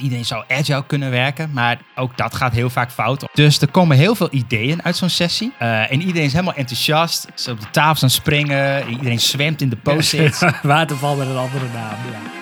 Iedereen 0.00 0.24
zou 0.24 0.44
agile 0.48 0.84
kunnen 0.86 1.10
werken, 1.10 1.50
maar 1.52 1.78
ook 1.94 2.16
dat 2.16 2.34
gaat 2.34 2.52
heel 2.52 2.70
vaak 2.70 2.90
fout. 2.90 3.28
Dus 3.32 3.60
er 3.60 3.70
komen 3.70 3.96
heel 3.96 4.14
veel 4.14 4.28
ideeën 4.30 4.82
uit 4.82 4.96
zo'n 4.96 5.08
sessie. 5.08 5.52
Eh, 5.58 5.92
en 5.92 6.00
iedereen 6.00 6.24
is 6.26 6.32
helemaal 6.32 6.54
enthousiast. 6.54 7.26
Ze 7.34 7.50
op 7.50 7.60
de 7.60 7.70
tafel 7.70 8.02
aan 8.02 8.10
springen. 8.10 8.88
Iedereen 8.88 9.20
zwemt 9.20 9.60
in 9.60 9.68
de 9.68 9.76
post-its. 9.76 10.44
Waterval 10.62 11.16
met 11.16 11.28
een 11.28 11.36
andere 11.36 11.66
naam. 11.74 11.96
Ja. 12.12 12.39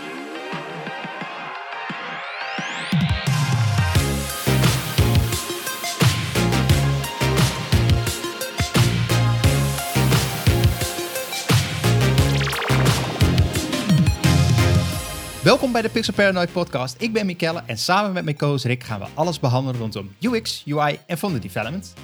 Welkom 15.48 15.72
bij 15.72 15.82
de 15.82 15.88
Pixel 15.88 16.14
Paranoid 16.14 16.52
podcast. 16.52 16.96
Ik 16.98 17.12
ben 17.12 17.26
Mikelle 17.26 17.62
en 17.66 17.78
samen 17.78 18.12
met 18.12 18.24
mijn 18.24 18.36
co-host 18.36 18.64
Rick 18.64 18.84
gaan 18.84 19.00
we 19.00 19.06
alles 19.14 19.40
behandelen 19.40 19.80
rondom 19.80 20.14
UX, 20.20 20.64
UI 20.66 20.98
en 21.06 21.18
founder 21.18 21.40
development. 21.40 21.94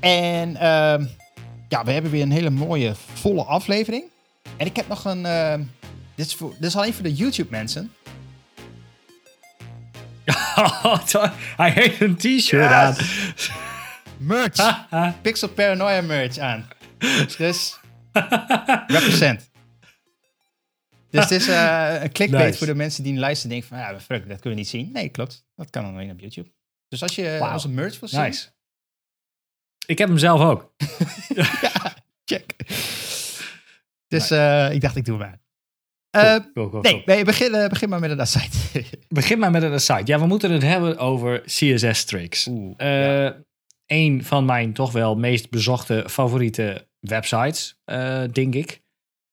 En 0.00 0.56
ehm, 0.56 1.06
ja, 1.68 1.84
we 1.84 1.92
hebben 1.92 2.10
weer 2.10 2.22
een 2.22 2.30
hele 2.30 2.50
mooie 2.50 2.94
volle 3.12 3.44
aflevering. 3.44 4.04
En 4.56 4.66
ik 4.66 4.76
heb 4.76 4.88
nog 4.88 5.04
een... 5.04 5.26
ehm, 5.26 5.62
dit, 6.14 6.26
is 6.26 6.34
voor, 6.34 6.54
dit 6.58 6.68
is 6.68 6.76
alleen 6.76 6.94
voor 6.94 7.02
de 7.02 7.14
YouTube 7.14 7.50
mensen. 7.50 7.92
Hij 11.56 11.70
heeft 11.70 12.00
een 12.00 12.16
t-shirt 12.16 12.72
aan. 12.72 12.96
Merch! 14.16 14.86
Pixel 15.22 15.48
Paranoia 15.48 16.00
merch 16.00 16.38
aan. 16.38 16.68
Dus 17.38 17.78
represent. 18.86 19.50
Dus 21.12 21.22
het 21.22 21.30
is 21.30 21.48
eh, 21.48 21.96
een 22.02 22.12
clickbait 22.12 22.44
Nice. 22.46 22.58
voor 22.58 22.66
de 22.66 22.74
mensen 22.74 23.02
die 23.02 23.14
luisteren 23.18 23.50
denken 23.50 23.68
van, 23.68 23.78
ja, 23.78 24.00
fuck, 24.00 24.28
dat 24.28 24.40
kunnen 24.40 24.42
we 24.42 24.54
niet 24.54 24.68
zien. 24.68 24.90
Nee, 24.92 25.08
klopt. 25.08 25.44
Dat 25.56 25.70
kan 25.70 25.84
alleen 25.84 26.10
op 26.10 26.20
YouTube. 26.20 26.50
Dus 26.88 27.02
als 27.02 27.14
je 27.14 27.36
Wauw. 27.40 27.52
onze 27.52 27.68
merch 27.68 28.00
wil 28.00 28.08
zien, 28.08 28.20
Nice. 28.20 28.48
Ik 29.86 29.98
heb 29.98 30.08
hem 30.08 30.18
zelf 30.18 30.40
ook. 30.40 30.72
check. 32.24 32.54
Dus 34.08 34.30
eh, 34.30 34.72
ik 34.72 34.80
dacht, 34.80 34.96
ik 34.96 35.04
doe 35.04 35.18
hem 35.20 35.28
aan. 35.28 35.40
Eh, 36.10 36.32
Go, 36.32 36.44
go, 36.54 36.70
go. 36.70 36.80
nee, 36.80 37.02
nee 37.06 37.24
begin, 37.24 37.68
begin 37.68 37.88
maar 37.88 38.00
met 38.00 38.18
een 38.18 38.26
site. 38.26 38.84
Begin 39.08 39.38
maar 39.38 39.50
met 39.50 39.62
een 39.62 39.80
site. 39.80 40.02
Ja, 40.04 40.18
we 40.20 40.26
moeten 40.26 40.50
het 40.50 40.62
hebben 40.62 40.98
over 40.98 41.40
CSS 41.40 42.04
tricks. 42.04 42.46
Oeh, 42.46 42.74
Eh, 43.26 43.32
Een 43.86 44.24
van 44.24 44.44
mijn 44.44 44.72
toch 44.72 44.92
wel 44.92 45.14
meest 45.16 45.50
bezochte 45.50 46.04
favoriete 46.08 46.88
websites, 47.00 47.76
denk 48.32 48.54
ik. 48.54 48.81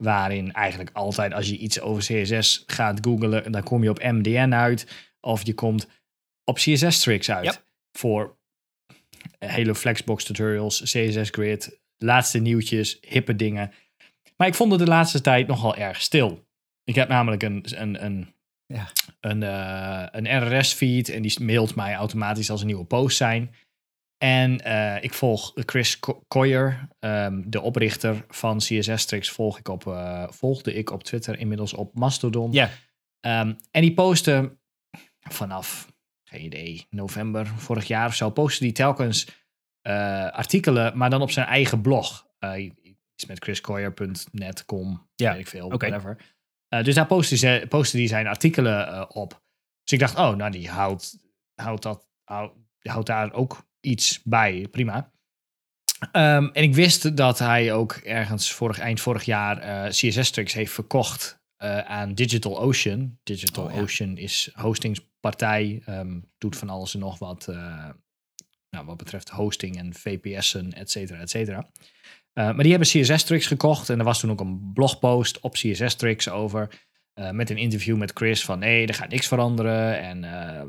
Waarin 0.03 0.53
eigenlijk 0.53 0.89
altijd 0.94 1.33
als 1.33 1.50
je 1.50 1.58
iets 1.58 1.80
over 1.80 2.03
CSS 2.03 2.64
gaat 2.67 3.00
googlen, 3.02 3.52
dan 3.52 3.64
kom 3.64 3.83
je 3.83 3.89
op 3.89 4.03
MDN 4.03 4.53
uit. 4.53 5.09
Of 5.19 5.45
je 5.45 5.53
komt 5.53 5.88
op 6.44 6.55
CSS 6.55 7.00
tricks 7.00 7.31
uit. 7.31 7.45
Yep. 7.45 7.64
Voor 7.92 8.38
hele 9.39 9.75
Flexbox 9.75 10.23
tutorials, 10.23 10.81
CSS 10.81 11.30
grid, 11.30 11.80
laatste 11.97 12.39
nieuwtjes, 12.39 12.97
hippe 13.02 13.36
dingen. 13.36 13.72
Maar 14.38 14.47
ik 14.47 14.55
vond 14.55 14.72
het 14.72 14.80
de 14.80 14.88
laatste 14.88 15.22
tijd 15.22 15.47
nogal 15.47 15.75
erg 15.75 16.02
stil. 16.02 16.47
Ik 16.83 16.95
heb 16.95 17.08
namelijk 17.08 17.44
een, 17.44 17.66
een, 17.81 18.05
een 18.05 18.33
Ja. 18.66 18.92
een, 19.20 19.44
eh, 19.44 20.05
een 20.11 20.59
RSS-feed 20.59 21.09
en 21.09 21.22
die 21.22 21.44
mailt 21.44 21.75
mij 21.75 21.95
automatisch 21.95 22.50
als 22.50 22.59
er 22.59 22.66
nieuwe 22.66 22.86
posts 22.86 23.17
zijn. 23.17 23.55
En 24.23 24.59
eh, 24.59 25.03
ik 25.03 25.14
volg 25.14 25.52
Chris 25.56 26.00
Co- 26.00 26.23
Coyer, 26.28 26.88
ehm, 27.00 27.42
de 27.45 27.62
oprichter 27.62 28.26
van 28.28 28.58
CSS 28.58 29.06
Tricks, 29.06 29.30
volg 29.30 29.58
ik 29.59 29.67
op, 29.67 29.88
eh, 29.88 30.28
volgde 30.30 30.73
ik 30.73 30.92
op 30.92 31.03
Twitter, 31.03 31.39
inmiddels 31.39 31.73
op 31.73 31.95
Mastodon. 31.95 32.52
Ja. 32.52 32.70
Ehm, 33.20 33.53
en 33.72 33.81
die 33.81 33.94
postte 33.94 34.58
vanaf, 35.20 35.88
geen 36.23 36.44
idee, 36.44 36.86
november 36.89 37.48
vorig 37.48 37.88
jaar 37.88 38.08
of 38.08 38.16
zo, 38.16 38.30
postte 38.30 38.64
die 38.64 38.72
telkens 38.73 39.28
eh, 39.81 40.30
artikelen, 40.30 40.98
maar 40.98 41.09
dan 41.09 41.22
op 41.22 41.31
zijn 41.31 41.48
eigen 41.48 41.81
blog. 41.81 42.28
Iets 43.16 43.26
met 43.28 43.44
chriscoyer.net, 43.44 44.66
com, 44.66 45.10
Ja, 45.16 45.32
weet 45.32 45.39
ik 45.39 45.48
veel, 45.48 45.66
oké. 45.66 45.88
whatever. 45.89 46.17
Dus 46.83 46.95
daar 46.95 47.05
postte, 47.08 47.38
ze, 47.38 47.66
postte 47.70 47.98
die 47.98 48.08
zijn 48.08 48.27
artikelen 48.27 49.10
op. 49.16 49.42
Dus 49.83 49.92
ik 49.92 49.99
dacht, 49.99 50.17
oh, 50.17 50.36
nou, 50.36 50.52
die 50.52 50.70
houdt, 50.70 51.17
houdt, 51.55 51.82
dat, 51.83 52.08
houdt, 52.23 52.55
houdt 52.80 53.08
daar 53.08 53.33
ook 53.33 53.67
iets 53.82 54.22
bij. 54.23 54.67
Prima. 54.72 55.12
Ehm, 56.12 56.50
en 56.54 56.64
ik 56.64 56.76
wist 56.76 57.17
dat 57.17 57.40
hij 57.40 57.73
ook 57.73 57.94
ergens 57.94 58.52
vorig, 58.52 58.80
eind 58.80 59.02
vorig 59.02 59.23
jaar 59.23 59.58
eh, 59.58 59.90
CSS 59.90 60.32
Tricks 60.32 60.54
heeft 60.54 60.72
verkocht 60.73 61.42
eh, 61.58 61.78
aan 61.80 62.14
DigitalOcean. 62.14 63.20
DigitalOcean 63.23 64.17
is 64.17 64.50
hostingspartij, 64.54 65.82
ehm, 65.86 66.20
doet 66.38 66.58
van 66.58 66.70
alles 66.70 66.94
en 66.94 67.00
nog 67.00 67.20
wat 67.20 67.48
eh, 67.48 67.90
nou, 68.70 68.86
wat 68.86 68.98
betreft 68.98 69.30
hosting 69.30 69.78
en 69.78 69.94
VPS'en, 69.94 70.73
et 70.73 70.92
cetera, 70.92 71.20
et 71.20 71.30
cetera. 71.30 71.70
Eh, 72.34 72.46
maar 72.46 72.64
die 72.64 72.72
hebben 72.72 72.88
CSS 72.90 73.23
Tricks 73.23 73.48
gekocht 73.48 73.90
en 73.90 74.00
er 74.00 74.06
was 74.06 74.20
toen 74.20 74.32
ook 74.32 74.40
een 74.40 74.72
blogpost 74.73 75.40
op 75.40 75.54
CSS 75.54 75.96
Tricks 75.96 76.30
over. 76.30 76.88
eh, 77.14 77.32
met 77.32 77.50
een 77.50 77.58
interview 77.58 77.98
met 77.98 78.11
Chris 78.14 78.46
van 78.46 78.60
nee, 78.60 78.88
er 78.88 78.94
gaat 78.94 79.10
niks 79.10 79.28
veranderen 79.28 80.00
en 80.00 80.23
eh, 80.23 80.64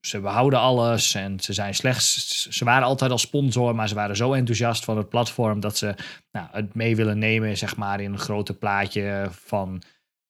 ze 0.00 0.20
behouden 0.20 0.58
alles 0.58 1.14
en 1.14 1.40
ze 1.40 1.52
zijn 1.52 1.74
slechts, 1.74 2.46
ze 2.48 2.64
waren 2.64 2.86
altijd 2.86 3.10
al 3.10 3.18
sponsor, 3.18 3.74
maar 3.74 3.88
ze 3.88 3.94
waren 3.94 4.16
zo 4.16 4.32
enthousiast 4.32 4.84
van 4.84 4.96
het 4.96 5.08
platform 5.08 5.60
dat 5.60 5.76
ze 5.76 5.94
nou, 6.32 6.48
het 6.52 6.74
mee 6.74 6.96
willen 6.96 7.18
nemen, 7.18 7.56
zeg 7.56 7.76
maar, 7.76 8.00
in 8.00 8.12
een 8.12 8.18
grote 8.18 8.54
plaatje 8.54 9.28
van, 9.30 9.82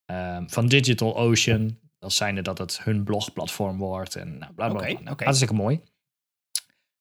eh, 0.05 0.39
van 0.47 0.67
DigitalOcean. 0.67 1.79
Dat 1.99 2.13
zijnde 2.13 2.43
dat 2.43 2.59
het 2.59 2.83
hun 2.83 3.05
blogplatform 3.05 3.79
wordt 3.79 4.17
en 4.17 4.39
nou, 4.39 4.53
bla 4.53 4.69
bla. 4.69 4.81
Oké, 4.81 4.93
Nou, 4.93 5.11
oké. 5.11 5.25
Hartstikke 5.25 5.55
mooi. 5.55 5.81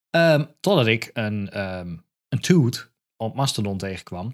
Ehm, 0.10 0.46
totdat 0.60 0.88
ik 0.88 1.10
een, 1.14 1.50
ehm 1.50 1.96
een 2.30 2.40
tweet 2.40 2.92
op 3.18 3.36
Mastodon 3.36 3.78
tegenkwam. 3.78 4.30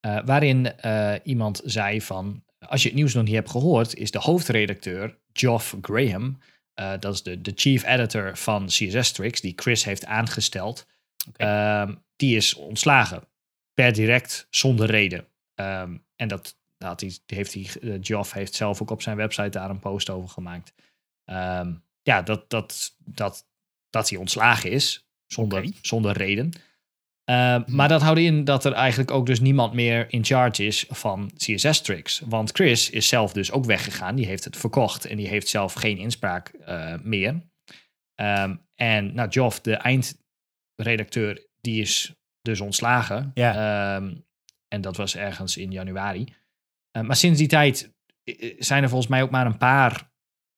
eh, 0.00 0.18
waarin 0.24 0.76
eh, 0.76 1.14
iemand 1.22 1.60
zei 1.64 2.02
van... 2.02 2.42
Als 2.58 2.82
je 2.82 2.88
het 2.88 2.96
nieuws 2.96 3.14
nog 3.14 3.24
niet 3.24 3.34
hebt 3.34 3.50
gehoord... 3.50 3.94
is 3.94 4.10
de 4.10 4.18
hoofdredacteur 4.18 5.18
Geoff 5.32 5.76
Graham... 5.80 6.38
eh, 6.78 6.92
dat 7.00 7.14
is 7.14 7.22
de, 7.22 7.40
de 7.40 7.52
chief 7.54 7.84
editor 7.84 8.36
van 8.36 8.66
CSS 8.66 9.12
Tricks... 9.12 9.40
die 9.40 9.52
Chris 9.56 9.84
heeft 9.84 10.04
aangesteld... 10.04 10.86
Ehm, 11.36 11.94
die 12.16 12.36
is 12.36 12.54
ontslagen. 12.54 13.28
Per 13.74 13.92
direct, 13.92 14.46
zonder 14.50 14.86
reden. 14.86 15.26
Ehm, 15.54 15.96
en 16.16 16.28
dat, 16.28 16.56
dat 16.78 16.88
had 16.88 17.00
hij, 17.00 17.18
heeft 17.26 17.54
hij, 17.54 17.68
eh, 17.80 17.98
Geoff 18.00 18.32
heeft 18.32 18.54
zelf 18.54 18.82
ook 18.82 18.90
op 18.90 19.02
zijn 19.02 19.16
website 19.16 19.48
daar 19.48 19.70
een 19.70 19.78
post 19.78 20.10
over 20.10 20.28
gemaakt. 20.28 20.72
Ehm, 21.24 21.74
ja, 22.02 22.22
dat, 22.22 22.50
dat, 22.50 22.96
dat, 23.04 23.46
dat 23.90 24.08
hij 24.08 24.18
ontslagen 24.18 24.70
is, 24.70 25.08
zonder, 25.26 25.70
zonder 25.82 26.16
reden. 26.16 26.52
Ehm, 27.28 27.62
Maar 27.66 27.88
dat 27.88 28.02
houdt 28.02 28.18
in 28.18 28.44
dat 28.44 28.64
er 28.64 28.72
eigenlijk 28.72 29.10
ook 29.10 29.26
dus 29.26 29.40
niemand 29.40 29.72
meer 29.72 30.06
in 30.12 30.24
charge 30.24 30.64
is 30.64 30.84
van 30.88 31.30
CSS 31.36 31.80
Tricks. 31.80 32.22
Want 32.24 32.50
Chris 32.50 32.90
is 32.90 33.08
zelf 33.08 33.32
dus 33.32 33.52
ook 33.52 33.64
weggegaan. 33.64 34.14
Die 34.14 34.26
heeft 34.26 34.44
het 34.44 34.56
verkocht 34.56 35.04
en 35.04 35.16
die 35.16 35.28
heeft 35.28 35.48
zelf 35.48 35.72
geen 35.72 35.98
inspraak 35.98 36.48
eh, 36.48 36.94
meer. 37.02 37.42
Ehm, 38.14 38.56
en 38.74 39.14
nou, 39.14 39.30
Geoff, 39.32 39.60
de 39.60 39.74
eindredacteur, 39.74 41.46
die 41.60 41.80
is 41.80 42.14
dus 42.42 42.60
ontslagen. 42.60 43.30
Ja. 43.34 43.52
Ehm, 43.96 44.14
en 44.68 44.80
dat 44.80 44.96
was 44.96 45.16
ergens 45.16 45.56
in 45.56 45.70
januari. 45.70 46.34
Eh, 46.90 47.02
maar 47.02 47.16
sinds 47.16 47.38
die 47.38 47.48
tijd 47.48 47.94
eh, 48.24 48.54
zijn 48.58 48.82
er 48.82 48.88
volgens 48.88 49.10
mij 49.10 49.22
ook 49.22 49.30
maar 49.30 49.46
een 49.46 49.58
paar 49.58 50.10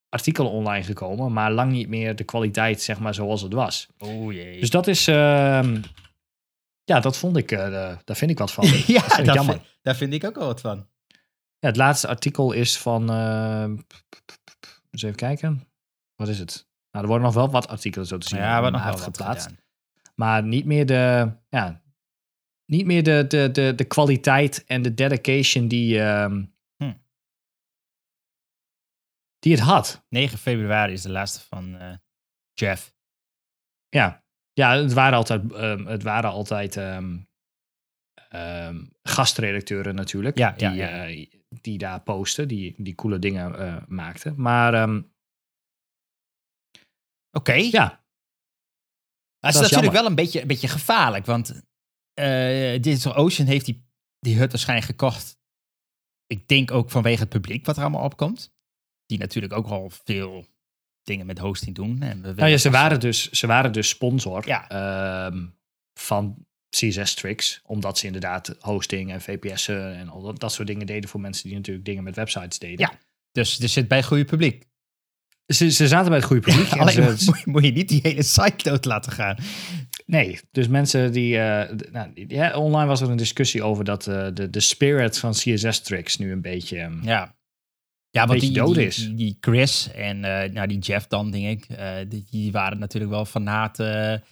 artikelen 0.09 0.51
online 0.51 0.85
gekomen. 0.85 1.33
Maar 1.33 1.53
lang 1.53 1.73
niet 1.73 1.89
meer 1.89 2.17
de 2.17 2.25
kwaliteit, 2.25 2.83
zeg 2.83 3.01
maar, 3.01 3.15
zoals 3.15 3.43
het 3.43 3.53
was. 3.53 3.89
Oh 3.99 4.33
jee. 4.33 4.61
Dus 4.61 4.71
dat 4.71 4.87
is. 4.87 5.09
Ja, 6.91 7.01
dat 7.01 7.17
vond 7.17 7.37
ik. 7.37 7.53
eh, 7.53 7.97
daar 8.05 8.17
vind 8.17 8.31
ik 8.31 8.39
wat 8.39 8.53
van. 8.53 8.65
ja, 8.69 8.73
dat 8.73 8.87
vind 8.87 9.19
ik 9.19 9.25
daar 9.25 9.35
jammer. 9.35 9.55
vind, 9.55 9.79
daar 9.83 9.97
vind 9.97 10.13
ik 10.13 10.25
ook 10.25 10.35
wel 10.35 10.47
wat 10.47 10.61
van. 10.61 10.89
Ja, 11.59 11.69
het 11.69 11.77
laatste 11.77 12.09
artikel 12.09 12.53
is 12.53 12.79
van. 12.79 13.11
ehm, 13.11 13.77
eens 14.91 15.03
even 15.03 15.17
kijken. 15.17 15.69
Wat 16.15 16.29
is 16.29 16.39
het? 16.39 16.69
Nou, 16.91 17.05
er 17.05 17.11
worden 17.11 17.27
nog 17.27 17.35
wel 17.35 17.51
wat 17.51 17.69
artikelen 17.69 18.07
zo 18.07 18.19
te 18.19 18.29
zien. 18.29 18.39
ja, 18.39 18.61
wat 18.61 18.73
nog 18.73 18.85
wel 18.85 18.97
geplaatst. 18.97 19.47
gedaan. 19.47 19.61
Maar 20.15 20.43
niet 20.43 20.65
meer 20.65 20.87
de. 20.87 21.33
Ja, 21.49 21.83
niet 22.65 22.87
meer 22.87 23.03
de, 23.03 23.25
de, 23.29 23.51
de, 23.51 23.75
de 23.75 23.85
kwaliteit 23.85 24.65
en 24.65 24.83
de 24.83 24.95
dedication 24.95 25.69
die. 25.69 26.01
ehm, 26.03 26.45
Hm. 26.77 26.93
Die 29.39 29.53
het 29.53 29.61
had. 29.63 30.05
9 30.09 30.39
februari 30.39 30.93
is 30.93 31.03
de 31.03 31.11
laatste 31.11 31.41
van 31.41 31.77
eh, 31.79 31.95
Jeff. 32.55 32.95
Ja, 33.89 34.20
ja 34.61 34.77
het 34.83 34.93
waren 34.93 35.19
altijd, 35.19 35.53
ehm, 35.53 35.87
het 35.87 36.03
waren 36.03 36.31
altijd 36.31 36.77
ehm, 36.77 37.19
ehm, 38.29 38.85
gastredacteuren 39.03 39.95
natuurlijk. 39.95 40.39
Ja, 40.39 40.51
die, 40.53 40.69
ja, 40.69 40.73
ja. 40.73 41.07
eh, 41.07 41.27
die 41.49 41.79
daar 41.79 42.01
posten, 42.03 42.49
die, 42.49 42.75
die 42.77 42.95
coole 42.95 43.19
dingen 43.19 43.59
eh, 43.59 43.77
maakten. 43.89 44.35
Maar 44.41 44.89
Oké. 47.33 47.53
ja, 47.53 47.87
Maar 49.41 49.53
het 49.53 49.53
Dat 49.53 49.55
is 49.55 49.61
is 49.61 49.61
natuurlijk 49.61 49.83
jammer. 49.83 49.93
wel 50.03 50.07
een 50.11 50.15
beetje, 50.15 50.41
een 50.41 50.47
beetje 50.47 50.69
gevaarlijk, 50.69 51.27
want 51.27 51.63
eh 52.15 52.83
Digital 52.83 53.15
Ocean 53.15 53.49
heeft 53.49 53.67
die, 53.67 53.89
die 54.19 54.37
hut 54.39 54.51
waarschijnlijk 54.51 54.89
gekocht. 54.91 55.39
Ik 56.27 56.49
denk 56.49 56.71
ook 56.71 56.91
vanwege 56.91 57.21
het 57.21 57.29
publiek 57.29 57.67
wat 57.67 57.77
er 57.77 57.83
allemaal 57.83 58.05
opkomt. 58.05 58.55
Die 59.07 59.19
natuurlijk 59.19 59.53
ook 59.53 59.67
al 59.67 59.91
veel 59.91 60.47
dingen 61.03 61.27
met 61.27 61.39
hosting 61.39 61.75
doen. 61.75 62.03
En 62.03 62.23
we 62.23 62.33
Nou 62.33 62.51
ja, 62.51 62.57
ze 62.57 62.71
waren 62.71 63.01
dus, 63.01 63.31
ze 63.31 63.47
waren 63.47 63.73
dus 63.73 63.89
sponsor 63.89 64.47
Ja. 64.49 64.69
ehm, 64.69 65.47
van 65.95 66.47
CSS 66.77 67.15
Tricks. 67.15 67.61
Omdat 67.65 67.99
ze 67.99 68.07
inderdaad 68.07 68.57
hosting 68.61 69.13
en 69.13 69.21
VPS'en 69.21 69.95
en 69.97 70.09
al 70.09 70.23
dat, 70.23 70.41
dat 70.41 70.53
soort 70.53 70.69
dingen 70.69 70.87
deden 70.87 71.11
voor 71.11 71.21
mensen 71.21 71.49
die 71.49 71.57
natuurlijk 71.57 71.87
dingen 71.87 72.03
met 72.05 72.17
websites 72.17 72.59
deden. 72.59 72.79
Ja. 72.79 72.93
Dus 73.33 73.59
er 73.61 73.69
zit 73.69 73.89
bij 73.89 73.99
het 73.99 74.07
goede 74.07 74.25
publiek. 74.25 74.69
Ze, 75.47 75.71
ze 75.71 75.89
zaten 75.89 76.09
bij 76.09 76.17
het 76.19 76.27
goede 76.27 76.43
publiek. 76.43 76.73
Alleen 76.81 76.93
ze- 76.95 77.01
moet, 77.03 77.27
moet- 77.27 77.47
moet 77.47 77.65
je 77.65 77.73
niet 77.73 77.89
die 77.89 78.01
hele 78.03 78.23
site 78.23 78.71
dood 78.71 78.85
laten 78.85 79.13
gaan. 79.13 79.37
Nee, 80.07 80.41
dus 80.51 80.69
mensen 80.69 81.13
die. 81.13 81.39
eh, 81.39 81.77
nou, 81.93 82.11
die- 82.15 82.35
ja, 82.35 82.57
online 82.59 82.87
was 82.87 83.01
er 83.01 83.11
een 83.11 83.17
discussie 83.17 83.63
over 83.63 83.85
dat 83.85 84.07
eh, 84.07 84.27
de, 84.35 84.51
de 84.51 84.61
spirit 84.61 85.19
van 85.19 85.33
CSS 85.33 85.81
Tricks 85.83 86.17
nu 86.19 86.33
een 86.33 86.41
beetje. 86.43 86.79
ehm, 86.79 87.03
Ja. 87.03 87.39
Ja, 88.11 88.27
want 88.27 88.41
Beetje 88.41 88.47
die, 88.55 88.63
dood 88.63 88.75
die, 88.75 88.87
is. 88.87 88.97
Die, 88.97 89.15
die 89.15 89.37
Chris 89.41 89.93
en 89.93 90.25
eh, 90.25 90.53
nou, 90.53 90.67
die 90.69 90.79
Jeff 90.79 91.07
dan, 91.07 91.31
denk 91.31 91.65
ik, 91.65 91.77
eh, 91.77 91.97
die, 92.09 92.27
die 92.31 92.53
waren 92.53 92.79
natuurlijk 92.79 93.13
wel 93.13 93.25
fanate 93.25 94.23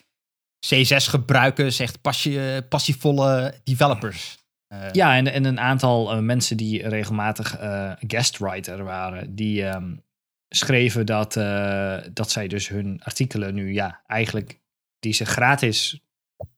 C6-gebruikers, 0.67 1.79
echt 1.79 2.01
passie, 2.01 2.63
passievolle 2.63 3.55
developers. 3.65 4.39
Eh, 4.69 4.89
Ja, 4.93 5.17
en, 5.17 5.33
en 5.33 5.45
een 5.45 5.61
aantal 5.61 6.13
eh, 6.13 6.19
mensen 6.19 6.57
die 6.57 6.89
regelmatig 6.89 7.57
eh 7.57 7.93
guestwriter 8.07 8.85
waren, 8.85 9.35
die 9.35 9.65
ehm, 9.65 9.97
schreven 10.49 11.07
dat, 11.07 11.37
eh, 11.37 11.99
dat 12.13 12.31
zij 12.31 12.49
dus 12.49 12.69
hun 12.69 13.01
artikelen 13.03 13.55
nu, 13.55 13.73
ja, 13.73 14.03
eigenlijk 14.07 14.61
die 14.99 15.13
ze 15.13 15.25
gratis 15.25 16.01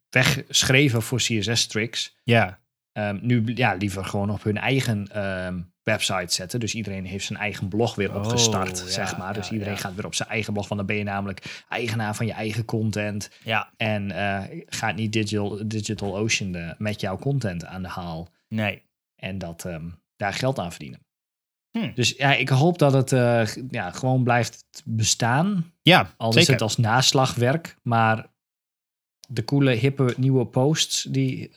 wegschreven 0.08 1.02
voor 1.02 1.18
CSS 1.18 1.66
Tricks, 1.66 2.16
ja. 2.24 2.60
ehm, 2.92 3.18
nu 3.22 3.42
ja, 3.54 3.74
liever 3.74 4.04
gewoon 4.04 4.30
op 4.30 4.42
hun 4.42 4.58
eigen 4.58 5.08
ehm, 5.12 5.60
website 5.82 6.34
zetten. 6.34 6.60
Dus 6.60 6.74
iedereen 6.74 7.04
heeft 7.04 7.24
zijn 7.24 7.38
eigen 7.38 7.68
blog 7.68 7.94
weer 7.94 8.10
Oh, 8.10 8.16
opgestart, 8.16 8.78
ja, 8.78 8.86
zeg 8.86 9.16
maar. 9.18 9.34
Dus 9.34 9.46
ja, 9.46 9.52
iedereen 9.52 9.74
ja. 9.74 9.80
gaat 9.80 9.94
weer 9.94 10.06
op 10.06 10.14
zijn 10.14 10.28
eigen 10.28 10.52
blog, 10.52 10.68
want 10.68 10.80
dan 10.80 10.88
ben 10.88 10.98
je 10.98 11.04
namelijk 11.04 11.62
eigenaar 11.68 12.14
van 12.16 12.26
je 12.26 12.32
eigen 12.32 12.64
content. 12.64 13.30
ja, 13.44 13.70
En 13.76 14.10
eh, 14.10 14.62
gaat 14.66 14.96
niet 14.96 15.12
Digital, 15.12 15.58
Digital 15.68 16.16
Ocean 16.18 16.54
eh, 16.54 16.70
met 16.78 17.00
jouw 17.00 17.18
content 17.18 17.64
aan 17.64 17.82
de 17.82 17.88
haal. 17.88 18.28
nee. 18.48 18.82
En 19.16 19.38
dat 19.38 19.64
ehm, 19.64 19.88
daar 20.16 20.32
geld 20.32 20.58
aan 20.58 20.70
verdienen. 20.70 21.00
Hm. 21.78 21.90
Dus 21.94 22.10
ja, 22.10 22.34
ik 22.34 22.48
hoop 22.48 22.78
dat 22.78 22.92
het 22.92 23.12
eh, 23.12 23.46
ja, 23.70 23.90
gewoon 23.90 24.22
blijft 24.24 24.82
bestaan. 24.84 25.72
Ja, 25.82 26.14
Al 26.16 26.32
zeker. 26.32 26.40
is 26.48 26.54
het 26.54 26.62
als 26.62 26.76
naslagwerk. 26.76 27.76
Maar 27.82 28.26
de 29.28 29.44
coole, 29.44 29.70
hippe, 29.70 30.14
nieuwe 30.16 30.46
posts, 30.46 31.02
die 31.02 31.50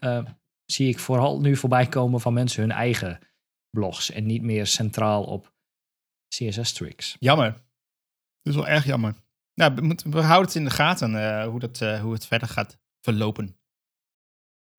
zie 0.65 0.87
ik 0.89 0.99
vooral 0.99 1.39
nu 1.39 1.55
voorbij 1.55 1.87
komen 1.87 2.19
van 2.21 2.33
mensen 2.33 2.61
hun 2.61 2.71
eigen 2.71 3.19
blogs. 3.73 4.11
En 4.11 4.25
niet 4.25 4.41
meer 4.41 4.67
centraal 4.67 5.23
op 5.23 5.53
CSS 6.27 6.73
tricks. 6.73 7.15
Jammer. 7.19 7.51
Dat 8.41 8.53
is 8.53 8.55
wel 8.55 8.67
erg 8.67 8.85
jammer. 8.85 9.15
Nou, 9.55 9.95
we, 10.03 10.21
houden 10.21 10.47
het 10.47 10.55
in 10.55 10.63
de 10.63 10.69
gaten 10.69 11.15
eh, 11.15 11.47
hoe, 11.47 11.59
dat, 11.59 11.81
eh, 11.81 12.01
hoe 12.01 12.13
het 12.13 12.25
verder 12.25 12.47
gaat 12.47 12.77
verlopen. 13.01 13.57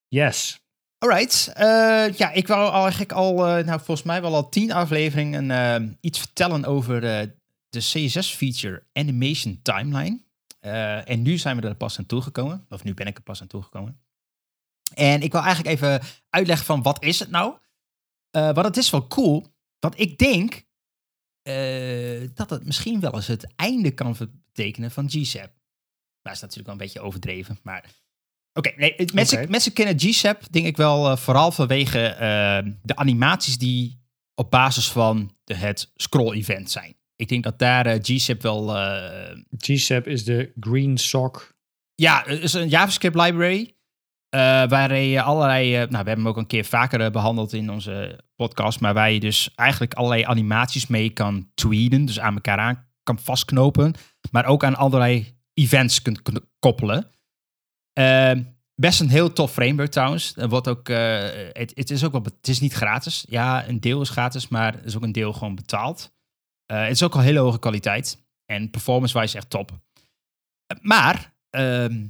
Yes. 0.09 0.59
Alright. 0.99 1.53
eh, 1.55 2.13
ja, 2.13 2.33
ik 2.33 2.47
wou 2.47 2.71
al 2.71 2.83
eigenlijk 2.83 3.13
al, 3.13 3.35
nou 3.35 3.81
volgens 3.81 4.03
mij 4.03 4.23
wel 4.23 4.35
al 4.35 4.49
tien 4.49 4.73
afleveringen 4.73 5.99
iets 6.01 6.19
vertellen 6.19 6.65
over 6.65 7.01
de 7.69 7.79
CSS-feature 7.79 8.87
Animation 8.93 9.61
Timeline. 9.63 10.23
En 11.05 11.23
nu 11.23 11.39
zijn 11.39 11.61
we 11.61 11.69
er 11.69 11.75
pas 11.75 11.99
aan 11.99 12.07
toegekomen. 12.07 12.67
Of 12.69 12.85
nu 12.85 12.95
ben 12.95 13.07
ik 13.07 13.17
er 13.17 13.23
pas 13.23 13.41
aan 13.41 13.47
toegekomen. 13.47 14.01
En 14.95 15.23
ik 15.23 15.33
wil 15.33 15.41
eigenlijk 15.41 15.77
even 15.77 16.01
uitleggen 16.31 16.67
van 16.67 16.83
wat 16.83 17.03
is 17.03 17.19
het 17.19 17.31
nou? 17.31 17.57
Eh 18.35 18.53
want 18.53 18.67
het 18.67 18.77
is 18.77 18.91
wel 18.91 19.07
cool. 19.07 19.47
Want 19.79 20.01
ik 20.01 20.19
denk 20.19 20.65
eh, 21.43 22.29
dat 22.35 22.51
het 22.51 22.65
misschien 22.65 23.01
wel 23.01 23.15
eens 23.15 23.27
het 23.27 23.53
einde 23.57 23.91
kan 23.91 24.17
betekenen 24.19 24.91
van 24.91 25.11
GSAP. 25.11 25.53
Dat 26.23 26.33
is 26.33 26.41
natuurlijk 26.41 26.67
wel 26.67 26.75
een 26.75 26.85
beetje 26.85 27.01
overdreven, 27.01 27.59
maar... 27.63 27.91
Oké, 28.53 28.73
nee, 28.77 28.95
mensen, 29.49 29.73
kennen 29.73 30.01
GSAP 30.01 30.43
denk 30.51 30.67
ik 30.67 30.77
wel 30.77 31.11
eh, 31.11 31.17
vooral 31.17 31.53
vanwege 31.53 32.07
eh, 32.07 32.73
de 32.83 32.97
animaties 32.97 33.59
die 33.59 34.03
op 34.35 34.51
basis 34.51 34.91
van 34.91 35.37
de, 35.45 35.55
het 35.55 35.93
scroll-event 35.95 36.71
zijn. 36.71 36.97
Ik 37.17 37.29
denk 37.29 37.45
dat 37.45 37.59
daar 37.59 37.99
GSAP 38.03 38.43
wel... 38.43 38.69
GSAP 39.59 40.07
is 40.07 40.25
de 40.25 40.53
Green 40.61 40.99
Sock. 40.99 41.55
ja, 41.95 42.23
het 42.27 42.43
is 42.43 42.53
een 42.53 42.69
JavaScript 42.69 43.15
library. 43.15 43.74
Eh 44.35 44.69
waar 44.69 44.97
je 44.97 45.23
allerlei. 45.23 45.75
eh, 45.75 45.79
nou, 45.79 45.91
we 45.91 45.97
hebben 45.97 46.17
hem 46.17 46.29
ook 46.29 46.37
een 46.37 46.47
keer 46.47 46.65
vaker 46.65 47.01
eh, 47.01 47.11
behandeld 47.11 47.53
in 47.53 47.71
onze 47.71 48.21
podcast. 48.37 48.81
Maar 48.81 48.95
waar 48.95 49.11
je 49.11 49.21
dus 49.21 49.55
eigenlijk 49.55 49.95
allerlei 49.95 50.23
animaties 50.25 50.87
mee 50.87 51.11
kan 51.11 51.51
tweeden. 51.55 52.05
Dus 52.05 52.21
aan 52.21 52.35
elkaar 52.35 52.59
aan 52.59 52.87
kan 53.03 53.19
vastknopen. 53.19 53.95
Maar 54.31 54.47
ook 54.47 54.65
aan 54.65 54.75
allerlei 54.75 55.37
events 55.55 56.03
kunt 56.03 56.21
koppelen. 56.59 57.11
Eh, 57.93 58.33
best 58.75 59.01
een 59.01 59.09
heel 59.09 59.33
tof 59.33 59.53
framework 59.53 59.91
trouwens. 59.91 60.35
Wordt 60.37 60.69
ook, 60.69 60.89
het, 60.89 61.91
is 61.91 62.05
ook 62.05 62.13
wel, 62.13 62.23
het 62.23 62.49
is 62.49 62.61
niet 62.61 62.73
gratis. 62.73 63.25
Ja, 63.29 63.69
een 63.69 63.81
deel 63.81 64.01
is 64.01 64.11
gratis, 64.11 64.49
maar 64.49 64.85
is 64.85 64.97
ook 64.97 65.03
een 65.03 65.13
deel 65.13 65.33
gewoon 65.33 65.55
betaald. 65.55 66.13
Het 66.67 66.91
is 66.91 67.03
ook 67.03 67.15
al 67.15 67.21
hele 67.21 67.39
hoge 67.39 67.59
kwaliteit. 67.59 68.27
En 68.47 68.71
performance-wise 68.71 69.37
echt 69.37 69.51
top. 69.51 69.71
Maar 70.81 71.35
Ehm, 71.55 72.07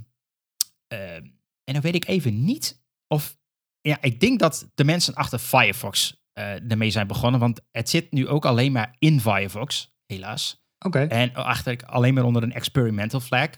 ehm, 0.88 1.26
en 1.64 1.72
dan 1.72 1.82
weet 1.82 1.94
ik 1.94 2.06
even 2.06 2.44
niet 2.44 2.82
of. 3.06 3.36
Ja, 3.80 3.98
ik 4.00 4.20
denk 4.20 4.38
dat 4.38 4.70
de 4.74 4.84
mensen 4.84 5.14
achter 5.14 5.38
Firefox 5.38 6.22
eh 6.32 6.70
ermee 6.70 6.90
zijn 6.90 7.06
begonnen. 7.06 7.40
Want 7.40 7.60
het 7.70 7.90
zit 7.90 8.12
nu 8.12 8.28
ook 8.28 8.44
alleen 8.44 8.72
maar 8.72 8.96
in 8.98 9.20
Firefox, 9.20 9.96
helaas. 10.06 10.62
Oké. 10.84 10.98
En 10.98 11.34
eigenlijk 11.34 11.82
alleen 11.82 12.14
maar 12.14 12.24
onder 12.24 12.42
een 12.42 12.52
experimental 12.52 13.20
flag. 13.20 13.48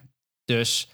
Dus 0.44 0.88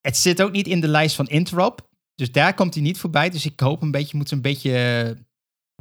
het 0.00 0.16
zit 0.16 0.42
ook 0.42 0.52
niet 0.52 0.66
in 0.66 0.80
de 0.80 0.88
lijst 0.88 1.16
van 1.16 1.28
Interop. 1.28 1.88
Dus 2.14 2.32
daar 2.32 2.54
komt 2.54 2.74
hij 2.74 2.82
niet 2.82 2.98
voorbij. 2.98 3.30
Dus 3.30 3.46
ik 3.46 3.60
hoop 3.60 3.82
een 3.82 3.90
beetje, 3.90 4.16
moet 4.16 4.30
een 4.30 4.42
beetje 4.42 4.76
eh, 4.76 5.16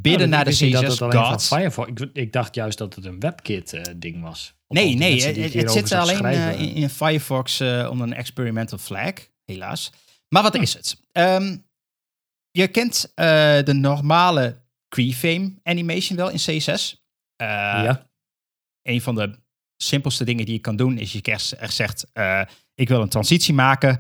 bidden 0.02 0.28
Oh, 0.28 0.34
naar 0.34 0.46
de 0.46 0.52
CSS 0.52 0.98
gods. 1.00 1.48
Firefox. 1.48 1.90
Ik, 1.90 2.10
ik 2.14 2.34
dacht 2.34 2.56
juist 2.56 2.78
dat 2.78 2.96
het 2.96 3.06
een 3.06 3.20
WebKit 3.20 3.74
eh, 3.74 3.94
ding 3.98 4.22
was. 4.22 4.54
Nee, 4.68 4.96
nee, 4.96 5.24
het, 5.24 5.72
zit 5.72 5.92
alleen 5.92 6.26
in, 6.58 6.74
in 6.74 6.90
Firefox 6.90 7.62
onder 7.62 8.08
een 8.08 8.14
experimental 8.14 8.78
flag, 8.78 9.14
helaas. 9.46 9.92
Maar 10.30 10.44
wat 10.44 10.56
is 10.56 10.74
het? 10.74 11.02
Ehm, 11.12 11.58
je 12.52 12.68
kent 12.68 13.12
eh, 13.16 13.26
de 13.64 13.74
normale 13.74 14.62
keyframe 14.88 15.54
animation 15.64 16.18
wel 16.18 16.30
in 16.30 16.38
CSS. 16.38 17.04
Eh, 17.36 17.48
ja. 17.48 18.10
Een 18.82 19.02
van 19.02 19.16
de 19.16 19.40
simpelste 19.78 20.24
dingen 20.24 20.46
die 20.46 20.54
je 20.54 20.60
kan 20.62 20.76
doen 20.76 20.98
is 20.98 21.12
je 21.12 21.22
zegt, 21.70 22.12
eh, 22.14 22.42
ik 22.74 22.88
wil 22.88 23.02
een 23.02 23.10
transitie 23.10 23.54
maken 23.54 24.00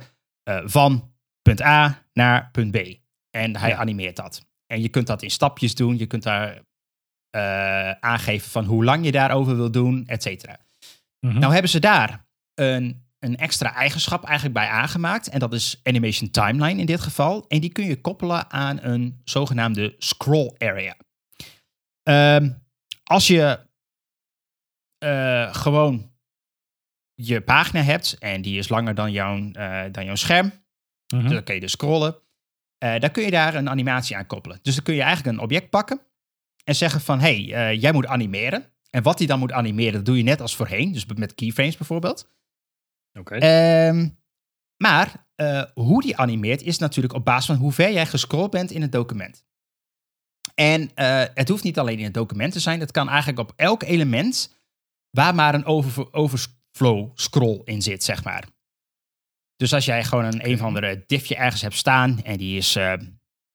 van 0.66 1.14
punt 1.42 1.62
A 1.62 2.06
naar 2.14 2.52
punt 2.52 2.72
B. 2.72 2.76
En 3.30 3.58
hij 3.58 3.70
Ja. 3.70 3.78
animeert 3.78 4.16
dat. 4.16 4.46
En 4.66 4.82
je 4.82 4.90
kunt 4.90 5.08
dat 5.08 5.22
in 5.22 5.32
stapjes 5.32 5.76
doen. 5.76 5.98
Je 5.98 6.06
kunt 6.08 6.24
daar 6.24 6.62
aangeven 8.00 8.50
van 8.50 8.66
hoe 8.66 8.84
lang 8.84 9.06
je 9.06 9.12
daarover 9.12 9.56
wil 9.56 9.72
doen, 9.72 10.08
et 10.08 10.24
cetera. 10.24 10.60
Mhm. 11.20 11.40
Nou 11.40 11.52
hebben 11.54 11.72
ze 11.72 11.80
daar 11.80 12.28
een, 12.54 13.09
een 13.20 13.38
extra 13.38 13.74
eigenschap 13.74 14.24
eigenlijk 14.24 14.56
bij 14.56 14.68
aangemaakt. 14.68 15.30
En 15.30 15.40
dat 15.40 15.54
is 15.54 15.80
animation 15.84 16.30
timeline 16.30 16.80
in 16.80 16.86
dit 16.86 17.02
geval. 17.02 17.46
En 17.48 17.60
die 17.60 17.72
kun 17.72 17.86
je 17.86 18.02
koppelen 18.02 18.52
aan 18.52 18.80
een 18.84 19.22
zogenaamde 19.24 19.96
scroll 19.98 20.54
area. 20.58 20.96
Ehm, 22.04 22.52
als 23.04 23.28
je 23.28 23.68
eh, 24.98 25.54
gewoon 25.54 26.12
je 27.14 27.42
pagina 27.42 27.82
hebt 27.82 28.18
en 28.20 28.42
die 28.42 28.58
is 28.58 28.70
langer 28.70 28.96
dan 28.96 29.12
jouw, 29.12 29.52
eh, 29.52 29.84
dan 29.92 30.06
jouw 30.06 30.16
scherm, 30.16 30.52
Mhm. 31.14 31.30
dan 31.30 31.44
kun 31.44 31.54
je 31.56 31.60
dus 31.62 31.72
scrollen. 31.72 32.16
Eh, 32.78 33.00
dan 33.00 33.12
kun 33.12 33.24
je 33.24 33.32
daar 33.32 33.56
een 33.56 33.70
animatie 33.70 34.16
aan 34.18 34.26
koppelen. 34.26 34.60
Dus 34.62 34.76
dan 34.76 34.84
kun 34.84 34.94
je 34.94 35.02
eigenlijk 35.02 35.38
een 35.38 35.44
object 35.44 35.70
pakken 35.70 36.02
en 36.64 36.76
zeggen 36.76 37.02
van, 37.02 37.20
hey, 37.20 37.54
eh, 37.54 37.82
jij 37.82 37.92
moet 37.92 38.08
animeren. 38.08 38.74
En 38.90 39.04
wat 39.04 39.18
hij 39.18 39.28
dan 39.28 39.40
moet 39.40 39.52
animeren, 39.52 39.94
dat 39.94 40.06
doe 40.06 40.18
je 40.18 40.24
net 40.24 40.42
als 40.42 40.56
voorheen. 40.56 40.92
Dus 40.92 41.06
met 41.06 41.36
keyframes 41.36 41.78
bijvoorbeeld. 41.78 42.32
Oké. 43.14 43.36
Ehm, 43.36 44.10
maar 44.78 45.28
eh, 45.36 45.64
hoe 45.74 46.02
die 46.02 46.18
animeert 46.18 46.62
is 46.62 46.78
natuurlijk 46.78 47.14
op 47.14 47.26
basis 47.26 47.46
van 47.46 47.56
hoe 47.56 47.72
ver 47.72 47.92
jij 47.92 48.06
gescrolld 48.06 48.52
bent 48.52 48.72
in 48.72 48.82
het 48.82 48.92
document. 48.92 49.44
En 50.56 50.92
eh, 50.96 51.24
het 51.34 51.50
hoeft 51.50 51.64
niet 51.64 51.80
alleen 51.80 51.98
in 51.98 52.04
het 52.04 52.14
document 52.14 52.54
te 52.54 52.60
zijn. 52.60 52.80
Het 52.80 52.92
kan 52.92 53.10
eigenlijk 53.10 53.40
op 53.40 53.54
elk 53.56 53.84
element 53.84 54.58
waar 55.10 55.36
maar 55.36 55.54
een 55.54 55.66
over, 55.66 56.14
overflow 56.14 57.12
scroll 57.14 57.62
in 57.64 57.82
zit, 57.82 58.04
zeg 58.04 58.24
maar. 58.24 58.48
Dus 59.56 59.74
als 59.74 59.86
jij 59.86 60.04
gewoon 60.04 60.26
een 60.26 60.46
een 60.46 60.54
of 60.54 60.62
andere 60.62 61.04
diffje 61.08 61.36
ergens 61.36 61.62
hebt 61.62 61.76
staan 61.76 62.22
en 62.22 62.38
die 62.38 62.58
is 62.58 62.76
eh, 62.76 62.94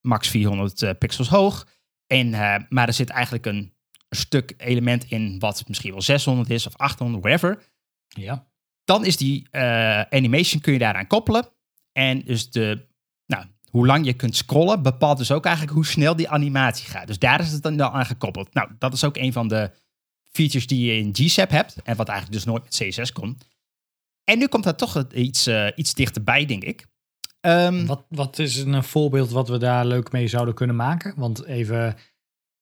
max 0.00 0.28
400 0.28 0.82
eh, 0.82 0.90
pixels 0.98 1.28
hoog. 1.28 1.66
En, 2.06 2.30
maar 2.68 2.86
er 2.86 2.92
zit 2.92 3.10
eigenlijk 3.10 3.46
een, 3.46 3.74
een 4.08 4.16
stuk 4.16 4.54
element 4.56 5.04
in 5.04 5.38
wat 5.38 5.68
misschien 5.68 5.92
wel 5.92 6.02
600 6.02 6.50
is 6.50 6.66
of 6.66 6.76
800, 6.76 7.22
whatever 7.22 7.62
ja. 8.08 8.46
Dan 8.84 9.04
is 9.04 9.16
die 9.16 9.48
eh, 9.50 10.00
animation 10.00 10.60
kun 10.60 10.72
je 10.72 10.78
daaraan 10.78 11.06
koppelen. 11.06 11.48
En 11.92 12.20
dus 12.20 12.50
de, 12.50 12.86
nou, 13.26 13.44
hoe 13.70 13.86
lang 13.86 14.06
je 14.06 14.12
kunt 14.12 14.36
scrollen 14.36 14.82
bepaalt 14.82 15.18
dus 15.18 15.32
ook 15.32 15.44
eigenlijk 15.44 15.74
hoe 15.76 15.86
snel 15.86 16.16
die 16.16 16.28
animatie 16.28 16.88
gaat. 16.88 17.06
Dus 17.06 17.18
daar 17.18 17.40
is 17.40 17.52
het 17.52 17.62
dan 17.62 17.82
aan 17.82 18.06
gekoppeld. 18.06 18.54
Nou, 18.54 18.70
dat 18.78 18.92
is 18.92 19.04
ook 19.04 19.16
een 19.16 19.32
van 19.32 19.48
de 19.48 19.70
features 20.22 20.66
die 20.66 20.86
je 20.86 20.98
in 20.98 21.10
GSAP 21.12 21.50
hebt. 21.50 21.82
En 21.82 21.96
wat 21.96 22.08
eigenlijk 22.08 22.38
dus 22.38 22.52
nooit 22.52 22.62
met 22.62 22.76
CSS 22.76 23.12
kon. 23.12 23.38
En 24.24 24.38
nu 24.38 24.46
komt 24.46 24.64
dat 24.64 24.78
toch 24.78 25.04
iets, 25.12 25.48
uh, 25.48 25.68
iets 25.74 25.94
dichterbij, 25.94 26.44
denk 26.44 26.64
ik. 26.64 26.86
Um, 27.40 27.86
wat, 27.86 28.04
wat 28.08 28.38
is 28.38 28.56
een 28.56 28.84
voorbeeld 28.84 29.30
wat 29.30 29.48
we 29.48 29.58
daar 29.58 29.86
leuk 29.86 30.12
mee 30.12 30.28
zouden 30.28 30.54
kunnen 30.54 30.76
maken? 30.76 31.14
Want 31.16 31.44
even, 31.44 31.96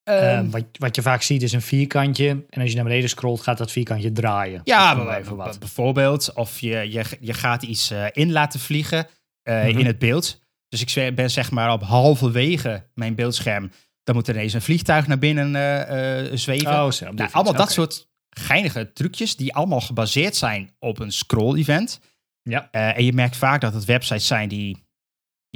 um, 0.04 0.50
wat, 0.50 0.64
wat 0.73 0.97
je 0.97 1.02
vaak 1.02 1.23
ziet 1.23 1.42
is 1.42 1.52
een 1.52 1.62
vierkantje. 1.62 2.28
En 2.28 2.61
als 2.61 2.71
je 2.71 2.75
naar 2.75 2.85
beneden 2.85 3.09
scrolt, 3.09 3.40
gaat 3.40 3.59
dat 3.59 3.71
vierkantje 3.71 4.12
draaien. 4.12 4.61
Ja, 4.64 5.16
even 5.16 5.37
wat. 5.37 5.59
bijvoorbeeld. 5.59 6.32
Of 6.32 6.61
je, 6.61 6.90
je, 6.90 7.04
je 7.21 7.35
gaat 7.35 7.62
iets 7.62 7.92
uh, 7.92 8.06
in 8.12 8.32
laten 8.32 8.61
vliegen 8.61 9.06
uh, 9.44 9.54
mm 9.54 9.71
-hmm. 9.71 9.78
in 9.78 9.87
het 9.87 9.99
beeld. 9.99 10.40
Dus 10.68 10.80
ik 10.80 11.14
ben 11.14 11.30
zeg 11.30 11.50
maar 11.50 11.73
op 11.73 11.82
halverwege 11.82 12.87
mijn 12.94 13.14
beeldscherm. 13.14 13.71
Dan 14.04 14.14
moet 14.14 14.28
er 14.28 14.35
ineens 14.35 14.52
een 14.52 14.62
vliegtuig 14.62 15.06
naar 15.06 15.18
binnen 15.18 15.49
uh, 15.49 16.37
zweven. 16.37 16.73
Oh, 16.73 16.90
zo, 16.90 17.12
nou, 17.12 17.30
allemaal 17.32 17.54
dat 17.54 17.73
soort 17.73 18.09
geinige 18.30 18.92
trucjes 18.92 19.37
die 19.37 19.54
allemaal 19.54 19.80
gebaseerd 19.80 20.37
zijn 20.37 20.71
op 20.78 20.99
een 20.99 21.12
scroll-event. 21.12 22.00
Ja. 22.42 22.71
En 22.71 23.04
je 23.04 23.12
merkt 23.12 23.37
vaak 23.37 23.61
dat 23.61 23.75
het 23.75 23.85
websites 23.85 24.26
zijn 24.26 24.49
die 24.49 24.85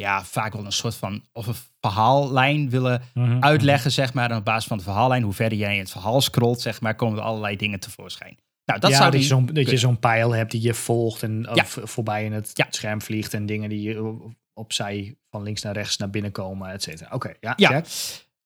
ja, 0.01 0.25
vaak 0.25 0.53
wel 0.53 0.65
een 0.65 0.73
soort 0.73 0.95
van 0.95 1.25
of 1.33 1.47
een 1.47 1.55
verhaallijn 1.81 2.71
willen 2.71 3.03
mm 3.15 3.25
-hmm. 3.25 3.43
uitleggen, 3.43 3.93
zeg 3.93 4.13
maar. 4.15 4.31
En 4.31 4.37
op 4.37 4.45
basis 4.45 4.67
van 4.67 4.77
de 4.77 4.83
verhaallijn, 4.83 5.23
hoe 5.23 5.33
verder 5.33 5.59
jij 5.59 5.73
in 5.73 5.81
het 5.81 5.91
verhaal 5.91 6.21
scrolt, 6.21 6.61
zeg 6.61 6.81
maar, 6.81 6.95
komen 6.95 7.19
er 7.19 7.25
allerlei 7.25 7.57
dingen 7.57 7.81
tevoorschijn. 7.81 8.39
Nou, 8.65 8.81
dat 8.81 8.91
ja, 8.91 8.97
zou 8.97 9.11
dat, 9.11 9.21
je 9.21 9.27
zo'n, 9.27 9.47
dat 9.47 9.71
je 9.71 9.77
zo'n 9.77 9.99
pijl 9.99 10.31
hebt 10.35 10.51
die 10.51 10.63
je 10.63 10.75
volgt 10.75 11.23
en 11.23 11.49
ja. 11.55 11.65
voorbij 11.67 12.25
in 12.25 12.33
het 12.33 12.51
ja. 12.55 12.67
scherm 12.71 13.03
vliegt 13.03 13.35
en 13.35 13.47
dingen 13.47 13.69
die 13.69 13.83
je 13.83 14.17
opzij 14.55 15.17
van 15.31 15.43
links 15.43 15.63
naar 15.63 15.75
rechts 15.75 15.97
naar 15.97 16.11
binnen 16.11 16.33
komen, 16.33 16.71
et 16.71 16.83
cetera. 16.83 17.07
Oké, 17.13 17.15
okay, 17.15 17.55
ja. 17.57 17.83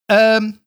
ja. 0.06 0.36
Um, 0.36 0.60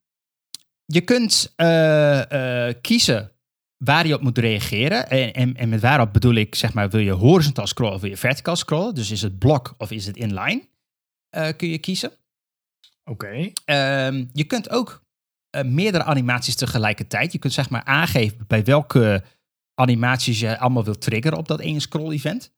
je 0.86 1.02
kunt 1.02 1.54
uh, 1.58 2.22
uh, 2.32 2.74
kiezen 2.82 3.32
waar 3.78 4.08
je 4.08 4.14
op 4.14 4.22
moet 4.22 4.38
reageren. 4.38 5.10
En, 5.10 5.34
en, 5.34 5.56
en, 5.56 5.70
met 5.70 5.82
waarop 5.82 6.14
bedoel 6.14 6.34
ik, 6.34 6.56
zeg 6.56 6.74
maar, 6.74 6.90
wil 6.90 7.00
je 7.00 7.12
horizontaal 7.12 7.68
scrollen 7.68 7.96
of 7.96 8.02
wil 8.02 8.10
je 8.10 8.18
verticaal 8.18 8.56
scrollen? 8.56 8.96
Dus 8.96 9.12
is 9.12 9.22
het 9.22 9.40
blok 9.40 9.74
of 9.78 9.92
is 9.92 10.06
het 10.06 10.18
inline? 10.18 10.72
Uh, 11.36 11.48
kun 11.58 11.70
je 11.70 11.78
kiezen. 11.78 12.12
Oké. 13.04 13.54
Okay. 13.66 14.08
Um, 14.08 14.30
je 14.34 14.44
kunt 14.44 14.70
ook 14.70 15.04
uh, 15.56 15.64
meerdere 15.64 16.04
animaties 16.04 16.56
tegelijkertijd. 16.56 17.32
Je 17.32 17.40
kunt 17.40 17.54
zeg 17.54 17.70
maar 17.70 17.84
aangeven 17.84 18.48
bij 18.48 18.64
welke 18.64 19.24
animaties 19.74 20.40
je 20.40 20.58
allemaal 20.58 20.84
wilt 20.84 21.02
triggeren 21.02 21.38
op 21.38 21.48
dat 21.48 21.60
ene 21.60 21.80
scroll-event. 21.80 22.54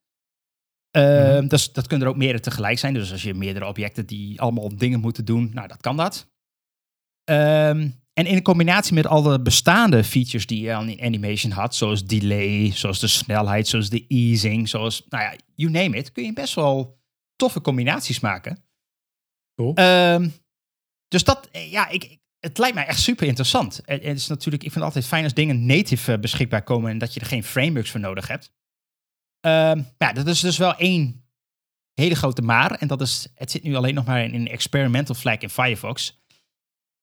Uh, 0.98 1.03
mm-hmm. 1.03 1.48
dus, 1.48 1.74
dat 1.74 1.88
kunnen 1.88 2.08
er 2.08 2.13
ook 2.13 2.20
meerdere 2.20 2.44
tegelijk 2.44 2.79
zijn. 2.79 2.94
Dus 2.94 3.12
als 3.12 3.24
je 3.24 3.34
meerdere 3.34 3.65
objecten 3.65 4.05
die 4.05 4.41
allemaal 4.41 4.77
dingen 4.77 5.00
moeten 5.00 5.25
doen, 5.25 5.51
nou, 5.53 5.67
dat 5.67 5.82
kan 5.82 5.98
dat. 5.98 6.27
Um, 7.29 8.03
en 8.13 8.25
in 8.25 8.41
combinatie 8.41 8.94
met 8.94 9.05
alle 9.05 9.41
bestaande 9.41 10.03
features 10.03 10.46
die 10.46 10.62
je 10.62 10.75
al 10.75 10.84
in 10.84 11.01
animation 11.01 11.51
had, 11.51 11.75
zoals 11.75 12.05
delay, 12.05 12.72
zoals 12.72 13.00
de 13.00 13.08
snelheid, 13.08 13.67
zoals 13.67 13.89
de 13.89 14.05
easing, 14.08 14.70
zoals, 14.70 15.05
nou 15.10 15.24
ja, 15.24 15.36
you 15.55 15.72
name 15.72 15.98
it, 15.98 16.12
kun 16.12 16.24
je 16.24 16.34
best 16.34 16.53
wel 16.53 16.98
toffe 17.36 17.62
combinaties 17.62 18.20
maken. 18.20 18.64
Um, 19.56 20.34
dus 21.08 21.24
dat, 21.24 21.50
ja, 21.52 21.88
ik, 21.90 22.18
het 22.40 22.58
lijkt 22.58 22.76
mij 22.76 22.86
echt 22.86 23.00
super 23.00 23.28
interessant. 23.28 23.80
En 23.80 24.00
het 24.02 24.18
is 24.18 24.28
natuurlijk, 24.28 24.64
ik 24.64 24.72
vind 24.72 24.84
het 24.84 24.84
altijd 24.84 25.06
fijn 25.06 25.24
als 25.24 25.34
dingen 25.34 25.66
native 25.66 26.12
uh, 26.12 26.20
beschikbaar 26.20 26.64
komen 26.64 26.92
en 26.92 26.98
dat 26.98 27.14
je 27.14 27.20
er 27.20 27.26
geen 27.26 27.44
frameworks 27.44 27.92
voor 27.92 28.00
nodig 28.00 28.28
hebt. 28.28 28.54
Um, 29.42 29.88
ja, 29.98 30.14
dat 30.14 30.28
is 30.28 30.40
dus 30.40 30.58
wel 30.58 30.76
één 30.76 31.30
hele 31.94 32.16
grote 32.16 32.42
maar. 32.42 32.72
En 32.72 32.88
dat 32.88 33.02
is, 33.02 33.28
het 33.36 33.52
zit 33.52 33.64
nu 33.64 33.76
alleen 33.76 33.94
nog 33.94 34.06
maar 34.06 34.24
in 34.24 34.34
een 34.34 34.48
experimental 34.48 35.16
flag 35.16 35.38
in 35.38 35.50
Firefox. 35.50 36.24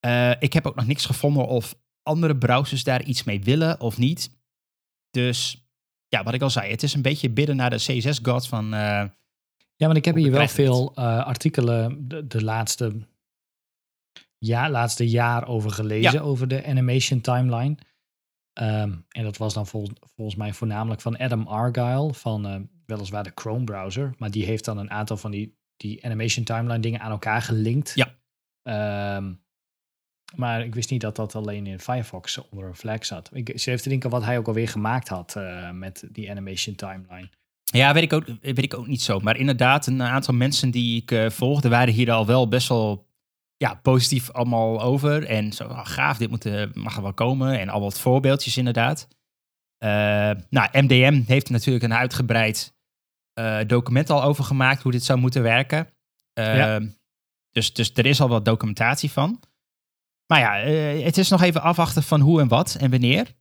Uh, 0.05 0.31
ik 0.41 0.53
heb 0.53 0.67
ook 0.67 0.75
nog 0.75 0.87
niks 0.87 1.05
gevonden 1.05 1.47
of 1.47 1.75
andere 2.03 2.37
browsers 2.37 2.83
daar 2.83 3.03
iets 3.03 3.23
mee 3.23 3.43
willen 3.43 3.79
of 3.79 3.97
niet. 3.97 4.31
Dus 5.09 5.67
ja, 6.07 6.23
wat 6.23 6.33
ik 6.33 6.41
al 6.41 6.49
zei, 6.49 6.71
het 6.71 6.83
is 6.83 6.93
een 6.93 7.01
beetje 7.01 7.29
bidden 7.29 7.55
naar 7.55 7.69
de 7.69 7.75
CSS-god 7.75 8.47
van. 8.47 8.73
Ja, 9.75 9.85
want 9.85 9.97
ik 9.97 10.05
heb 10.05 10.15
hier 10.15 10.31
wel 10.31 10.47
veel 10.47 10.91
uh, 10.95 11.25
artikelen 11.25 12.07
de, 12.07 12.27
de, 12.27 12.43
laatste, 12.43 13.07
ja, 14.37 14.69
laatste 14.69 15.09
jaar 15.09 15.47
over 15.47 15.71
gelezen, 15.71 16.13
ja. 16.13 16.19
over 16.19 16.47
de 16.47 16.65
animation 16.65 17.21
timeline. 17.21 17.77
Um, 18.61 19.05
en 19.09 19.23
dat 19.23 19.37
was 19.37 19.53
dan 19.53 19.67
vol, 19.67 19.89
volgens 20.15 20.37
mij 20.37 20.53
voornamelijk 20.53 21.01
van 21.01 21.17
Adam 21.17 21.47
Argyle, 21.47 22.13
van 22.13 22.69
weliswaar 22.85 23.23
de 23.23 23.31
Chrome 23.35 23.63
browser. 23.63 24.13
Maar 24.17 24.31
die 24.31 24.45
heeft 24.45 24.65
dan 24.65 24.77
een 24.77 24.91
aantal 24.91 25.17
van 25.17 25.31
die, 25.31 25.57
die 25.77 26.05
animation 26.05 26.45
timeline 26.45 26.79
dingen 26.79 26.99
aan 26.99 27.11
elkaar 27.11 27.41
gelinkt. 27.41 27.93
Ja. 27.95 29.15
Um, 29.17 29.41
maar 30.35 30.65
ik 30.65 30.75
wist 30.75 30.89
niet 30.89 31.01
dat 31.01 31.15
dat 31.15 31.35
alleen 31.35 31.67
in 31.67 31.79
Firefox 31.79 32.37
onder 32.49 32.67
een 32.67 32.75
flag 32.75 33.05
zat. 33.05 33.29
Ik 33.33 33.47
zit 33.47 33.67
even 33.67 33.81
te 33.81 33.89
denken 33.89 34.09
wat 34.09 34.23
hij 34.23 34.37
ook 34.37 34.47
alweer 34.47 34.67
gemaakt 34.67 35.07
had 35.07 35.35
uh, 35.37 35.71
met 35.71 36.07
die 36.11 36.29
animation 36.29 36.75
timeline. 36.75 37.29
Ja, 37.73 37.93
weet 37.93 38.03
ik, 38.03 38.13
ook, 38.13 38.25
weet 38.41 38.63
ik 38.63 38.77
ook 38.77 38.87
niet 38.87 39.01
zo. 39.01 39.19
Maar 39.19 39.37
inderdaad, 39.37 39.87
een 39.87 40.03
aantal 40.03 40.33
mensen 40.33 40.71
die 40.71 41.01
ik 41.01 41.11
uh, 41.11 41.29
volgde 41.29 41.69
waren 41.69 41.93
hier 41.93 42.11
al 42.11 42.25
wel 42.25 42.47
best 42.47 42.67
wel 42.67 43.07
ja, 43.57 43.73
positief 43.73 44.31
allemaal 44.31 44.81
over. 44.81 45.25
En 45.25 45.53
zo, 45.53 45.63
oh, 45.63 45.79
gaaf, 45.83 46.17
dit 46.17 46.29
moet, 46.29 46.45
uh, 46.45 46.63
mag 46.73 46.95
er 46.95 47.01
wel 47.01 47.13
komen. 47.13 47.59
En 47.59 47.69
al 47.69 47.81
wat 47.81 47.99
voorbeeldjes 47.99 48.57
inderdaad. 48.57 49.07
nou, 50.49 50.67
MDM 50.71 51.21
heeft 51.25 51.49
natuurlijk 51.49 51.85
een 51.85 51.93
uitgebreid 51.93 52.73
document 53.67 54.09
al 54.09 54.23
over 54.23 54.43
gemaakt 54.43 54.81
hoe 54.81 54.91
dit 54.91 55.03
zou 55.03 55.19
moeten 55.19 55.41
werken. 55.41 55.87
Ja. 56.33 56.79
Dus, 57.51 57.73
dus 57.73 57.91
er 57.93 58.05
is 58.05 58.21
al 58.21 58.27
wat 58.29 58.45
documentatie 58.45 59.11
van. 59.11 59.39
Maar 60.27 60.39
ja, 60.39 60.71
het 61.03 61.17
is 61.17 61.29
nog 61.29 61.41
even 61.41 61.61
afwachten 61.61 62.03
van 62.03 62.19
hoe 62.19 62.41
en 62.41 62.47
wat 62.47 62.75
en 62.79 62.91
wanneer. 62.91 63.35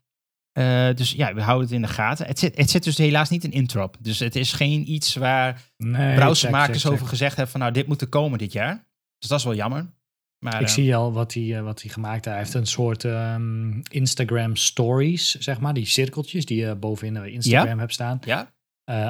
Uh, 0.59 0.95
dus 0.95 1.13
ja, 1.13 1.35
we 1.35 1.43
houden 1.43 1.67
het 1.67 1.75
in 1.75 1.83
de 1.83 1.89
gaten. 1.89 2.27
Het 2.27 2.39
zit, 2.39 2.57
het 2.57 2.71
zit 2.71 2.85
dus 2.85 2.99
helaas 2.99 3.29
niet 3.29 3.45
in 3.45 3.53
Introp. 3.53 3.97
Dus 4.01 4.19
het 4.19 4.37
is 4.37 4.53
geen 4.53 4.91
iets 4.93 5.15
waar 5.15 5.63
nee, 5.77 6.15
browsermakers 6.15 6.87
over 6.87 7.07
gezegd 7.07 7.37
hebben 7.37 7.53
van 7.53 7.61
nou, 7.61 7.73
dit 7.73 7.87
moet 7.87 8.01
er 8.01 8.09
komen 8.09 8.39
dit 8.39 8.53
jaar. 8.53 8.87
Dus 9.19 9.29
dat 9.29 9.39
is 9.39 9.45
wel 9.45 9.55
jammer. 9.55 9.95
Maar, 10.39 10.61
ik 10.61 10.67
uh, 10.67 10.75
zie 10.75 10.97
al 10.97 11.13
wat 11.13 11.35
hij, 11.35 11.43
uh, 11.43 11.63
wat 11.63 11.83
hij 11.83 11.91
gemaakt 11.91 12.25
heeft. 12.25 12.27
Hij 12.27 12.37
heeft 12.37 12.55
een 12.55 12.67
soort 12.67 13.05
um, 13.05 13.83
Instagram 13.91 14.57
stories, 14.57 15.35
zeg 15.35 15.61
maar. 15.61 15.75
Die 15.75 15.87
cirkeltjes 15.87 16.45
die 16.45 16.65
je 16.65 16.75
bovenin 16.75 17.33
Instagram 17.33 17.75
ja? 17.75 17.79
hebt 17.79 17.93
staan. 17.93 18.19
Ja. 18.25 18.53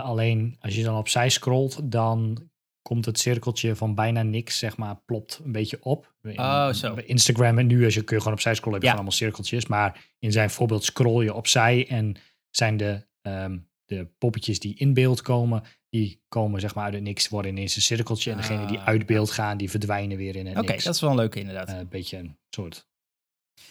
alleen 0.00 0.56
als 0.60 0.74
je 0.74 0.82
dan 0.82 0.96
opzij 0.96 1.28
scrolt, 1.28 1.90
dan 1.90 2.50
komt 2.82 3.04
het 3.04 3.18
cirkeltje 3.18 3.76
van 3.76 3.94
bijna 3.94 4.22
niks, 4.22 4.58
zeg 4.58 4.76
maar, 4.76 4.96
plopt 5.04 5.40
een 5.44 5.52
beetje 5.52 5.78
op. 5.82 6.14
Oh, 6.36 6.72
zo. 6.72 6.94
Instagram 6.94 7.58
en 7.58 7.66
nu, 7.66 7.84
als 7.84 7.94
je 7.94 8.02
kun 8.02 8.16
je 8.16 8.22
gewoon 8.22 8.36
opzij 8.36 8.54
scrollen, 8.54 8.74
heb 8.74 8.82
je 8.82 8.88
ja. 8.88 8.94
allemaal 8.94 9.18
cirkeltjes. 9.18 9.66
Maar 9.66 10.10
in 10.18 10.32
zijn 10.32 10.50
voorbeeld 10.50 10.84
scroll 10.84 11.24
je 11.24 11.34
opzij 11.34 11.88
en 11.88 12.16
zijn 12.50 12.76
de, 12.76 13.06
um, 13.22 13.68
de 13.84 14.06
poppetjes 14.18 14.58
die 14.58 14.74
in 14.76 14.94
beeld 14.94 15.22
komen, 15.22 15.62
die 15.88 16.22
komen 16.28 16.60
zeg 16.60 16.74
maar 16.74 16.84
uit 16.84 16.94
het 16.94 17.02
niks, 17.02 17.28
worden 17.28 17.50
ineens 17.50 17.76
een 17.76 17.82
cirkeltje. 17.82 18.30
En 18.30 18.36
degene 18.36 18.66
die 18.66 18.78
uit 18.78 19.06
beeld 19.06 19.30
gaan, 19.30 19.56
die 19.56 19.70
verdwijnen 19.70 20.16
weer 20.16 20.36
in 20.36 20.46
het 20.46 20.56
Oké, 20.56 20.64
okay, 20.64 20.82
dat 20.82 20.94
is 20.94 21.00
wel 21.00 21.10
een 21.10 21.16
leuke 21.16 21.40
inderdaad. 21.40 21.68
Een 21.68 21.80
uh, 21.80 21.88
beetje 21.88 22.16
een 22.16 22.38
soort... 22.50 22.86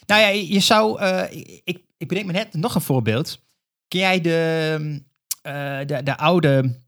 Nou 0.05 0.21
ja, 0.21 0.27
je 0.27 0.59
zou... 0.59 1.01
Uh, 1.01 1.31
ik, 1.63 1.83
ik 1.97 2.07
bedenk 2.07 2.25
me 2.25 2.31
net 2.31 2.53
nog 2.53 2.75
een 2.75 2.81
voorbeeld. 2.81 3.41
Ken 3.87 3.99
jij 3.99 4.21
de, 4.21 4.77
uh, 5.47 5.79
de, 5.85 6.03
de 6.03 6.17
oude 6.17 6.79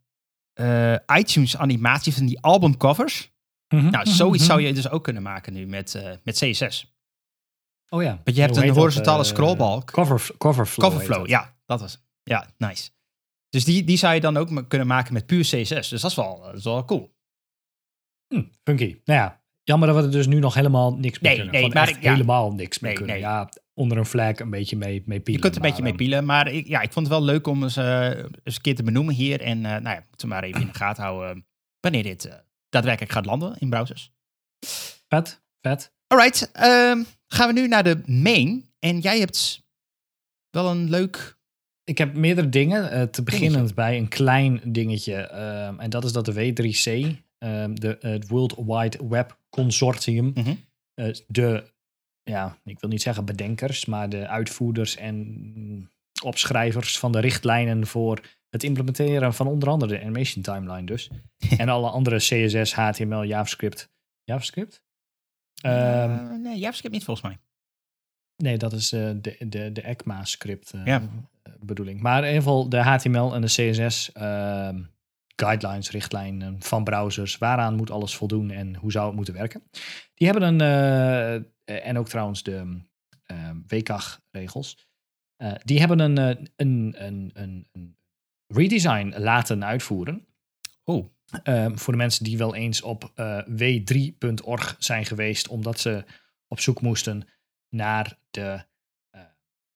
uh, 0.56 0.96
iTunes 1.18 1.58
animatie 1.58 2.14
van 2.14 2.26
die 2.26 2.40
albumcovers. 2.40 3.32
Mm 3.68 3.80
-hmm. 3.80 3.90
Nou, 3.90 4.06
zoiets 4.08 4.46
zou 4.46 4.62
je 4.62 4.74
dus 4.74 4.90
ook 4.90 5.04
kunnen 5.04 5.24
maken 5.24 5.54
nu 5.54 5.66
met, 5.66 5.94
uh, 5.94 6.10
met 6.24 6.36
CSS. 6.36 6.96
Oh 7.90 8.04
ja. 8.04 8.22
Want 8.24 8.36
je 8.36 8.42
hebt 8.42 8.56
een 8.56 8.70
horizontale 8.70 9.18
dat, 9.18 9.26
uh, 9.26 9.32
scrollbalk. 9.32 9.92
Cover, 9.92 10.30
coverflow. 10.38 10.90
Coverflow, 10.90 11.28
ja. 11.28 11.56
Dat 11.66 11.82
was 11.82 12.02
Ja, 12.24 12.48
nice. 12.58 12.90
Dus 13.50 13.66
die, 13.66 13.84
die 13.84 13.98
zou 13.98 14.14
je 14.14 14.20
dan 14.22 14.38
ook 14.38 14.70
kunnen 14.70 14.88
maken 14.88 15.14
met 15.14 15.26
puur 15.26 15.42
CSS. 15.42 15.90
Dus 15.90 16.02
dat 16.02 16.12
is 16.12 16.16
wel, 16.16 16.42
dat 16.42 16.56
is 16.56 16.64
wel 16.64 16.86
cool. 16.86 17.16
Hm, 18.28 18.44
funky. 18.64 18.98
Nou 19.06 19.20
ja, 19.20 19.42
jammer 19.64 19.88
dat 19.88 19.98
we 19.98 20.04
er 20.04 20.12
dus 20.12 20.28
nu 20.28 20.40
nog 20.40 20.54
helemaal 20.54 20.96
niks 20.96 21.20
mee 21.20 21.32
nee, 21.32 21.42
kunnen. 21.42 21.62
Nee, 21.62 21.74
maar 21.74 21.90
ik, 21.90 22.02
ja. 22.02 22.12
helemaal 22.12 22.54
niks 22.54 22.80
mee 22.80 22.92
Nee, 22.92 23.00
kunnen. 23.00 23.16
nee. 23.16 23.26
Ja, 23.26 23.50
onder 23.74 23.98
een 23.98 24.06
flag 24.06 24.40
een 24.40 24.50
beetje 24.50 24.78
mee, 24.78 25.04
mee 25.06 25.20
pielen. 25.20 25.42
Je 25.42 25.50
kunt 25.50 25.56
een 25.56 25.62
maar, 25.62 25.70
beetje 25.70 25.84
mee 25.84 25.92
ehm, 25.92 26.02
pielen. 26.02 26.26
Maar 26.26 26.48
ik, 26.52 26.68
ja, 26.68 26.82
ik 26.82 26.92
vond 26.92 27.08
het 27.08 27.16
wel 27.16 27.26
leuk 27.26 27.48
om 27.48 27.64
eens, 27.64 27.78
uh, 27.78 28.08
eens 28.08 28.56
een 28.56 28.62
keer 28.62 28.76
te 28.76 28.84
benoemen 28.84 29.16
hier. 29.16 29.42
En 29.42 29.58
uh, 29.58 29.64
nou 29.64 29.84
ja, 29.84 30.06
moeten 30.10 30.28
maar 30.28 30.44
even 30.44 30.62
in 30.62 30.68
de 30.68 30.74
gaten 30.74 31.04
houden 31.04 31.38
uh, 31.38 31.44
wanneer 31.80 32.04
dit 32.04 32.26
uh, 32.26 32.34
daadwerkelijk 32.70 33.12
gaat 33.12 33.26
landen 33.26 33.56
in 33.60 33.70
browsers. 33.70 34.12
Vet, 35.08 35.44
vet. 35.62 35.94
Alright, 36.08 36.52
um, 36.56 37.06
gaan 37.28 37.48
we 37.48 37.54
nu 37.54 37.68
naar 37.68 37.84
de 37.84 38.02
main. 38.06 38.66
En 38.80 39.00
jij 39.00 39.20
hebt 39.20 39.66
wel 40.50 40.72
een 40.72 40.90
leuk... 40.90 41.38
Ik 41.84 41.98
heb 41.98 42.16
meerdere 42.16 42.50
dingen. 42.50 43.12
Te 43.12 43.24
beginnen 43.24 43.76
bij 43.76 43.98
een 43.98 44.08
klein 44.08 44.62
dingetje. 44.64 45.32
Um, 45.68 45.80
en 45.80 45.90
dat 45.90 46.04
is 46.04 46.12
dat 46.12 46.26
de 46.26 46.34
W3C, 46.34 47.16
um, 47.40 47.80
de, 47.80 47.98
het 48.00 48.28
World 48.28 48.56
Wide 48.66 49.08
Web 49.08 49.38
Consortium, 49.50 50.26
mm 50.26 50.44
-hmm. 50.44 50.60
uh, 50.96 51.14
de, 51.28 51.73
ja, 52.24 52.58
ik 52.64 52.80
wil 52.80 52.90
niet 52.90 53.02
zeggen 53.02 53.26
bedenkers, 53.26 53.86
maar 53.86 54.10
de 54.10 54.28
uitvoerders 54.28 54.96
en 54.96 55.92
opschrijvers 56.24 57.00
van 57.00 57.12
de 57.12 57.20
richtlijnen 57.20 57.88
voor 57.88 58.22
het 58.50 58.64
implementeren 58.64 59.34
van 59.34 59.48
onder 59.48 59.70
andere 59.70 59.92
de 59.98 60.02
animation 60.02 60.44
timeline 60.44 60.86
dus. 60.86 61.10
en 61.58 61.70
alle 61.70 61.90
andere 61.90 62.18
CSS, 62.18 62.74
HTML, 62.74 63.24
JavaScript. 63.24 63.92
JavaScript? 64.24 64.84
Um, 65.66 65.72
uh, 65.72 66.32
nee, 66.32 66.58
JavaScript 66.58 66.94
niet 66.94 67.04
volgens 67.04 67.28
mij. 67.28 67.38
Nee, 68.38 68.58
dat 68.58 68.74
is 68.74 68.92
eh, 68.92 69.12
de, 69.22 69.36
de, 69.48 69.72
de 69.72 69.82
ECMA-script 69.82 70.72
eh, 70.74 70.86
Ja. 70.86 71.02
eh, 71.44 71.54
bedoeling. 71.60 72.02
Maar 72.02 72.18
in 72.22 72.28
ieder 72.28 72.42
geval 72.42 72.70
de 72.70 72.78
HTML 72.78 73.34
en 73.34 73.42
de 73.42 73.48
CSS 73.48 74.12
ehm, 74.12 74.84
guidelines, 75.36 75.92
richtlijnen 75.92 76.62
van 76.62 76.84
browsers. 76.84 77.38
Waaraan 77.38 77.76
moet 77.76 77.92
alles 77.92 78.16
voldoen 78.16 78.52
en 78.52 78.76
hoe 78.76 78.92
zou 78.92 79.06
het 79.06 79.16
moeten 79.16 79.34
werken? 79.34 79.64
Die 80.14 80.28
hebben 80.28 80.48
een, 80.48 80.62
eh, 80.62 81.88
en 81.88 81.98
ook 81.98 82.10
trouwens 82.10 82.44
de 82.44 82.82
ehm 83.26 83.58
WCAG-regels. 83.68 84.88
eh, 85.36 85.52
die 85.64 85.80
hebben 85.80 86.00
een, 86.00 86.18
eh, 86.18 86.46
een, 86.56 86.96
een, 86.98 87.32
een, 87.34 87.68
een 87.72 87.98
redesign 88.48 89.14
laten 89.18 89.66
uitvoeren. 89.66 90.28
Oh, 90.84 91.14
Ehm, 91.44 91.76
voor 91.76 91.94
de 91.94 92.00
mensen 92.00 92.24
die 92.24 92.38
wel 92.38 92.56
eens 92.56 92.82
op 92.82 93.12
eh, 93.16 93.40
w3.org 93.48 94.76
zijn 94.80 95.06
geweest, 95.06 95.48
omdat 95.48 95.80
ze 95.80 96.06
op 96.48 96.60
zoek 96.60 96.82
moesten 96.82 97.28
naar 97.70 98.18
de 98.30 98.66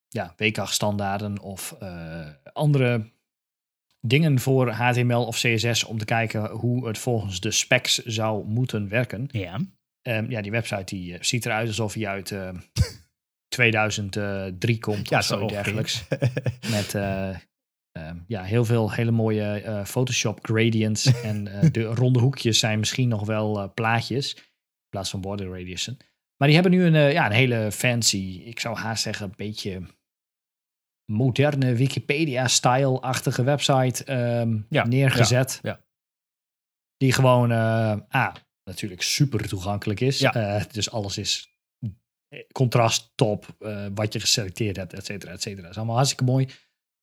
ja, 0.07 0.33
WCAG-standaarden 0.37 1.39
of 1.39 1.75
andere 2.53 3.11
dingen 3.99 4.39
voor 4.39 4.69
HTML 4.69 5.25
of 5.25 5.37
CSS 5.37 5.83
om 5.83 5.97
te 5.97 6.05
kijken 6.05 6.49
hoe 6.49 6.87
het 6.87 6.97
volgens 6.97 7.39
de 7.39 7.51
specs 7.51 7.97
zou 7.97 8.45
moeten 8.45 8.89
werken. 8.89 9.27
ja. 9.31 9.59
Ehm, 10.01 10.29
ja, 10.29 10.41
die 10.41 10.51
website 10.51 10.95
die 10.95 11.13
eh, 11.13 11.21
ziet 11.21 11.45
eruit 11.45 11.67
alsof 11.67 11.93
hij 11.93 12.07
uit 12.07 12.31
eh, 12.41 12.49
2003 13.47 14.79
komt 14.79 15.09
Ja, 15.09 15.17
of 15.17 15.23
zo 15.23 15.47
dergelijks. 15.47 16.03
Met 16.75 16.95
eh, 16.95 17.29
ehm, 17.91 18.17
ja, 18.27 18.43
heel 18.43 18.65
veel 18.65 18.91
hele 18.91 19.11
mooie 19.11 19.43
eh, 19.43 19.85
Photoshop 19.85 20.39
gradients. 20.41 21.05
en 21.21 21.43
de 21.71 21.83
ronde 21.83 22.19
hoekjes 22.19 22.59
zijn 22.59 22.79
misschien 22.79 23.07
nog 23.07 23.25
wel 23.25 23.71
plaatjes. 23.73 24.35
In 24.35 24.89
plaats 24.89 25.09
van 25.09 25.21
border 25.21 25.49
radiussen. 25.49 25.97
Maar 26.37 26.47
die 26.47 26.57
hebben 26.57 26.77
nu 26.77 26.85
een, 26.85 27.11
ja, 27.11 27.25
een 27.25 27.31
hele 27.31 27.71
fancy, 27.71 28.41
ik 28.45 28.59
zou 28.59 28.77
haast 28.77 29.03
zeggen, 29.03 29.25
een 29.25 29.33
beetje 29.35 29.81
moderne 31.11 31.73
Wikipedia-style-achtige 31.75 33.43
website 33.43 34.03
ehm, 34.03 34.57
Ja, 34.69 34.85
neergezet. 34.87 35.59
ja, 35.61 35.69
ja. 35.71 35.79
Die 36.97 37.11
gewoon, 37.11 37.51
eh 37.51 37.95
ah, 38.09 38.33
natuurlijk 38.63 39.01
super 39.01 39.47
toegankelijk 39.47 39.99
is. 39.99 40.21
Eh, 40.21 40.61
dus 40.71 40.91
alles 40.91 41.17
is 41.17 41.55
contrast 42.51 43.11
top, 43.15 43.55
eh, 43.59 43.85
wat 43.95 44.13
je 44.13 44.19
geselecteerd 44.19 44.75
hebt, 44.75 44.93
et 44.93 45.05
cetera, 45.05 45.31
et 45.31 45.41
cetera. 45.41 45.69
Is 45.69 45.77
allemaal 45.77 45.95
hartstikke 45.95 46.23
mooi. 46.23 46.47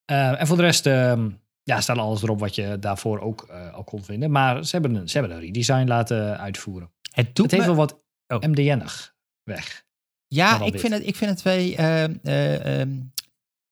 En 0.05 0.47
voor 0.47 0.57
de 0.57 0.63
rest 0.63 0.87
ehm, 0.87 1.31
ja, 1.63 1.81
staat 1.81 1.99
alles 1.99 2.23
erop 2.23 2.41
wat 2.41 2.55
je 2.55 2.79
daarvoor 2.79 3.21
ook 3.21 3.43
al 3.73 3.85
kon 3.85 4.05
vinden. 4.05 4.31
Maar 4.31 4.65
ze 4.65 4.71
hebben 4.71 4.95
een, 4.95 5.09
ze 5.09 5.19
hebben 5.19 5.37
een 5.37 5.43
redesign 5.43 5.87
laten 5.89 6.39
uitvoeren. 6.39 6.93
Het 7.11 7.35
doet 7.35 7.51
het 7.51 7.55
heeft 7.55 7.67
me- 7.67 7.75
wel 7.77 7.87
wat 7.87 8.03
Oh. 8.27 8.41
MDN-ig 8.43 9.15
weg. 9.43 9.85
Ja, 10.27 10.61
ik 10.65 10.81
vind, 10.81 10.93
het, 10.93 11.07
ik 11.07 11.17
vind 11.17 11.31
het 11.31 11.39
twee. 11.39 11.77
ehm, 11.77 12.15
eh, 12.23 12.81
ehm, 12.81 12.91
eh, 12.91 12.97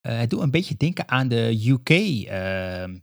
het 0.03 0.31
doet 0.31 0.41
een 0.41 0.51
beetje 0.51 0.77
denken 0.77 1.09
aan 1.09 1.29
de 1.29 1.63
UK. 1.69 1.89
ehm, 2.29 2.99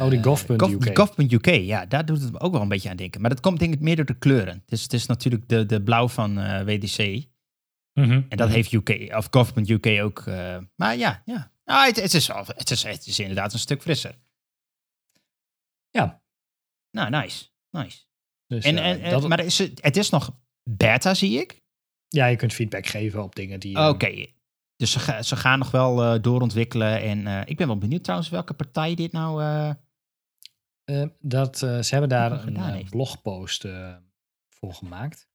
Oh, 0.00 0.08
die 0.10 0.18
eh, 0.18 0.24
gov.uk. 0.24 0.60
gov- 0.62 0.76
die 0.78 0.96
gov.uk, 0.96 1.46
ja, 1.46 1.86
daar 1.86 2.04
doet 2.06 2.20
het 2.22 2.32
me 2.32 2.40
ook 2.40 2.52
wel 2.52 2.60
een 2.62 2.68
beetje 2.68 2.88
aan 2.90 2.96
denken. 2.96 3.20
Maar 3.20 3.30
dat 3.30 3.40
komt 3.40 3.58
denk 3.58 3.74
ik 3.74 3.80
meer 3.80 3.96
door 3.96 4.04
de 4.04 4.18
kleuren. 4.18 4.62
Dus 4.66 4.82
het 4.82 4.92
is 4.92 5.06
natuurlijk 5.06 5.48
de, 5.48 5.66
de 5.66 5.82
blauw 5.82 6.08
van 6.08 6.38
eh, 6.38 6.62
WDC. 6.64 7.26
En 8.28 8.36
dat 8.36 8.48
heeft 8.48 8.72
UK, 8.72 9.12
of 9.16 9.26
gov.uk 9.30 9.86
ook. 10.02 10.18
eh, 10.26 10.58
maar 10.76 10.96
ja, 10.96 11.22
ja. 11.24 11.52
Nou, 11.64 11.86
het, 11.86 11.96
het, 11.96 12.14
is 12.14 12.28
het, 12.28 12.70
is, 12.70 12.82
het 12.82 13.06
is 13.06 13.18
inderdaad 13.18 13.52
een 13.52 13.58
stuk 13.58 13.82
frisser. 13.82 14.18
Ja. 15.90 16.22
Nou, 16.90 17.10
nice. 17.10 17.44
Nice. 17.70 17.98
Dus, 18.46 18.64
En, 18.64 18.78
eh, 18.78 19.04
en, 19.04 19.10
dat- 19.10 19.28
maar 19.28 19.40
is 19.44 19.58
het, 19.58 19.82
het 19.82 19.96
is 19.96 20.10
nog 20.10 20.38
beta, 20.70 21.14
zie 21.14 21.40
ik. 21.40 21.62
ja, 22.08 22.26
je 22.26 22.36
kunt 22.36 22.52
feedback 22.52 22.86
geven 22.86 23.22
op 23.22 23.34
dingen 23.34 23.60
die... 23.60 23.76
eh, 23.76 23.88
Oké. 23.88 24.26
Dus 24.76 24.92
ze, 24.92 24.98
ga- 24.98 25.22
ze 25.22 25.36
gaan 25.36 25.58
nog 25.58 25.70
wel 25.70 26.02
eh, 26.02 26.22
doorontwikkelen. 26.22 27.00
En 27.00 27.26
eh, 27.26 27.42
ik 27.44 27.56
ben 27.56 27.66
wel 27.66 27.78
benieuwd 27.78 28.02
trouwens 28.04 28.30
welke 28.30 28.54
partij 28.54 28.94
dit 28.94 29.12
nou... 29.12 29.42
eh, 29.42 29.74
dat, 31.18 31.58
ze 31.58 31.86
hebben 31.88 32.08
daar 32.08 32.46
een 32.46 32.88
blogpost 32.88 33.66
voor 34.48 34.74
gemaakt. 34.74 35.28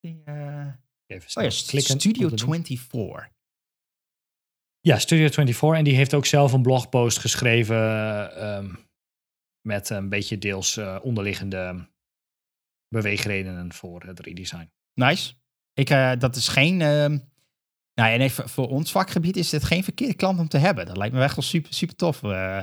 die, 0.00 0.22
Even 1.06 1.42
oh 1.42 1.50
ja, 1.50 1.62
klikken 1.66 2.00
Studio 2.00 2.28
op 2.28 2.36
de 2.36 2.48
link. 2.48 2.66
24. 2.66 3.30
Ja, 4.80 4.98
Studio 4.98 5.26
24. 5.28 5.78
En 5.78 5.84
die 5.84 5.94
heeft 5.94 6.14
ook 6.14 6.26
zelf 6.26 6.52
een 6.52 6.62
blogpost 6.62 7.18
geschreven. 7.18 7.76
ehm, 8.36 8.74
met 9.68 9.90
een 9.90 10.08
beetje 10.08 10.38
deels 10.38 10.78
onderliggende 11.02 11.90
beweegredenen 12.88 13.72
voor 13.72 14.02
het 14.02 14.20
redesign. 14.20 14.70
Nice. 14.94 15.34
Ik, 15.72 15.88
dat 16.20 16.36
is 16.36 16.48
geen... 16.48 16.80
ehm, 16.80 17.18
nou, 17.94 18.12
en 18.12 18.20
even 18.20 18.48
voor 18.48 18.68
ons 18.68 18.90
vakgebied 18.90 19.36
is 19.36 19.52
het 19.52 19.64
geen 19.64 19.84
verkeerde 19.84 20.14
klant 20.14 20.38
om 20.38 20.48
te 20.48 20.58
hebben. 20.58 20.86
Dat 20.86 20.96
lijkt 20.96 21.14
me 21.14 21.22
echt 21.22 21.36
wel 21.36 21.44
super, 21.44 21.74
super 21.74 21.96
tof. 21.96 22.22
eh, 22.22 22.62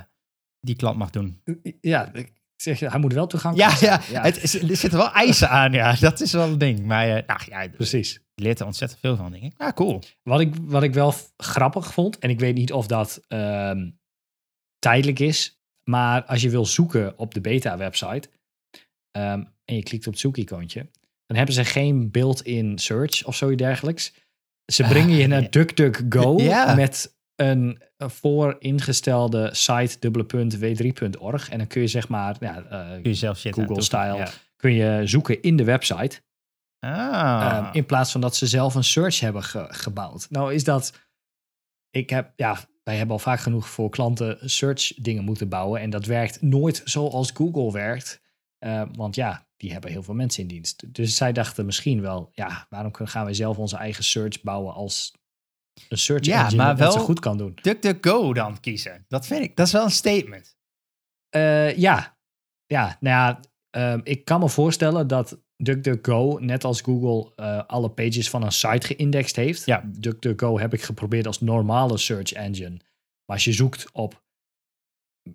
die 0.59 0.75
klant 0.75 0.97
mag 0.97 1.09
doen. 1.09 1.41
Ja, 1.81 2.13
ik 2.13 2.31
zeg, 2.55 2.79
je, 2.79 2.89
hij 2.89 2.99
moet 2.99 3.13
wel 3.13 3.21
Ja, 3.21 3.27
toegankelijk 3.27 3.71
ja, 3.79 4.01
zijn. 4.01 4.23
Het, 4.23 4.43
is- 4.43 4.53
er 4.61 4.75
zitten 4.75 4.99
wel 4.99 5.11
eisen 5.11 5.49
aan. 5.49 5.71
Ja, 5.71 5.95
dat 5.99 6.21
is 6.21 6.31
wel 6.31 6.47
een 6.47 6.57
ding. 6.57 6.85
Maar 6.85 7.07
eh, 7.17 7.27
nou, 7.27 7.39
ja, 7.45 7.61
je 7.61 7.69
Precies. 7.69 8.19
leert 8.35 8.59
er 8.59 8.65
ontzettend 8.65 8.99
veel 8.99 9.15
van, 9.15 9.31
denk 9.31 9.43
ik. 9.43 9.53
Ja, 9.57 9.73
cool. 9.73 10.01
Wat 10.23 10.39
ik, 10.39 10.53
wat 10.61 10.83
ik 10.83 10.93
wel 10.93 11.13
grappig 11.37 11.93
vond, 11.93 12.19
en 12.19 12.29
ik 12.29 12.39
weet 12.39 12.55
niet 12.55 12.71
of 12.73 12.87
dat 12.87 13.21
ehm, 13.27 13.89
tijdelijk 14.79 15.19
is, 15.19 15.59
maar 15.83 16.23
als 16.25 16.41
je 16.41 16.49
wil 16.49 16.65
zoeken 16.65 17.17
op 17.17 17.33
de 17.33 17.41
beta-website 17.41 18.29
ehm, 19.11 19.43
en 19.65 19.75
je 19.75 19.83
klikt 19.83 20.05
op 20.07 20.11
het 20.11 20.21
zoekicoontje, 20.21 20.89
dan 21.25 21.37
hebben 21.37 21.55
ze 21.55 21.65
geen 21.65 22.11
built-in 22.11 22.77
search 22.77 23.25
of 23.25 23.35
zoiets 23.35 23.61
dergelijks. 23.61 24.13
Ze 24.71 24.83
brengen 24.83 25.15
je 25.15 25.27
naar 25.27 25.49
DuckDuckGo 25.49 26.37
Ja. 26.41 26.75
met 26.75 27.17
een 27.35 27.81
vooringestelde 27.97 29.49
site 29.51 29.97
dubbele 29.99 30.25
punt 30.25 30.57
w3.org 30.57 31.49
en 31.49 31.57
dan 31.57 31.67
kun 31.67 31.81
je 31.81 31.87
zeg 31.87 32.07
maar 32.07 32.35
ja, 32.39 32.63
eh, 32.63 33.53
Google-style. 33.53 34.27
kun 34.55 34.73
je 34.73 35.01
zoeken 35.07 35.41
in 35.41 35.55
de 35.55 35.63
website. 35.63 36.21
Ja. 36.79 37.51
Ehm, 37.55 37.63
Ah. 37.65 37.69
in 37.75 37.85
plaats 37.85 38.11
van 38.11 38.21
dat 38.21 38.35
ze 38.35 38.47
zelf 38.47 38.75
een 38.75 38.83
search 38.83 39.19
hebben 39.19 39.43
ge- 39.43 39.67
gebouwd. 39.69 40.27
Nou 40.29 40.53
is 40.53 40.63
dat... 40.63 40.93
Ik 41.89 42.09
heb, 42.09 42.31
ja, 42.35 42.57
wij 42.83 42.95
hebben 42.95 43.15
al 43.15 43.21
vaak 43.21 43.39
genoeg 43.39 43.69
voor 43.69 43.89
klanten 43.89 44.37
search 44.49 44.93
dingen 44.95 45.23
moeten 45.23 45.49
bouwen. 45.49 45.81
En 45.81 45.89
dat 45.89 46.05
werkt 46.05 46.41
nooit 46.41 46.81
zoals 46.85 47.31
Google 47.31 47.71
werkt. 47.71 48.21
Eh, 48.57 48.81
want 48.91 49.15
ja, 49.15 49.47
die 49.59 49.71
hebben 49.71 49.91
heel 49.91 50.03
veel 50.03 50.13
mensen 50.13 50.41
in 50.41 50.47
dienst. 50.47 50.93
Dus 50.93 51.15
zij 51.15 51.31
dachten 51.31 51.65
misschien 51.65 52.01
wel, 52.01 52.29
ja, 52.33 52.65
waarom 52.69 52.91
kunnen- 52.91 53.13
gaan 53.13 53.23
wij 53.25 53.33
zelf 53.33 53.57
onze 53.57 53.77
eigen 53.77 54.03
search 54.03 54.41
bouwen 54.41 54.73
als 54.73 55.13
een 55.89 55.97
search 55.97 56.25
Ja, 56.25 56.39
engine 56.43 56.55
maar 56.63 56.67
dat 56.75 56.77
net 56.79 56.91
zo 56.91 56.95
wel- 56.97 57.05
goed 57.05 57.19
kan 57.19 57.37
doen? 57.37 57.57
DuckDuckGo 57.61 58.33
dan 58.33 58.59
kiezen. 58.59 59.05
Dat 59.07 59.25
vind 59.27 59.43
ik, 59.43 59.55
dat 59.55 59.65
is 59.67 59.73
wel 59.73 59.83
een 59.83 59.91
statement. 59.91 60.57
Eh, 61.29 61.77
ja. 61.77 62.17
ja, 62.65 62.97
nou 62.99 63.15
ja, 63.15 63.39
ehm, 63.69 63.99
ik 64.03 64.25
kan 64.25 64.39
me 64.39 64.49
voorstellen 64.49 65.07
dat 65.07 65.39
DuckDuckGo, 65.57 66.37
net 66.39 66.63
als 66.63 66.81
Google, 66.81 67.31
eh, 67.35 67.63
alle 67.67 67.89
pages 67.89 68.29
van 68.29 68.43
een 68.43 68.51
site 68.51 68.87
geïndexed 68.87 69.35
heeft. 69.35 69.65
Ja. 69.65 69.83
DuckDuckGo 69.85 70.59
heb 70.59 70.73
ik 70.73 70.81
geprobeerd 70.81 71.27
als 71.27 71.39
normale 71.41 71.97
search 71.97 72.31
engine. 72.31 72.77
Maar 73.25 73.35
als 73.37 73.43
je 73.43 73.53
zoekt 73.53 73.91
op 73.91 74.23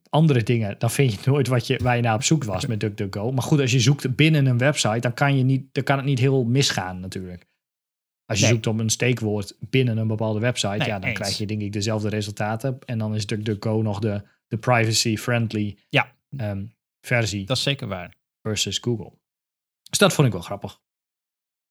andere 0.08 0.42
dingen, 0.42 0.78
dan 0.78 0.90
vind 0.90 1.12
je 1.12 1.30
nooit 1.30 1.46
wat 1.48 1.66
je, 1.66 1.78
waar 1.82 1.96
je 1.96 2.02
naar 2.02 2.14
op 2.14 2.22
zoek 2.22 2.44
was 2.44 2.66
met 2.66 2.80
DuckDuckGo. 2.80 3.32
Maar 3.32 3.42
goed, 3.42 3.60
als 3.60 3.72
je 3.72 3.80
zoekt 3.80 4.16
binnen 4.16 4.46
een 4.46 4.58
website, 4.58 4.98
dan 4.98 5.14
kan, 5.14 5.36
je 5.36 5.42
niet, 5.42 5.74
dan 5.74 5.84
kan 5.84 5.96
het 5.96 6.06
niet 6.06 6.18
heel 6.18 6.44
misgaan 6.44 7.00
natuurlijk. 7.00 7.46
Als 8.26 8.38
je 8.38 8.44
Nee. 8.44 8.54
zoekt 8.54 8.66
op 8.66 8.78
een 8.78 8.90
steekwoord 8.90 9.56
binnen 9.60 9.96
een 9.96 10.06
bepaalde 10.06 10.40
website, 10.40 10.76
Nee, 10.76 10.86
ja, 10.88 10.98
dan 10.98 11.08
eens. 11.08 11.18
krijg 11.18 11.38
je 11.38 11.46
denk 11.46 11.60
ik 11.60 11.72
dezelfde 11.72 12.08
resultaten. 12.08 12.78
En 12.84 12.98
dan 12.98 13.14
is 13.14 13.26
DuckDuckGo 13.26 13.82
nog 13.82 13.98
de, 13.98 14.22
de 14.48 14.56
privacy-friendly 14.58 15.78
Ja. 15.88 16.14
ehm, 16.36 16.66
versie 17.06 17.46
Dat 17.46 17.56
is 17.56 17.62
zeker 17.62 17.86
waar. 17.88 18.14
versus 18.42 18.78
Google. 18.78 19.12
Dus 19.90 19.98
dat 19.98 20.12
vond 20.12 20.26
ik 20.26 20.32
wel 20.32 20.42
grappig. 20.42 20.80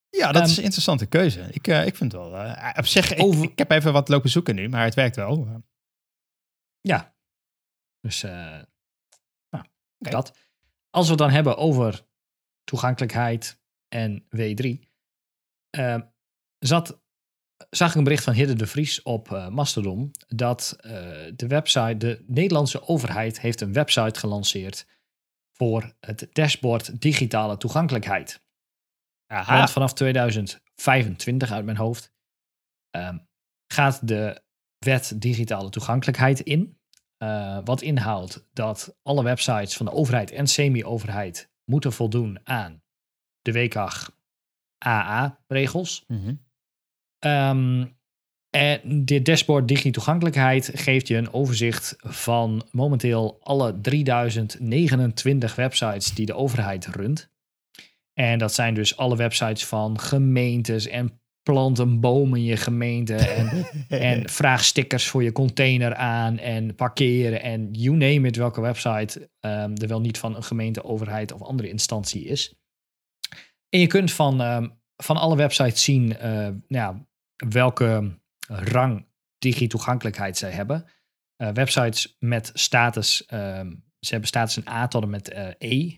Ja, 0.10 0.32
dat 0.32 0.41
Ehm, 0.41 0.52
is 0.52 0.58
een 0.58 0.63
interessante 0.63 1.06
keuze. 1.06 1.47
Ik, 1.52 1.67
eh, 1.67 1.86
ik 1.86 1.95
vind 1.95 2.12
het 2.12 2.21
wel. 2.21 2.36
eh, 2.36 2.69
op 2.78 2.86
zich, 2.86 3.12
ik, 3.13 3.21
Over- 3.23 3.43
ik 3.43 3.58
heb 3.58 3.71
even 3.71 3.93
wat 3.93 4.10
lopen 4.10 4.30
zoeken 4.30 4.56
nu, 4.56 4.69
maar 4.69 4.84
het 4.84 4.93
werkt 4.93 5.15
wel. 5.15 5.62
Ja. 6.82 7.12
Dus 8.03 8.23
eh, 8.23 8.31
nou, 9.49 9.65
Oké. 9.97 10.09
dat. 10.09 10.37
Als 10.89 11.05
we 11.05 11.11
het 11.11 11.21
dan 11.21 11.29
hebben 11.29 11.57
over 11.57 12.05
toegankelijkheid 12.63 13.59
en 13.87 14.25
W3, 14.29 14.79
eh, 15.69 16.01
zat, 16.59 17.01
zag 17.69 17.89
ik 17.89 17.95
een 17.95 18.03
bericht 18.03 18.23
van 18.23 18.33
Hidde 18.33 18.53
de 18.53 18.67
Vries 18.67 19.01
op 19.01 19.31
eh, 19.31 19.47
Mastodon 19.47 20.11
dat 20.27 20.75
eh, 20.79 20.91
de 21.35 21.47
website, 21.47 21.97
de 21.97 22.23
Nederlandse 22.27 22.87
overheid 22.87 23.39
heeft 23.39 23.61
een 23.61 23.73
website 23.73 24.19
gelanceerd 24.19 24.87
voor 25.51 25.93
het 25.99 26.27
dashboard 26.31 27.01
digitale 27.01 27.57
toegankelijkheid. 27.57 28.41
Aha. 29.25 29.57
Want 29.57 29.71
vanaf 29.71 29.93
2025 29.93 31.51
uit 31.51 31.65
mijn 31.65 31.77
hoofd 31.77 32.13
ehm, 32.89 33.17
gaat 33.67 34.07
de 34.07 34.43
wet 34.77 35.21
digitale 35.21 35.69
toegankelijkheid 35.69 36.39
in. 36.39 36.77
Eh, 37.23 37.57
wat 37.63 37.81
inhoudt 37.81 38.47
dat 38.53 38.97
alle 39.03 39.23
websites 39.23 39.77
van 39.77 39.86
de 39.86 39.91
overheid 39.91 40.31
en 40.31 40.47
semi-overheid 40.47 41.51
moeten 41.65 41.93
voldoen 41.93 42.39
aan 42.43 42.83
de 43.41 43.51
WCAG 43.51 44.12
AA-regels. 44.86 46.03
Mhm. 46.07 46.33
Ehm, 47.19 47.86
en 48.49 49.05
dit 49.05 49.25
dashboard 49.25 49.67
digitoegankelijkheid 49.67 50.71
geeft 50.73 51.07
je 51.07 51.17
een 51.17 51.33
overzicht 51.33 51.95
van 51.97 52.67
momenteel 52.71 53.38
alle 53.41 53.81
3029 53.81 55.55
websites 55.55 56.13
die 56.13 56.25
de 56.25 56.36
overheid 56.36 56.86
runt. 56.86 57.31
En 58.13 58.38
dat 58.38 58.53
zijn 58.53 58.73
dus 58.73 58.97
alle 58.97 59.15
websites 59.15 59.65
van 59.65 59.99
gemeentes 59.99 60.88
en 60.88 61.21
plant 61.43 61.79
een 61.79 61.99
boom 61.99 62.36
in 62.36 62.43
je 62.43 62.58
gemeente 62.58 63.15
en, 63.15 63.65
en 64.10 64.29
vraag 64.29 64.63
stickers 64.63 65.08
voor 65.08 65.23
je 65.23 65.32
container 65.32 65.95
aan 65.95 66.38
en 66.38 66.75
parkeren 66.75 67.41
en 67.41 67.71
you 67.71 67.95
name 67.97 68.27
it 68.27 68.36
welke 68.36 68.62
website 68.62 69.19
um, 69.21 69.75
er 69.75 69.88
wel 69.88 70.01
niet 70.01 70.17
van 70.17 70.36
een 70.36 70.43
gemeente, 70.43 70.84
overheid 70.84 71.32
of 71.32 71.41
andere 71.41 71.69
instantie 71.69 72.25
is. 72.25 72.53
En 73.69 73.79
je 73.79 73.88
kunt 73.88 74.12
van, 74.12 74.41
um, 74.41 74.79
van 74.95 75.17
alle 75.17 75.36
websites 75.36 75.84
zien 75.84 76.10
uh, 76.10 76.21
nou 76.21 76.58
ja, 76.67 77.08
welke 77.49 78.19
rang 78.47 79.08
digitoegankelijkheid 79.38 80.38
zij 80.38 80.51
hebben. 80.51 80.86
Uh, 81.38 81.49
websites 81.49 82.15
met 82.19 82.51
status, 82.53 83.23
um, 83.34 83.84
ze 83.99 84.10
hebben 84.10 84.27
status 84.27 84.56
een 84.56 84.69
A 84.69 84.88
tot 84.88 85.03
en 85.03 85.10
met 85.10 85.34
uh, 85.34 85.47
E, 85.58 85.97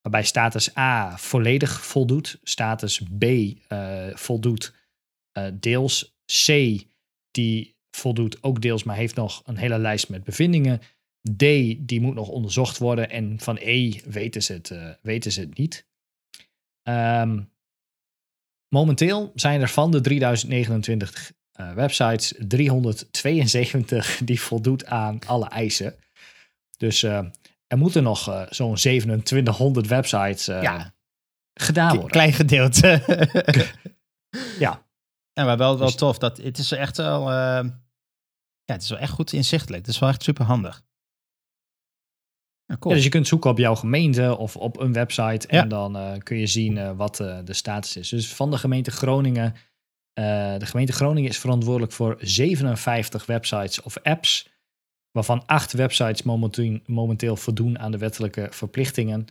waarbij 0.00 0.24
status 0.24 0.76
A 0.76 1.16
volledig 1.16 1.84
voldoet, 1.84 2.38
status 2.42 3.02
B 3.18 3.24
uh, 5.38 5.46
voldoet 5.50 5.52
deels, 5.52 6.16
C 6.46 6.48
die 7.30 7.76
voldoet 7.90 8.42
ook 8.42 8.62
deels, 8.62 8.82
maar 8.84 8.96
heeft 8.96 9.14
nog 9.14 9.42
een 9.44 9.56
hele 9.56 9.78
lijst 9.78 10.08
met 10.08 10.24
bevindingen. 10.24 10.80
D 11.36 11.38
die 11.78 12.00
moet 12.00 12.14
nog 12.14 12.28
onderzocht 12.28 12.78
worden 12.78 13.10
en 13.10 13.40
van 13.40 13.58
E 13.60 14.00
weten 14.04 14.42
ze 14.42 14.52
het, 14.52 14.98
weten 15.02 15.32
ze 15.32 15.40
het 15.40 15.58
niet. 15.58 15.86
Um, 16.88 17.50
momenteel 18.68 19.32
zijn 19.34 19.60
er 19.60 19.68
van 19.68 19.90
de 19.90 20.00
3029 20.00 21.32
uh, 21.60 21.72
websites 21.72 22.34
372 22.38 24.18
die 24.24 24.40
voldoet 24.40 24.86
aan 24.86 25.18
alle 25.26 25.48
eisen. 25.48 25.94
Dus 26.76 27.02
uh, 27.02 27.24
er 27.66 27.78
moeten 27.78 28.02
nog 28.02 28.46
zo'n 28.50 28.74
2700 28.74 29.86
websites 29.86 30.44
ja. 30.44 30.94
gedaan 31.54 31.90
worden. 31.90 32.10
Klein 32.10 32.32
gedeelte. 32.32 33.02
ja. 34.58 34.83
Ja, 35.34 35.44
maar 35.44 35.56
wel, 35.56 35.78
wel 35.78 35.86
dus, 35.86 35.96
tof. 35.96 36.18
Dat, 36.18 36.36
het 36.36 36.58
is 36.58 36.72
echt 36.72 36.96
wel, 36.96 37.30
ja, 37.30 37.72
het 38.64 38.82
is 38.82 38.88
wel 38.88 38.98
echt 38.98 39.12
goed 39.12 39.32
inzichtelijk. 39.32 39.86
Het 39.86 39.94
is 39.94 40.00
wel 40.00 40.08
echt 40.08 40.22
super 40.22 40.44
handig. 40.44 40.82
Ja, 42.66 42.76
cool. 42.78 42.90
ja, 42.90 42.94
dus 42.94 43.04
je 43.04 43.10
kunt 43.10 43.28
zoeken 43.28 43.50
op 43.50 43.58
jouw 43.58 43.74
gemeente 43.74 44.36
of 44.36 44.56
op 44.56 44.80
een 44.80 44.92
website 44.92 45.48
en 45.48 45.68
dan 45.68 46.22
kun 46.22 46.36
je 46.36 46.46
zien 46.46 46.96
wat 46.96 47.16
de 47.16 47.54
status 47.54 47.96
is. 47.96 48.08
Dus 48.08 48.34
van 48.34 48.50
de 48.50 48.58
gemeente 48.58 48.90
Groningen 48.90 49.54
de 50.14 50.66
gemeente 50.66 50.92
Groningen 50.92 51.30
is 51.30 51.38
verantwoordelijk 51.38 51.92
voor 51.92 52.16
57 52.20 53.26
websites 53.26 53.82
of 53.82 53.98
apps, 54.02 54.48
waarvan 55.10 55.46
acht 55.46 55.72
websites 55.72 56.22
momenteel, 56.22 56.78
momenteel 56.86 57.36
voldoen 57.36 57.78
aan 57.78 57.90
de 57.90 57.98
wettelijke 57.98 58.46
verplichtingen. 58.50 59.26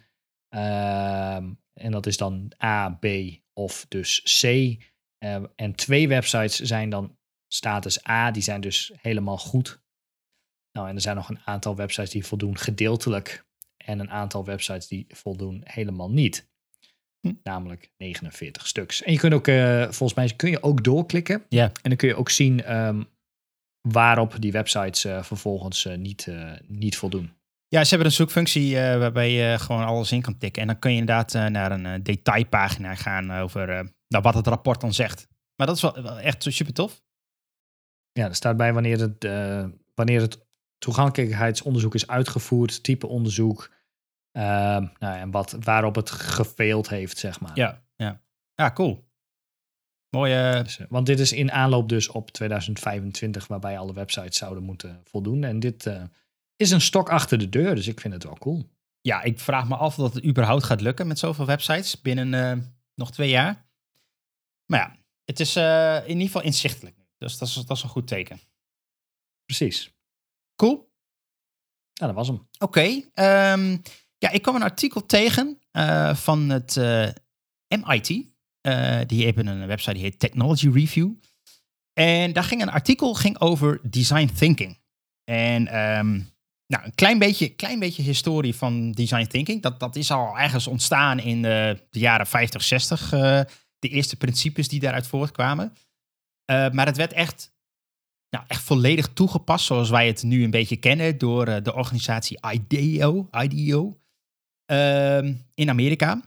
Uh, 0.56 1.36
en 1.74 1.92
dat 1.92 2.06
is 2.06 2.18
dan 2.18 2.52
A, 2.64 2.90
B 2.90 3.06
of 3.54 3.86
dus 3.90 4.40
C. 4.42 4.76
Uh, 5.24 5.44
en 5.56 5.76
twee 5.76 6.08
websites 6.08 6.60
zijn 6.60 6.90
dan 6.90 7.18
status 7.48 8.08
A, 8.08 8.32
die 8.32 8.44
zijn 8.44 8.62
dus 8.62 8.92
helemaal 9.02 9.38
goed. 9.38 9.82
Nou, 10.72 10.90
en 10.90 10.96
er 10.96 11.02
zijn 11.02 11.16
nog 11.16 11.30
een 11.30 11.40
aantal 11.46 11.76
websites 11.76 12.10
die 12.10 12.26
voldoen 12.26 12.58
gedeeltelijk 12.58 13.46
en 13.78 14.00
een 14.00 14.10
aantal 14.10 14.46
websites 14.46 14.88
die 14.88 15.06
voldoen 15.08 15.62
helemaal 15.64 16.12
niet. 16.12 16.52
Hm. 17.20 17.34
Namelijk 17.44 17.92
49 17.98 18.68
stuks. 18.68 19.02
En 19.02 19.12
je 19.12 19.20
kunt 19.20 19.34
ook, 19.34 19.48
uh, 19.48 19.82
volgens 19.82 20.14
mij 20.14 20.34
kun 20.36 20.50
je 20.50 20.64
ook 20.64 20.84
doorklikken. 20.84 21.46
Ja. 21.50 21.64
En 21.64 21.90
dan 21.90 21.96
kun 21.96 22.08
je 22.08 22.16
ook 22.16 22.30
zien 22.30 22.76
um, 22.76 23.08
waarop 23.82 24.36
die 24.40 24.52
websites 24.52 25.06
uh, 25.06 25.24
vervolgens 25.24 25.86
niet, 25.98 26.28
niet 26.68 26.98
voldoen. 26.98 27.34
Ja, 27.68 27.84
ze 27.84 27.90
hebben 27.90 28.08
een 28.08 28.14
zoekfunctie 28.14 28.76
waarbij 28.76 29.32
je 29.32 29.60
gewoon 29.60 29.86
alles 29.86 30.12
in 30.12 30.22
kan 30.22 30.38
tikken. 30.38 30.62
En 30.62 30.68
dan 30.68 30.80
kun 30.80 30.92
je 30.92 31.00
inderdaad 31.00 31.34
naar 31.34 31.72
een 31.72 32.04
detailpagina 32.04 32.96
gaan 32.96 33.32
over 33.32 33.94
nou, 34.14 34.24
wat 34.24 34.34
het 34.34 34.48
rapport 34.48 34.82
dan 34.82 34.94
zegt. 34.94 35.28
Maar 35.56 35.68
dat 35.68 35.76
is 35.76 35.82
wel, 35.82 36.02
wel 36.02 36.20
echt 36.20 36.44
super 36.50 36.74
tof. 36.74 37.04
Ja, 38.12 38.28
er 38.28 38.36
staat 38.36 38.58
bij 38.58 38.74
wanneer 38.74 39.00
het, 39.00 39.24
wanneer 39.94 40.22
het 40.22 40.46
toegankelijkheidsonderzoek 40.78 41.96
is 41.96 42.08
uitgevoerd, 42.08 42.84
type 42.84 43.08
onderzoek, 43.08 43.72
uh, 44.38 44.44
nou, 45.00 45.20
en 45.20 45.32
wat, 45.32 45.56
waarop 45.60 45.96
het 45.96 46.12
gefaild 46.12 46.90
heeft, 46.90 47.18
zeg 47.18 47.40
maar. 47.40 47.52
Ja, 47.56 47.84
ja. 47.96 48.22
ja 48.56 48.72
cool. 48.72 49.12
Mooie. 50.10 50.64
Dus, 50.64 50.80
eh, 50.80 50.86
want 50.90 51.06
dit 51.06 51.20
is 51.20 51.34
in 51.34 51.52
aanloop 51.52 51.90
dus 51.90 52.10
op 52.10 52.32
2025, 52.32 53.48
waarbij 53.48 53.78
alle 53.78 53.94
websites 53.94 54.38
zouden 54.38 54.64
moeten 54.64 55.02
voldoen. 55.04 55.44
En 55.44 55.60
dit 55.60 55.86
uh, 55.86 56.04
is 56.56 56.72
een 56.72 56.82
stok 56.82 57.10
achter 57.10 57.38
de 57.38 57.50
deur, 57.50 57.76
dus 57.76 57.88
ik 57.88 58.00
vind 58.00 58.14
het 58.14 58.24
wel 58.24 58.38
cool. 58.38 58.70
Ja, 59.02 59.22
ik 59.22 59.40
vraag 59.40 59.68
me 59.68 59.76
af 59.76 60.00
of 60.00 60.14
het 60.14 60.26
überhaupt 60.26 60.64
gaat 60.64 60.82
lukken 60.82 61.08
met 61.08 61.20
zoveel 61.20 61.46
websites 61.46 62.02
binnen 62.02 62.76
nog 62.96 63.12
twee 63.12 63.30
jaar. 63.30 63.66
Maar 64.66 64.80
ja, 64.80 64.98
het 65.26 65.40
is 65.40 65.56
in 65.56 66.08
ieder 66.08 66.26
geval 66.26 66.42
inzichtelijk. 66.42 66.96
Dus 67.18 67.38
dat 67.38 67.48
is, 67.48 67.54
dat 67.54 67.78
is 67.78 67.84
een 67.84 67.90
goed 67.90 68.08
teken. 68.08 68.40
Precies. 69.46 69.94
Cool. 70.56 70.92
Ja, 71.94 72.06
dat 72.06 72.16
was 72.16 72.28
hem. 72.28 72.48
Oké. 72.60 72.64
Okay, 72.64 72.96
um, 72.96 73.04
ehm, 73.14 73.78
ja, 74.18 74.30
ik 74.30 74.42
kwam 74.42 74.56
een 74.56 74.64
artikel 74.64 75.06
tegen 75.06 75.62
uh, 75.72 76.16
van 76.16 76.50
het 76.50 76.76
uh, 76.76 77.10
MIT. 77.68 78.08
Die 79.08 79.26
hebben 79.26 79.48
een 79.48 79.68
website 79.68 79.94
die 79.94 80.02
heet 80.02 80.20
Technology 80.20 80.70
Review. 80.70 81.12
En 81.94 82.34
daar 82.34 82.44
ging 82.44 82.62
een 82.62 82.72
artikel 82.72 83.14
ging 83.14 83.40
over 83.40 83.80
design 83.90 84.30
thinking. 84.38 84.82
En 85.24 85.80
um, 85.80 86.32
nou, 86.68 86.86
een 86.86 86.96
klein 86.96 87.20
beetje, 87.20 87.50
klein 87.50 87.80
beetje 87.80 88.02
historie 88.02 88.56
van 88.56 88.92
design 88.92 89.26
thinking. 89.26 89.62
Dat, 89.62 89.80
dat 89.80 89.96
is 89.96 90.12
al 90.12 90.40
ergens 90.40 90.68
ontstaan 90.68 91.20
in 91.20 91.42
de, 91.42 91.88
de 91.90 92.00
jaren 92.00 92.28
50, 92.28 92.64
60. 92.64 93.12
De 93.84 93.90
eerste 93.90 94.16
principes 94.16 94.68
die 94.68 94.80
daaruit 94.80 95.08
voortkwamen. 95.08 95.74
maar 96.46 96.86
het 96.86 96.98
werd 96.98 97.14
echt 97.14 97.52
nou, 98.30 98.46
echt 98.48 98.62
volledig 98.62 99.08
toegepast 99.08 99.66
zoals 99.66 99.90
wij 99.90 100.08
het 100.08 100.24
nu 100.24 100.44
een 100.44 100.52
beetje 100.52 100.78
kennen 100.78 101.18
door 101.18 101.64
de 101.64 101.74
organisatie 101.74 102.40
IDEO. 102.52 103.30
IDEO. 103.32 103.98
Ehm, 104.66 105.34
in 105.54 105.70
Amerika. 105.70 106.22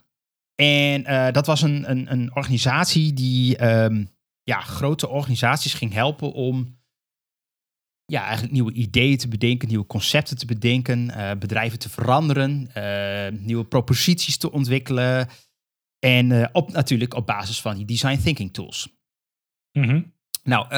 En 0.55 1.01
uh, 1.01 1.31
dat 1.31 1.45
was 1.45 1.61
een, 1.61 1.89
een, 1.89 2.11
een 2.11 2.35
organisatie 2.35 3.13
die 3.13 3.65
um, 3.65 4.09
ja, 4.43 4.61
grote 4.61 5.07
organisaties 5.07 5.73
ging 5.73 5.93
helpen 5.93 6.31
om 6.33 6.77
ja, 8.05 8.23
eigenlijk 8.23 8.53
nieuwe 8.53 8.73
ideeën 8.73 9.17
te 9.17 9.27
bedenken, 9.27 9.67
nieuwe 9.67 9.85
concepten 9.85 10.37
te 10.37 10.45
bedenken, 10.45 11.11
bedrijven 11.39 11.79
te 11.79 11.89
veranderen, 11.89 12.69
nieuwe 13.45 13.65
proposities 13.65 14.37
te 14.37 14.51
ontwikkelen. 14.51 15.27
En 15.99 16.55
op, 16.55 16.71
natuurlijk 16.71 17.13
op 17.13 17.25
basis 17.25 17.61
van 17.61 17.75
die 17.75 17.85
design 17.85 18.17
thinking 18.17 18.53
tools. 18.53 18.95
Mm 19.71 19.83
-hmm. 19.83 20.15
Nou, 20.43 20.69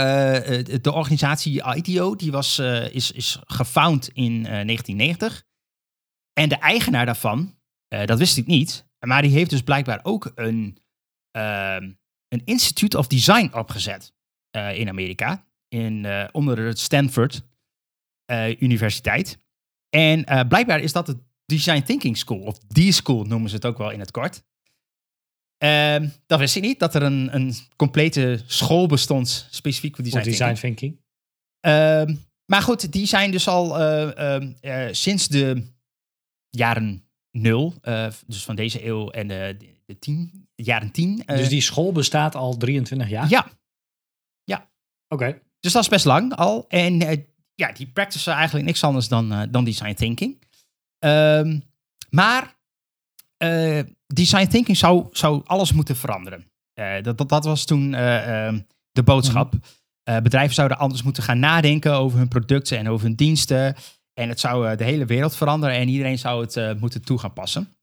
de 0.82 0.92
organisatie 0.92 1.76
ITO 1.76 2.16
die 2.16 2.32
was, 2.32 2.60
is, 2.92 3.12
is 3.12 3.40
gefound 3.46 4.10
in 4.14 4.44
1990. 4.44 5.44
En 6.34 6.50
de 6.50 6.56
eigenaar 6.56 7.06
daarvan, 7.06 7.60
dat 7.88 8.18
wist 8.18 8.38
ik 8.38 8.46
niet, 8.46 8.90
maar 9.00 9.22
die 9.22 9.32
heeft 9.32 9.50
dus 9.50 9.62
blijkbaar 9.62 10.00
ook 10.04 10.32
een, 10.36 10.78
uh, 11.38 11.76
een 12.28 12.42
Institute 12.46 12.98
of 12.98 13.08
Design 13.08 13.54
opgezet 13.54 14.14
in 14.74 14.90
Amerika, 14.90 15.48
in, 15.68 16.06
eh, 16.06 16.28
onder 16.32 16.58
het 16.58 16.80
Stanford 16.80 17.48
Universiteit. 18.60 19.40
En 19.90 20.48
blijkbaar 20.48 20.80
is 20.80 20.94
dat 20.94 21.06
de 21.06 21.18
Design 21.46 21.82
Thinking 21.82 22.18
School, 22.18 22.42
of 22.42 22.58
D-School 22.58 23.24
noemen 23.24 23.50
ze 23.50 23.56
het 23.56 23.66
ook 23.66 23.78
wel 23.78 23.92
in 23.92 24.00
het 24.00 24.12
kort. 24.12 24.44
Ehm, 25.60 26.10
dat 26.26 26.40
wist 26.40 26.56
ik 26.56 26.62
niet, 26.62 26.80
dat 26.80 26.96
er 26.96 27.04
een, 27.04 27.36
een 27.36 27.54
complete 27.76 28.44
school 28.46 28.88
bestond 28.88 29.48
specifiek 29.50 29.96
voor 29.96 30.04
design, 30.04 30.24
design 30.24 30.54
thinking. 30.54 30.78
thinking. 30.78 31.02
Ehm, 31.60 32.16
maar 32.46 32.62
goed, 32.62 32.92
die 32.92 33.06
zijn 33.06 33.32
dus 33.32 33.48
al 33.48 33.78
sinds 34.92 35.28
de 35.28 35.68
jaren 36.50 37.10
nul, 37.32 37.76
uh, 37.84 38.08
dus 38.28 38.44
van 38.44 38.56
deze 38.56 38.86
eeuw 38.86 39.10
en 39.10 39.28
de, 39.28 39.58
de, 39.86 40.00
tien, 40.00 40.48
de 40.56 40.64
jaren 40.64 40.92
tien. 40.92 41.24
Dus 41.26 41.50
die 41.50 41.62
school 41.62 41.92
bestaat 41.92 42.36
al 42.36 42.58
23 42.58 43.10
jaar? 43.10 43.30
Ja. 43.30 43.48
Ja. 44.44 44.70
Oké. 45.08 45.42
Dus 45.60 45.72
dat 45.72 45.84
is 45.84 45.90
best 45.90 46.06
lang 46.06 46.36
al. 46.36 46.66
En 46.68 47.00
ja, 47.56 47.72
die 47.72 47.88
practicen 47.88 48.34
eigenlijk 48.34 48.66
niks 48.66 48.84
anders 48.84 49.08
dan, 49.08 49.48
dan 49.52 49.64
design 49.64 49.94
thinking. 49.94 50.44
Um, 51.00 51.64
maar 52.10 52.58
design 54.20 54.48
thinking 54.48 54.78
zou, 54.78 55.08
zou 55.12 55.42
alles 55.46 55.74
moeten 55.74 55.96
veranderen. 55.96 56.48
dat, 57.02 57.18
dat, 57.18 57.30
dat 57.30 57.46
was 57.46 57.66
toen 57.66 57.94
ehm, 57.94 58.60
de 58.92 59.04
boodschap. 59.04 59.54
Mm 59.54 59.62
-hmm. 60.04 60.24
bedrijven 60.24 60.56
zouden 60.56 60.78
anders 60.78 61.04
moeten 61.04 61.24
gaan 61.24 61.40
nadenken 61.40 61.94
over 61.94 62.18
hun 62.18 62.28
producten 62.28 62.78
en 62.78 62.90
over 62.90 63.06
hun 63.06 63.16
diensten. 63.16 63.76
En 64.14 64.30
het 64.30 64.40
zou 64.40 64.68
eh, 64.70 64.78
de 64.78 64.84
hele 64.84 65.06
wereld 65.06 65.36
veranderen 65.36 65.76
en 65.76 65.88
iedereen 65.88 66.20
zou 66.20 66.42
het 66.42 66.80
moeten 66.80 67.02
toe 67.02 67.20
gaan 67.20 67.34
passen. 67.34 67.74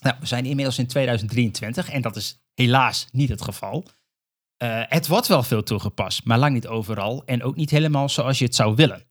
Nou, 0.00 0.16
we 0.20 0.26
zijn 0.26 0.44
inmiddels 0.44 0.78
in 0.78 0.86
2023 0.86 1.90
en 1.90 2.02
dat 2.02 2.16
is 2.16 2.38
helaas 2.54 3.06
niet 3.12 3.28
het 3.28 3.42
geval. 3.42 3.84
Eh, 4.56 4.82
het 4.88 5.06
wordt 5.06 5.26
wel 5.26 5.42
veel 5.42 5.62
toegepast, 5.62 6.24
maar 6.24 6.38
lang 6.38 6.54
niet 6.54 6.66
overal. 6.66 7.22
En 7.24 7.42
ook 7.42 7.56
niet 7.56 7.70
helemaal 7.70 8.08
zoals 8.08 8.38
je 8.38 8.44
het 8.44 8.54
zou 8.54 8.74
willen. 8.74 9.02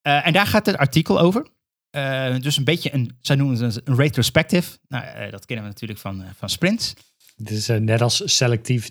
Eh, 0.00 0.26
en 0.26 0.32
daar 0.32 0.46
gaat 0.46 0.66
het 0.66 0.76
artikel 0.76 1.20
over. 1.20 1.46
Eh, 1.98 2.40
dus 2.40 2.56
een 2.56 2.64
beetje 2.64 2.94
een, 2.94 3.16
zij 3.20 3.36
noemen 3.36 3.64
het 3.64 3.80
een 3.88 3.96
retrospective. 3.96 4.78
Nou, 4.88 5.04
eh, 5.04 5.30
dat 5.30 5.46
kennen 5.46 5.64
we 5.64 5.70
natuurlijk 5.70 6.00
van, 6.00 6.22
eh, 6.22 6.28
van 6.36 6.48
sprints. 6.48 6.94
Het 7.36 7.50
is 7.50 7.66
net 7.66 8.00
als 8.00 8.22
selectief, 8.24 8.88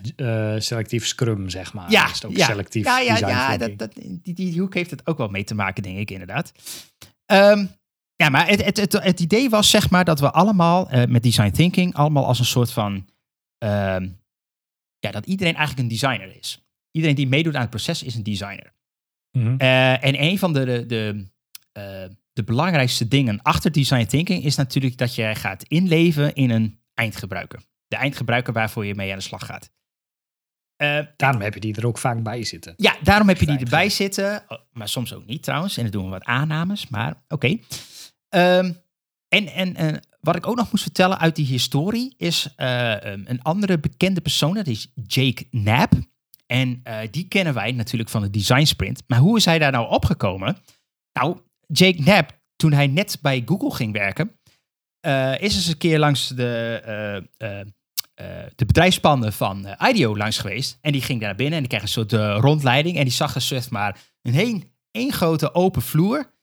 selectief 0.57 1.05
scrum, 1.05 1.49
zeg 1.49 1.73
maar. 1.73 1.91
Ja, 1.91 2.09
Is 2.09 2.25
ook 2.25 2.37
ja, 2.37 2.45
selectief 2.45 2.85
ja, 2.85 2.99
ja, 2.99 3.13
design 3.13 3.31
ja 3.31 3.57
dat, 3.57 3.77
dat, 3.77 3.91
die, 3.95 4.33
die 4.33 4.59
hoek 4.59 4.73
heeft 4.73 4.91
het 4.91 5.07
ook 5.07 5.17
wel 5.17 5.27
mee 5.27 5.43
te 5.43 5.55
maken, 5.55 5.83
denk 5.83 5.97
ik, 5.97 6.11
inderdaad. 6.11 6.51
Ehm, 7.25 7.65
ja, 8.15 8.29
maar 8.29 8.47
het, 8.47 8.65
het, 8.65 8.77
het, 8.77 8.93
het 8.93 9.19
idee 9.19 9.49
was 9.49 9.69
zeg 9.69 9.89
maar 9.89 10.05
dat 10.05 10.19
we 10.19 10.31
allemaal 10.31 10.89
met 11.07 11.23
design 11.23 11.51
thinking 11.51 11.93
allemaal 11.93 12.25
als 12.25 12.39
een 12.39 12.45
soort 12.45 12.71
van... 12.71 13.05
ehm, 13.57 14.07
ja, 14.99 15.11
dat 15.11 15.25
iedereen 15.25 15.55
eigenlijk 15.55 15.83
een 15.83 15.97
designer 15.97 16.37
is. 16.37 16.61
Iedereen 16.91 17.15
die 17.15 17.27
meedoet 17.27 17.55
aan 17.55 17.61
het 17.61 17.69
proces 17.69 18.03
is 18.03 18.15
een 18.15 18.23
designer. 18.23 18.73
Mhm. 19.31 19.57
En 19.57 20.23
een 20.23 20.39
van 20.39 20.53
de, 20.53 20.65
de, 20.65 20.85
de, 20.85 21.25
de 22.37 22.43
belangrijkste 22.43 23.07
dingen 23.07 23.41
achter 23.41 23.71
design 23.71 24.05
thinking 24.05 24.43
is 24.43 24.55
natuurlijk 24.55 24.97
dat 24.97 25.15
je 25.15 25.35
gaat 25.35 25.63
inleven 25.63 26.33
in 26.33 26.49
een 26.49 26.79
eindgebruiker. 26.93 27.59
De 27.87 27.95
eindgebruiker 27.95 28.53
waarvoor 28.53 28.85
je 28.85 28.95
mee 28.95 29.11
aan 29.11 29.17
de 29.17 29.23
slag 29.23 29.45
gaat. 29.45 29.69
Eh, 30.75 30.99
Daarom 31.15 31.41
heb 31.41 31.53
je 31.53 31.59
die 31.59 31.75
er 31.75 31.87
ook 31.87 31.97
vaak 31.97 32.23
bij 32.23 32.43
zitten. 32.43 32.73
ja, 32.77 32.95
daarom 33.03 33.27
heb 33.27 33.39
je 33.39 33.45
die 33.45 33.57
erbij 33.59 33.89
zitten. 33.89 34.43
Oh, 34.47 34.57
Maar 34.71 34.89
soms 34.89 35.13
ook 35.13 35.25
niet 35.25 35.43
trouwens. 35.43 35.77
En 35.77 35.83
dan 35.83 35.91
doen 35.91 36.03
we 36.03 36.09
wat 36.09 36.23
aannames. 36.23 36.87
Maar 36.87 37.23
oké. 37.27 37.57
Ehm, 38.29 38.71
en 39.27 39.47
en 39.47 39.75
eh, 39.75 39.93
wat 40.19 40.35
ik 40.35 40.47
ook 40.47 40.55
nog 40.55 40.71
moest 40.71 40.83
vertellen 40.83 41.19
uit 41.19 41.35
die 41.35 41.45
historie 41.45 42.13
is 42.17 42.53
eh, 42.55 42.91
um, 43.11 43.23
een 43.27 43.41
andere 43.41 43.79
bekende 43.79 44.21
persoon. 44.21 44.53
Dat 44.53 44.67
is 44.67 44.91
Jake 45.07 45.43
Knapp. 45.49 45.93
En 46.45 46.79
eh, 46.83 46.99
die 47.11 47.27
kennen 47.27 47.53
wij 47.53 47.71
natuurlijk 47.71 48.09
van 48.09 48.21
de 48.21 48.29
Design 48.29 48.63
Sprint. 48.63 49.03
Maar 49.07 49.19
hoe 49.19 49.37
is 49.37 49.45
hij 49.45 49.59
daar 49.59 49.71
nou 49.71 49.89
opgekomen? 49.89 50.57
Nou, 51.13 51.37
Jake 51.67 52.03
Knapp, 52.03 52.39
toen 52.55 52.71
hij 52.71 52.87
net 52.87 53.17
bij 53.21 53.43
Google 53.45 53.71
ging 53.71 53.93
werken, 53.93 54.39
eh, 54.99 55.41
is 55.41 55.55
eens 55.55 55.67
een 55.67 55.77
keer 55.77 55.99
langs 55.99 56.27
de, 56.27 56.81
eh, 57.37 57.59
de 58.55 58.65
bedrijfspanden 58.65 59.33
van 59.33 59.67
IDEO 59.89 60.17
langs 60.17 60.37
geweest. 60.37 60.77
En 60.81 60.91
die 60.91 61.01
ging 61.01 61.21
daar 61.21 61.35
binnen 61.35 61.53
en 61.53 61.59
die 61.59 61.67
kreeg 61.67 61.81
een 61.81 61.87
soort 61.87 62.11
rondleiding. 62.43 62.97
En 62.97 63.03
die 63.03 63.13
zag 63.13 63.33
dus 63.33 63.47
zeg 63.47 63.69
maar 63.69 63.99
een 64.21 64.33
heen, 64.33 64.71
één 64.91 65.13
grote 65.13 65.53
open 65.53 65.81
vloer. 65.81 66.35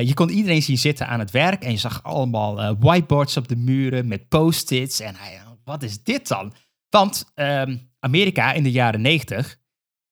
Je 0.00 0.14
kon 0.14 0.30
iedereen 0.30 0.62
zien 0.62 0.78
zitten 0.78 1.06
aan 1.06 1.18
het 1.18 1.30
werk. 1.30 1.62
En 1.62 1.70
je 1.70 1.76
zag 1.76 2.02
allemaal 2.02 2.76
whiteboards 2.78 3.36
op 3.36 3.48
de 3.48 3.56
muren 3.56 4.08
met 4.08 4.28
post-its. 4.28 5.00
En 5.00 5.14
hij, 5.14 5.40
wat 5.64 5.82
is 5.82 6.02
dit 6.02 6.28
dan? 6.28 6.52
Want 6.88 7.30
ehm, 7.34 7.76
Amerika 8.00 8.52
in 8.52 8.62
de 8.62 8.70
jaren 8.70 9.00
90 9.00 9.58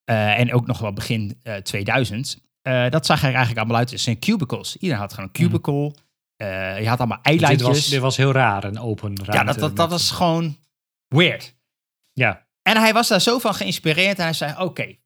eh, 0.04 0.38
en 0.38 0.52
ook 0.52 0.66
nog 0.66 0.78
wel 0.78 0.92
begin 0.92 1.38
eh 1.42 1.56
2000, 1.56 2.43
eh, 2.64 2.90
dat 2.90 3.06
zag 3.06 3.18
er 3.18 3.28
eigenlijk 3.28 3.58
allemaal 3.58 3.76
uit 3.76 3.92
als 3.92 4.06
een 4.06 4.18
cubicles. 4.18 4.76
Iedereen 4.76 5.02
had 5.02 5.12
gewoon 5.12 5.30
een 5.32 5.48
cubicle. 5.48 5.94
Eh, 6.36 6.80
je 6.80 6.88
had 6.88 6.98
allemaal 6.98 7.18
Dit 7.22 7.26
eilandjes. 7.26 7.68
was, 7.68 7.86
dit 7.86 8.00
was 8.00 8.16
heel 8.16 8.32
raar, 8.32 8.64
een 8.64 8.78
open 8.78 9.16
ruimte. 9.16 9.32
ja, 9.32 9.58
dat, 9.58 9.76
dat, 9.76 9.90
was 9.90 10.10
gewoon 10.10 10.56
weird. 11.08 11.54
Ja, 12.12 12.46
En 12.62 12.76
hij 12.76 12.92
was 12.92 13.08
daar 13.08 13.20
zo 13.20 13.38
van 13.38 13.54
geïnspireerd 13.54 14.18
en 14.18 14.24
hij 14.24 14.32
zei: 14.32 14.54
Oké, 14.58 14.96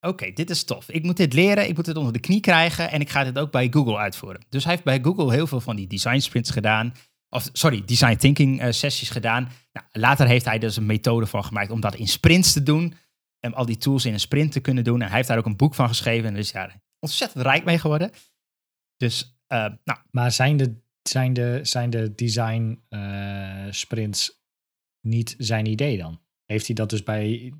oké, 0.00 0.32
dit 0.32 0.50
is 0.50 0.64
tof. 0.64 0.88
Ik 0.88 1.02
moet 1.02 1.16
dit 1.16 1.32
leren, 1.32 1.68
ik 1.68 1.76
moet 1.76 1.86
het 1.86 1.96
onder 1.96 2.12
de 2.12 2.18
knie 2.18 2.40
krijgen 2.40 2.90
en 2.90 3.00
ik 3.00 3.10
ga 3.10 3.24
dit 3.24 3.38
ook 3.38 3.50
bij 3.50 3.68
Google 3.70 3.96
uitvoeren. 3.96 4.40
Dus 4.48 4.62
hij 4.64 4.72
heeft 4.72 4.84
bij 4.84 5.00
Google 5.02 5.32
heel 5.32 5.46
veel 5.46 5.60
van 5.60 5.76
die 5.76 5.86
design 5.86 6.18
sprints 6.18 6.50
gedaan. 6.50 6.94
Of 7.28 7.48
sorry, 7.52 7.82
design 7.84 8.16
thinking 8.16 8.60
eh, 8.60 8.72
sessies 8.72 9.10
gedaan. 9.10 9.48
Nou, 9.72 9.86
later 9.92 10.26
heeft 10.26 10.44
hij 10.44 10.58
dus 10.58 10.76
een 10.76 10.86
methode 10.86 11.26
van 11.26 11.44
gemaakt 11.44 11.70
om 11.70 11.80
dat 11.80 11.94
in 11.94 12.08
sprints 12.08 12.52
te 12.52 12.62
doen. 12.62 12.94
En 13.40 13.54
al 13.54 13.66
die 13.66 13.78
tools 13.78 14.04
in 14.04 14.12
een 14.12 14.20
sprint 14.20 14.52
te 14.52 14.60
kunnen 14.60 14.84
doen. 14.84 15.00
En 15.00 15.06
hij 15.06 15.16
heeft 15.16 15.28
daar 15.28 15.38
ook 15.38 15.46
een 15.46 15.56
boek 15.56 15.74
van 15.74 15.88
geschreven. 15.88 16.28
En 16.28 16.36
is 16.36 16.52
daar 16.52 16.76
ontzettend 17.06 17.44
rijk 17.44 17.64
mee 17.64 17.78
geworden. 17.78 18.10
Dus, 18.96 19.38
eh, 19.46 19.66
nou, 19.84 19.98
maar 20.10 20.32
zijn 20.32 20.56
de, 20.56 20.80
zijn 21.02 21.32
de, 21.32 21.60
zijn 21.62 21.90
de 21.90 22.14
design 22.14 22.82
eh, 22.88 23.66
sprints 23.70 24.44
niet 25.00 25.34
zijn 25.38 25.66
idee 25.66 25.98
dan? 25.98 26.20
Heeft 26.44 26.66
hij 26.66 26.74
dat 26.74 26.90
dus 26.90 27.02
bij, 27.02 27.52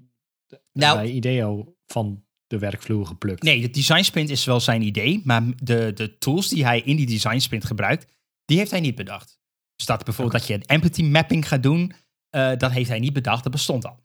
Nou- 0.72 0.96
bij 0.96 1.10
IDEO 1.10 1.76
van 1.86 2.24
de 2.46 2.58
werkvloer 2.58 3.06
geplukt? 3.06 3.42
Nee, 3.42 3.60
de 3.60 3.70
design 3.70 4.02
sprint 4.02 4.30
is 4.30 4.44
wel 4.44 4.60
zijn 4.60 4.82
idee, 4.82 5.20
maar 5.24 5.42
de, 5.62 5.92
de 5.94 6.18
tools 6.18 6.48
die 6.48 6.64
hij 6.64 6.80
in 6.80 6.96
die 6.96 7.06
design 7.06 7.38
sprint 7.38 7.64
gebruikt, 7.64 8.06
die 8.44 8.58
heeft 8.58 8.70
hij 8.70 8.80
niet 8.80 8.94
bedacht. 8.94 9.38
Dus 9.76 9.86
dat 9.86 10.04
bijvoorbeeld 10.04 10.38
dat 10.38 10.46
je 10.46 10.54
een 10.54 10.66
empathy 10.66 11.02
mapping 11.02 11.48
gaat 11.48 11.62
doen, 11.62 11.92
eh, 12.30 12.56
dat 12.56 12.70
heeft 12.70 12.88
hij 12.88 12.98
niet 12.98 13.12
bedacht, 13.12 13.42
dat 13.42 13.52
bestond 13.52 13.84
al. 13.84 14.04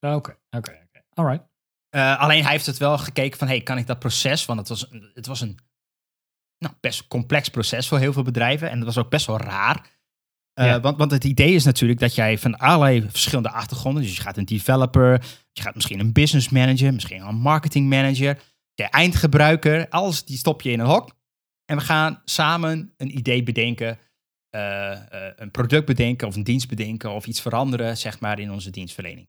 Oké, 0.00 0.36
oké, 0.50 0.70
oké. 0.86 1.04
Alright. 1.14 1.49
Eh, 1.90 2.20
alleen 2.20 2.42
hij 2.42 2.52
heeft 2.52 2.66
het 2.66 2.78
wel 2.78 2.98
gekeken 2.98 3.38
van, 3.38 3.48
hey, 3.48 3.60
kan 3.60 3.78
ik 3.78 3.86
dat 3.86 3.98
proces, 3.98 4.44
want 4.44 4.58
het 4.58 4.68
was, 4.68 4.86
het 5.14 5.26
was 5.26 5.40
een 5.40 5.58
nou, 6.58 6.74
best 6.80 7.06
complex 7.08 7.48
proces 7.48 7.88
voor 7.88 7.98
heel 7.98 8.12
veel 8.12 8.22
bedrijven 8.22 8.70
en 8.70 8.76
het 8.76 8.84
was 8.84 8.98
ook 8.98 9.10
best 9.10 9.26
wel 9.26 9.38
raar. 9.38 9.98
Eh, 10.52 10.66
Ja. 10.66 10.80
want, 10.80 10.98
want 10.98 11.10
het 11.10 11.24
idee 11.24 11.54
is 11.54 11.64
natuurlijk 11.64 12.00
dat 12.00 12.14
jij 12.14 12.38
van 12.38 12.56
allerlei 12.56 13.10
verschillende 13.10 13.50
achtergronden, 13.50 14.02
dus 14.02 14.16
je 14.16 14.22
gaat 14.22 14.36
een 14.36 14.44
developer, 14.44 15.24
je 15.52 15.62
gaat 15.62 15.74
misschien 15.74 16.00
een 16.00 16.12
business 16.12 16.48
manager, 16.48 16.92
misschien 16.94 17.22
een 17.22 17.34
marketing 17.34 17.88
manager, 17.88 18.42
de 18.74 18.84
eindgebruiker, 18.84 19.88
alles 19.88 20.24
die 20.24 20.36
stop 20.36 20.62
je 20.62 20.70
in 20.70 20.80
een 20.80 20.86
hok. 20.86 21.18
En 21.64 21.76
we 21.76 21.82
gaan 21.82 22.22
samen 22.24 22.94
een 22.96 23.16
idee 23.16 23.42
bedenken, 23.42 23.98
eh, 24.50 24.98
een 25.36 25.50
product 25.50 25.86
bedenken 25.86 26.28
of 26.28 26.36
een 26.36 26.44
dienst 26.44 26.68
bedenken 26.68 27.10
of 27.10 27.26
iets 27.26 27.40
veranderen, 27.40 27.96
zeg 27.96 28.20
maar, 28.20 28.38
in 28.38 28.50
onze 28.50 28.70
dienstverlening. 28.70 29.28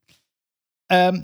Ehm, 0.86 1.24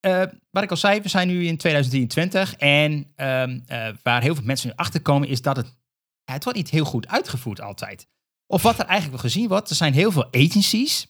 eh, 0.00 0.22
wat 0.50 0.62
ik 0.62 0.70
al 0.70 0.76
zei, 0.76 1.00
we 1.00 1.08
zijn 1.08 1.28
nu 1.28 1.46
in 1.46 1.56
2023 1.56 2.54
en 2.54 3.12
ehm, 3.16 3.60
eh, 3.66 3.88
waar 4.02 4.22
heel 4.22 4.34
veel 4.34 4.44
mensen 4.44 4.68
nu 4.68 4.74
achter 4.76 5.02
komen 5.02 5.28
is 5.28 5.42
dat 5.42 5.56
het, 5.56 5.78
het 6.24 6.44
wordt 6.44 6.58
niet 6.58 6.70
heel 6.70 6.84
goed 6.84 7.08
uitgevoerd 7.08 7.60
altijd. 7.60 8.08
Of 8.46 8.62
wat 8.62 8.78
er 8.78 8.84
eigenlijk 8.84 9.22
wel 9.22 9.30
gezien 9.30 9.48
wordt, 9.48 9.70
er 9.70 9.76
zijn 9.76 9.92
heel 9.92 10.12
veel 10.12 10.32
agencies, 10.32 11.06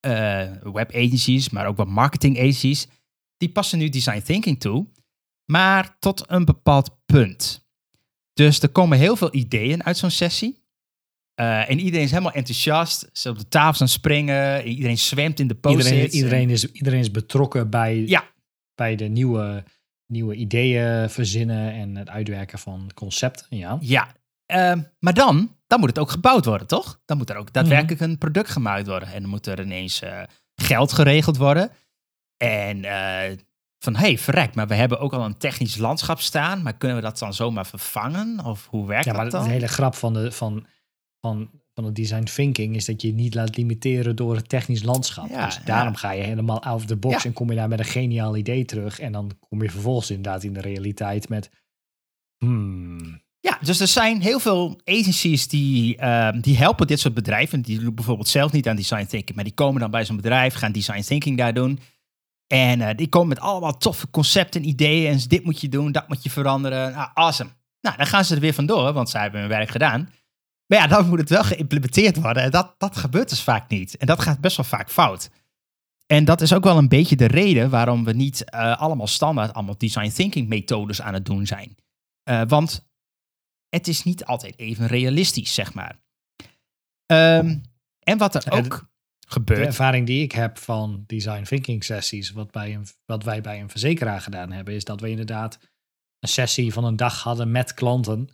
eh, 0.00 0.52
web 0.62 0.94
agencies, 0.94 1.50
maar 1.50 1.66
ook 1.66 1.76
wat 1.76 1.88
marketing 1.88 2.38
agencies, 2.38 2.86
die 3.36 3.52
passen 3.52 3.78
nu 3.78 3.88
design 3.88 4.22
thinking 4.22 4.60
toe, 4.60 4.86
maar 5.44 5.98
tot 5.98 6.30
een 6.30 6.44
bepaald 6.44 6.98
punt. 7.06 7.66
Dus 8.32 8.60
er 8.60 8.68
komen 8.68 8.98
heel 8.98 9.16
veel 9.16 9.34
ideeën 9.34 9.84
uit 9.84 9.96
zo'n 9.96 10.10
sessie. 10.10 10.67
Eh, 11.38 11.70
en 11.70 11.78
iedereen 11.78 12.04
is 12.04 12.10
helemaal 12.10 12.32
enthousiast. 12.32 13.08
Ze 13.12 13.28
op 13.28 13.38
de 13.38 13.48
tafel 13.48 13.80
aan 13.80 13.88
springen. 13.88 14.64
Iedereen 14.64 14.98
zwemt 14.98 15.40
in 15.40 15.48
de 15.48 15.54
post 15.54 15.76
Iedereen, 15.76 16.08
iedereen, 16.10 16.50
is, 16.50 16.72
iedereen 16.72 16.98
is 16.98 17.10
betrokken 17.10 17.70
bij, 17.70 17.96
Ja. 18.06 18.24
bij 18.74 18.96
de 18.96 19.04
nieuwe, 19.04 19.64
nieuwe 20.06 20.34
ideeën 20.34 21.10
verzinnen 21.10 21.72
en 21.72 21.96
het 21.96 22.08
uitwerken 22.08 22.58
van 22.58 22.90
concepten. 22.94 23.46
Ja. 23.50 23.76
Ja, 23.80 24.08
ehm, 24.46 24.80
maar 24.98 25.14
dan, 25.14 25.56
dan 25.66 25.80
moet 25.80 25.88
het 25.88 25.98
ook 25.98 26.10
gebouwd 26.10 26.44
worden, 26.44 26.66
toch? 26.66 27.00
Dan 27.04 27.16
moet 27.16 27.30
er 27.30 27.36
ook 27.36 27.52
daadwerkelijk 27.52 28.00
een 28.00 28.18
product 28.18 28.50
gemaakt 28.50 28.86
worden. 28.86 29.12
En 29.12 29.20
dan 29.20 29.30
moet 29.30 29.46
er 29.46 29.60
ineens 29.60 30.02
eh, 30.02 30.22
geld 30.54 30.92
geregeld 30.92 31.36
worden. 31.36 31.70
En 32.36 32.84
eh, 32.84 33.36
van, 33.78 33.94
hé, 33.96 34.00
hey, 34.00 34.18
verrek, 34.18 34.54
maar 34.54 34.66
we 34.68 34.74
hebben 34.74 35.00
ook 35.00 35.12
al 35.12 35.24
een 35.24 35.38
technisch 35.38 35.76
landschap 35.76 36.20
staan. 36.20 36.62
Maar 36.62 36.76
kunnen 36.76 36.96
we 36.96 37.02
dat 37.02 37.18
dan 37.18 37.34
zomaar 37.34 37.66
vervangen? 37.66 38.44
Of 38.44 38.66
hoe 38.70 38.86
werkt 38.86 39.04
Ja, 39.04 39.12
maar 39.12 39.22
dat 39.22 39.32
de 39.32 39.38
dan? 39.38 39.48
hele 39.48 39.68
grap 39.68 39.94
van, 39.94 40.12
de, 40.12 40.32
van, 40.32 40.66
van, 41.20 41.50
van 41.74 41.84
het 41.84 41.94
design 41.94 42.22
thinking 42.22 42.76
is 42.76 42.84
dat 42.84 43.02
je 43.02 43.08
je 43.08 43.14
niet 43.14 43.34
laat 43.34 43.56
limiteren 43.56 44.16
door 44.16 44.34
het 44.36 44.48
technisch 44.48 44.82
landschap. 44.82 45.28
Ja, 45.28 45.44
dus 45.44 45.60
daarom 45.64 45.92
ja. 45.92 45.98
ga 45.98 46.10
je 46.10 46.22
helemaal 46.22 46.62
out 46.62 46.76
of 46.76 46.86
the 46.86 46.96
box 46.96 47.22
Ja. 47.22 47.28
en 47.28 47.32
kom 47.32 47.50
je 47.50 47.56
daar 47.56 47.68
met 47.68 47.78
een 47.78 47.84
geniaal 47.84 48.36
idee 48.36 48.64
terug. 48.64 49.00
En 49.00 49.12
dan 49.12 49.32
kom 49.48 49.62
je 49.62 49.70
vervolgens 49.70 50.10
inderdaad 50.10 50.42
in 50.42 50.52
de 50.52 50.60
realiteit 50.60 51.28
met... 51.28 51.50
Hmm, 52.44 53.20
Ja, 53.40 53.58
dus 53.62 53.80
er 53.80 53.86
zijn 53.86 54.20
heel 54.20 54.38
veel 54.40 54.80
agencies 54.84 55.48
die, 55.48 55.96
ehm, 55.96 56.40
die 56.40 56.56
helpen 56.56 56.86
dit 56.86 57.00
soort 57.00 57.14
bedrijven. 57.14 57.62
Die 57.62 57.78
doen 57.80 57.94
bijvoorbeeld 57.94 58.28
zelf 58.28 58.52
niet 58.52 58.68
aan 58.68 58.76
design 58.76 59.06
thinking, 59.06 59.34
maar 59.34 59.44
die 59.44 59.54
komen 59.54 59.80
dan 59.80 59.90
bij 59.90 60.04
zo'n 60.04 60.16
bedrijf, 60.16 60.54
gaan 60.54 60.72
design 60.72 61.00
thinking 61.00 61.38
daar 61.38 61.54
doen. 61.54 61.78
En 62.46 62.80
eh, 62.80 62.96
die 62.96 63.08
komen 63.08 63.28
met 63.28 63.40
allemaal 63.40 63.76
toffe 63.78 64.10
concepten, 64.10 64.68
ideeën. 64.68 65.12
En 65.12 65.18
dit 65.28 65.44
moet 65.44 65.60
je 65.60 65.68
doen, 65.68 65.92
dat 65.92 66.08
moet 66.08 66.22
je 66.22 66.30
veranderen. 66.30 66.92
Nou, 66.92 67.08
awesome. 67.14 67.50
Nou, 67.80 67.96
dan 67.96 68.06
gaan 68.06 68.24
ze 68.24 68.34
er 68.34 68.40
weer 68.40 68.54
vandoor, 68.54 68.92
want 68.92 69.10
zij 69.10 69.20
hebben 69.20 69.40
hun 69.40 69.48
werk 69.48 69.70
gedaan. 69.70 70.08
Maar 70.68 70.78
ja, 70.78 70.86
dan 70.86 71.08
moet 71.08 71.18
het 71.18 71.28
wel 71.28 71.44
geïmplementeerd 71.44 72.16
worden. 72.16 72.42
En 72.42 72.50
dat, 72.50 72.74
dat 72.78 72.96
gebeurt 72.96 73.28
dus 73.28 73.42
vaak 73.42 73.68
niet. 73.68 73.96
En 73.96 74.06
dat 74.06 74.20
gaat 74.20 74.40
best 74.40 74.56
wel 74.56 74.66
vaak 74.66 74.90
fout. 74.90 75.30
En 76.06 76.24
dat 76.24 76.40
is 76.40 76.52
ook 76.52 76.64
wel 76.64 76.78
een 76.78 76.88
beetje 76.88 77.16
de 77.16 77.26
reden 77.26 77.70
waarom 77.70 78.04
we 78.04 78.12
niet 78.12 78.44
eh, 78.44 78.78
allemaal 78.80 79.06
standaard 79.06 79.52
allemaal 79.52 79.78
design 79.78 80.10
thinking 80.10 80.48
methodes 80.48 81.02
aan 81.02 81.14
het 81.14 81.24
doen 81.24 81.46
zijn. 81.46 81.76
Eh, 82.22 82.42
want 82.46 82.86
het 83.68 83.88
is 83.88 84.02
niet 84.02 84.24
altijd 84.24 84.58
even 84.58 84.86
realistisch, 84.86 85.54
zeg 85.54 85.74
maar. 85.74 85.98
Ehm, 87.06 87.58
en 87.98 88.18
wat 88.18 88.34
er 88.34 88.52
ook 88.52 88.68
de 88.68 88.86
gebeurt. 89.28 89.66
ervaring 89.66 90.06
die 90.06 90.22
ik 90.22 90.32
heb 90.32 90.58
van 90.58 91.04
design 91.06 91.42
thinking 91.42 91.84
sessies, 91.84 92.30
wat, 92.30 92.50
bij 92.50 92.74
een, 92.74 92.86
wat 93.04 93.24
wij 93.24 93.40
bij 93.40 93.60
een 93.60 93.70
verzekeraar 93.70 94.20
gedaan 94.20 94.52
hebben, 94.52 94.74
is 94.74 94.84
dat 94.84 95.00
we 95.00 95.10
inderdaad 95.10 95.58
een 96.18 96.28
sessie 96.28 96.72
van 96.72 96.84
een 96.84 96.96
dag 96.96 97.22
hadden 97.22 97.50
met 97.50 97.74
klanten 97.74 98.28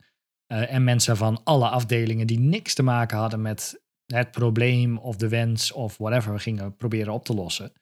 eh, 0.47 0.73
en 0.73 0.85
mensen 0.85 1.17
van 1.17 1.41
alle 1.45 1.69
afdelingen 1.69 2.27
die 2.27 2.39
niks 2.39 2.75
te 2.75 2.83
maken 2.83 3.19
hadden 3.19 3.43
met 3.43 3.83
het 4.07 4.31
probleem 4.31 4.99
of 4.99 5.17
de 5.17 5.29
wens 5.29 5.73
of 5.73 5.97
whatever 5.97 6.33
we 6.33 6.39
gingen 6.39 6.77
proberen 6.77 7.13
op 7.13 7.25
te 7.25 7.35
lossen. 7.35 7.73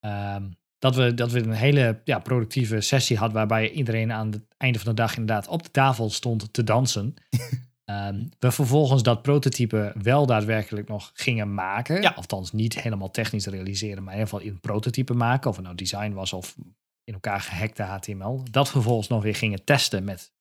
Ehm, 0.00 0.50
dat, 0.78 0.96
we, 0.96 1.14
dat 1.14 1.30
we 1.30 1.42
een 1.42 1.52
hele 1.52 2.00
ja, 2.04 2.18
productieve 2.18 2.80
sessie 2.80 3.16
hadden 3.16 3.36
waarbij 3.36 3.70
iedereen 3.70 4.12
aan 4.12 4.30
het 4.30 4.42
einde 4.56 4.78
van 4.78 4.88
de 4.88 5.02
dag 5.02 5.16
inderdaad 5.16 5.48
op 5.48 5.62
de 5.62 5.70
tafel 5.70 6.10
stond 6.10 6.52
te 6.52 6.64
dansen. 6.64 7.14
Ehm, 7.84 8.24
we 8.38 8.50
vervolgens 8.50 9.02
dat 9.02 9.22
prototype 9.22 9.92
wel 10.02 10.26
daadwerkelijk 10.26 10.88
nog 10.88 11.10
gingen 11.14 11.54
maken. 11.54 12.02
Ja. 12.02 12.10
Althans, 12.10 12.52
niet 12.52 12.80
helemaal 12.80 13.10
technisch 13.10 13.46
realiseren, 13.46 14.02
maar 14.02 14.12
in 14.14 14.18
ieder 14.18 14.34
geval 14.34 14.52
in 14.52 14.60
prototype 14.60 15.14
maken. 15.14 15.50
Of 15.50 15.56
het 15.56 15.64
nou 15.64 15.76
design 15.76 16.12
was 16.12 16.32
of 16.32 16.56
in 17.04 17.14
elkaar 17.14 17.40
gehackte 17.40 17.82
HTML. 17.82 18.42
Dat 18.50 18.70
vervolgens 18.70 19.08
nog 19.08 19.22
weer 19.22 19.34
gingen 19.34 19.64
testen 19.64 20.04
met 20.04 20.32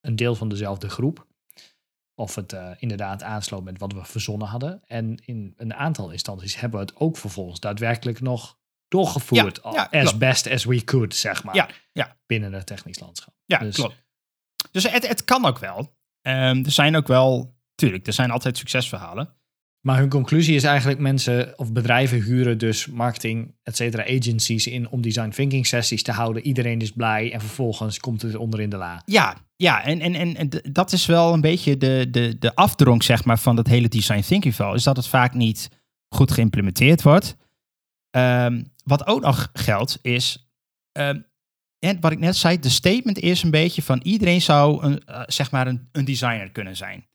een 0.00 0.16
deel 0.16 0.34
van 0.34 0.48
dezelfde 0.48 0.88
groep. 0.88 1.26
Of 2.14 2.34
het 2.34 2.52
eh, 2.52 2.70
inderdaad 2.78 3.22
aansloot 3.22 3.64
met 3.64 3.78
wat 3.78 3.92
we 3.92 4.04
verzonnen 4.04 4.48
hadden. 4.48 4.82
En 4.86 5.16
in 5.24 5.54
een 5.56 5.74
aantal 5.74 6.10
instanties 6.10 6.60
hebben 6.60 6.80
we 6.80 6.86
het 6.86 6.96
ook 6.96 7.16
vervolgens 7.16 7.60
daadwerkelijk 7.60 8.20
nog 8.20 8.58
doorgevoerd. 8.88 9.60
Ja, 9.62 9.88
ja, 9.90 10.00
as 10.00 10.18
best 10.18 10.46
as 10.50 10.64
we 10.64 10.84
could, 10.84 11.14
zeg 11.14 11.44
maar. 11.44 11.54
Ja, 11.54 11.68
ja. 11.92 12.16
Binnen 12.26 12.52
het 12.52 12.66
technisch 12.66 12.98
landschap. 12.98 13.34
Ja, 13.44 13.58
Dus- 13.58 13.74
klopt. 13.74 13.96
Dus 14.70 14.90
het, 14.90 15.08
het 15.08 15.24
kan 15.24 15.44
ook 15.44 15.58
wel. 15.58 15.96
Ehm, 16.20 16.64
er 16.64 16.70
zijn 16.70 16.96
ook 16.96 17.06
wel, 17.06 17.58
tuurlijk, 17.74 18.06
er 18.06 18.12
zijn 18.12 18.30
altijd 18.30 18.58
succesverhalen. 18.58 19.39
Maar 19.80 19.98
hun 19.98 20.08
conclusie 20.08 20.54
is 20.54 20.64
eigenlijk 20.64 21.00
mensen 21.00 21.58
of 21.58 21.72
bedrijven 21.72 22.22
huren 22.22 22.58
dus 22.58 22.86
marketing, 22.86 23.54
et 23.62 23.76
cetera, 23.76 24.02
agencies 24.02 24.66
in 24.66 24.88
om 24.88 25.00
design 25.00 25.28
thinking 25.28 25.66
sessies 25.66 26.02
te 26.02 26.12
houden. 26.12 26.42
Iedereen 26.42 26.80
is 26.80 26.90
blij 26.90 27.32
en 27.32 27.40
vervolgens 27.40 27.98
komt 27.98 28.22
het 28.22 28.36
onder 28.36 28.60
in 28.60 28.70
de 28.70 28.76
la. 28.76 29.02
Ja, 29.04 29.36
ja 29.56 29.84
en, 29.84 30.00
en, 30.00 30.36
en, 30.36 30.48
dat 30.72 30.92
is 30.92 31.06
wel 31.06 31.32
een 31.32 31.40
beetje 31.40 31.76
de, 31.76 32.06
de, 32.10 32.36
de 32.38 32.54
afdronk 32.54 33.02
zeg 33.02 33.24
maar, 33.24 33.38
van 33.38 33.56
dat 33.56 33.66
hele 33.66 33.88
design 33.88 34.20
thinking 34.20 34.54
val. 34.54 34.74
Is 34.74 34.82
dat 34.82 34.96
het 34.96 35.06
vaak 35.06 35.34
niet 35.34 35.68
goed 36.08 36.30
geïmplementeerd 36.30 37.02
wordt. 37.02 37.36
Ehm, 38.10 38.62
wat 38.84 39.06
ook 39.06 39.20
nog 39.20 39.50
geldt 39.52 39.98
is, 40.02 40.50
ehm, 40.92 41.20
en 41.78 42.00
wat 42.00 42.12
ik 42.12 42.18
net 42.18 42.36
zei, 42.36 42.58
de 42.58 42.68
statement 42.68 43.18
is 43.18 43.42
een 43.42 43.50
beetje 43.50 43.82
van 43.82 44.00
iedereen 44.02 44.42
zou 44.42 44.84
een, 44.84 45.04
eh, 45.04 45.22
zeg 45.26 45.50
maar 45.50 45.66
een, 45.66 45.88
een 45.92 46.04
designer 46.04 46.50
kunnen 46.50 46.76
zijn. 46.76 47.08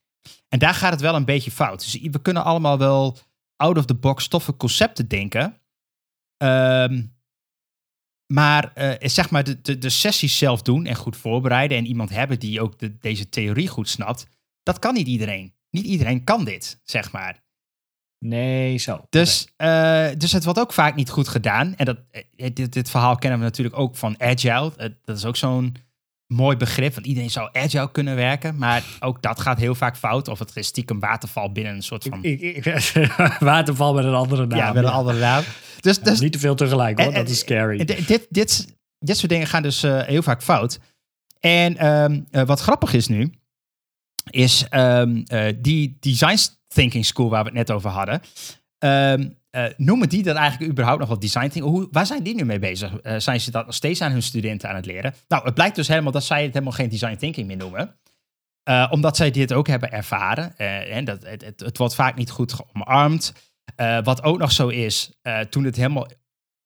En 0.50 0.60
daar 0.60 0.74
gaat 0.74 0.92
het 0.92 1.02
wel 1.02 1.16
een 1.16 1.26
beetje 1.26 1.52
fout. 1.52 1.80
Dus 1.80 2.02
we 2.02 2.22
kunnen 2.22 2.44
allemaal 2.44 2.78
wel 2.78 3.18
out 3.56 3.78
of 3.78 3.86
the 3.86 3.96
box 3.96 4.28
toffe 4.28 4.58
concepten 4.58 5.08
denken. 5.08 5.62
Ehm, 6.38 7.04
maar 8.34 8.74
eh, 8.74 9.10
zeg 9.10 9.30
maar 9.30 9.44
de, 9.44 9.62
de, 9.62 9.78
de 9.78 9.90
sessies 9.90 10.38
zelf 10.38 10.62
doen 10.62 10.86
en 10.86 10.96
goed 10.96 11.18
voorbereiden 11.18 11.78
en 11.78 11.86
iemand 11.86 12.10
hebben 12.10 12.40
die 12.40 12.62
ook 12.62 12.80
de, 12.80 12.98
deze 12.98 13.30
theorie 13.30 13.68
goed 13.68 13.90
snapt, 13.90 14.28
dat 14.64 14.80
kan 14.80 14.94
niet 14.94 15.08
iedereen. 15.08 15.54
Niet 15.70 15.86
iedereen 15.86 16.24
kan 16.24 16.46
dit, 16.46 16.80
zeg 16.84 17.12
maar. 17.12 17.44
Nee, 18.20 18.78
zo. 18.78 19.06
Dus, 19.10 19.48
eh, 19.56 20.08
dus 20.18 20.32
het 20.32 20.44
wordt 20.44 20.60
ook 20.60 20.74
vaak 20.74 20.96
niet 20.96 21.10
goed 21.10 21.28
gedaan. 21.28 21.76
En 21.76 21.86
dat, 21.86 21.98
eh, 22.12 22.50
dit, 22.54 22.74
dit 22.74 22.90
verhaal 22.90 23.16
kennen 23.16 23.40
we 23.40 23.46
natuurlijk 23.46 23.78
ook 23.78 23.96
van 23.96 24.22
agile. 24.22 24.96
Dat 25.04 25.18
is 25.18 25.26
ook 25.26 25.36
zo'n 25.36 25.76
mooi 26.28 26.58
begrip, 26.58 26.94
want 26.94 27.06
iedereen 27.08 27.30
zou 27.30 27.50
agile 27.54 27.92
kunnen 27.92 28.16
werken. 28.16 28.58
Maar 28.58 28.84
ook 29.00 29.22
dat 29.22 29.40
gaat 29.42 29.58
heel 29.58 29.76
vaak 29.76 29.98
fout. 29.98 30.28
Of 30.28 30.40
het 30.40 30.56
is 30.56 30.68
stiekem 30.68 31.00
waterval 31.00 31.52
binnen 31.52 31.74
een 31.76 31.84
soort 31.84 32.04
van... 32.10 32.24
Ik, 32.24 32.42
ik, 32.42 32.66
ik- 32.66 33.16
waterval 33.40 33.94
met 33.94 34.06
een 34.06 34.14
andere 34.14 34.46
naam. 34.46 34.58
ja, 34.60 34.74
met 34.74 34.84
een 34.84 34.90
andere 34.90 35.20
naam. 35.20 35.44
Dus, 35.80 36.00
dus 36.00 36.20
niet 36.20 36.32
te 36.32 36.40
veel 36.40 36.56
tegelijk 36.56 37.00
hoor, 37.00 37.08
En- 37.08 37.14
dat 37.14 37.30
is 37.30 37.40
scary. 37.40 37.86
Dit, 37.86 38.28
dit, 38.30 38.76
dit 39.00 39.18
soort 39.18 39.32
dingen 39.32 39.48
gaan 39.48 39.62
dus 39.64 39.84
eh, 39.84 40.02
heel 40.04 40.22
vaak 40.24 40.44
fout. 40.44 40.80
En 41.40 41.78
ehm, 41.78 42.22
eh, 42.32 42.44
wat 42.46 42.60
grappig 42.60 42.94
is 42.94 43.08
nu, 43.08 43.32
is 44.30 44.66
ehm, 44.70 45.22
eh, 45.26 45.54
die 45.58 45.98
design 46.00 46.38
thinking 46.68 47.06
school 47.06 47.30
waar 47.30 47.44
we 47.44 47.50
het 47.50 47.58
net 47.58 47.72
over 47.72 47.90
hadden. 47.90 48.22
ehm, 48.78 49.30
eh, 49.56 49.74
noemen 49.78 50.10
die 50.10 50.24
dat 50.24 50.36
eigenlijk 50.36 50.72
überhaupt 50.72 51.00
nog 51.00 51.10
wel 51.10 51.20
design 51.20 51.48
thinking? 51.48 51.66
Hoe, 51.66 51.88
waar 51.92 52.06
zijn 52.06 52.24
die 52.24 52.36
nu 52.36 52.46
mee 52.46 52.60
bezig? 52.60 53.00
Eh, 53.00 53.16
zijn 53.18 53.42
ze 53.42 53.52
dat 53.52 53.66
nog 53.66 53.76
steeds 53.76 54.02
aan 54.02 54.12
hun 54.12 54.22
studenten 54.22 54.70
aan 54.70 54.76
het 54.76 54.86
leren? 54.86 55.14
Nou, 55.28 55.44
het 55.44 55.54
blijkt 55.54 55.76
dus 55.76 55.88
helemaal 55.88 56.12
dat 56.12 56.24
zij 56.24 56.44
het 56.44 56.54
helemaal 56.54 56.74
geen 56.74 56.90
design 56.90 57.16
thinking 57.16 57.48
meer 57.48 57.58
noemen. 57.58 58.00
Eh, 58.64 58.88
omdat 58.92 59.16
zij 59.16 59.32
dit 59.32 59.54
ook 59.54 59.68
hebben 59.68 59.92
ervaren. 59.92 60.58
En 60.58 61.06
dat, 61.06 61.24
het, 61.24 61.46
het, 61.46 61.60
het 61.60 61.78
wordt 61.78 61.96
vaak 61.96 62.16
niet 62.16 62.30
goed 62.30 62.56
omarmd. 62.74 63.34
Eh, 63.76 64.04
wat 64.04 64.24
ook 64.24 64.38
nog 64.38 64.52
zo 64.52 64.68
is, 64.68 65.20
toen 65.50 65.64
het 65.64 65.76
helemaal 65.76 66.08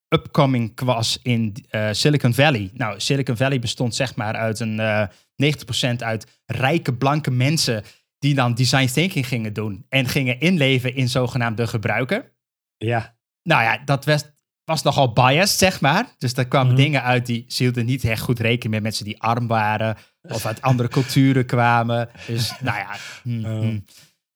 upcoming 0.08 0.80
was 0.80 1.18
in 1.22 1.56
Silicon 1.90 2.34
Valley. 2.34 2.70
Nou, 2.72 3.00
Silicon 3.00 3.36
Valley 3.36 3.58
bestond 3.58 3.94
zeg 3.94 4.14
maar 4.14 4.34
uit 4.34 4.60
een 4.60 4.80
eh 4.80 5.06
90% 5.40 6.02
uit 6.02 6.40
rijke 6.46 6.94
blanke 6.94 7.30
mensen 7.30 7.82
die 8.18 8.34
dan 8.34 8.54
design 8.54 8.86
thinking 8.86 9.26
gingen 9.26 9.52
doen 9.52 9.86
en 9.88 10.06
gingen 10.06 10.40
inleven 10.40 10.94
in 10.94 11.08
zogenaamde 11.08 11.66
gebruiker. 11.66 12.38
Ja. 12.86 13.14
Nou 13.42 13.62
ja, 13.62 13.78
dat 13.84 14.04
was, 14.04 14.24
was 14.64 14.82
nogal 14.82 15.12
biased, 15.12 15.58
zeg 15.58 15.80
maar. 15.80 16.06
Dus 16.18 16.34
daar 16.34 16.44
kwamen 16.48 16.72
Mhm. 16.72 16.82
dingen 16.82 17.02
uit 17.02 17.26
die 17.26 17.44
ze 17.48 17.62
hielden 17.62 17.86
niet 17.86 18.04
echt 18.04 18.22
goed 18.22 18.38
rekening 18.38 18.74
met 18.74 18.82
mensen 18.82 19.04
die 19.04 19.22
arm 19.22 19.46
waren 19.46 19.96
of 20.22 20.46
uit 20.46 20.62
andere 20.62 20.88
culturen 20.98 21.46
kwamen. 21.46 22.08
Dus 22.26 22.52
nou 22.60 22.78
ja, 22.78 22.96
hm. 23.22 23.78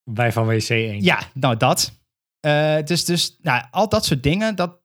Wij 0.04 0.32
van 0.32 0.46
WC 0.46 0.68
1. 0.68 1.02
Ja, 1.02 1.18
nou 1.34 1.56
dat. 1.56 1.98
Eh, 2.40 2.76
dus 2.84 3.04
dus 3.04 3.36
nou, 3.42 3.64
al 3.70 3.88
dat 3.88 4.04
soort 4.04 4.22
dingen, 4.22 4.54
dat, 4.56 4.80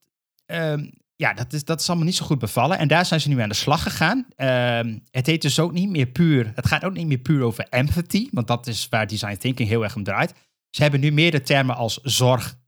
ehm, 0.46 0.86
ja, 1.16 1.32
dat, 1.34 1.52
is, 1.52 1.64
dat 1.64 1.80
is 1.80 1.88
allemaal 1.88 2.06
niet 2.06 2.16
zo 2.16 2.24
goed 2.24 2.38
bevallen. 2.38 2.78
En 2.78 2.88
daar 2.88 3.06
zijn 3.06 3.20
ze 3.20 3.28
nu 3.28 3.40
aan 3.40 3.48
de 3.48 3.54
slag 3.54 3.82
gegaan. 3.82 4.26
Ehm, 4.36 4.98
het 5.10 5.26
heet 5.26 5.42
dus 5.42 5.58
ook 5.58 5.72
niet 5.72 5.88
meer 5.90 6.06
puur, 6.06 6.52
het 6.54 6.66
gaat 6.66 6.84
ook 6.84 6.92
niet 6.92 7.06
meer 7.06 7.18
puur 7.18 7.42
over 7.42 7.66
empathy, 7.68 8.28
want 8.32 8.46
dat 8.46 8.66
is 8.66 8.86
waar 8.88 9.06
design 9.06 9.36
thinking 9.36 9.68
heel 9.68 9.82
erg 9.82 9.96
om 9.96 10.04
draait. 10.04 10.34
Ze 10.70 10.82
hebben 10.82 11.00
nu 11.00 11.12
meer 11.12 11.30
de 11.30 11.42
termen 11.42 11.76
als 11.76 11.98
zorg 12.02 12.58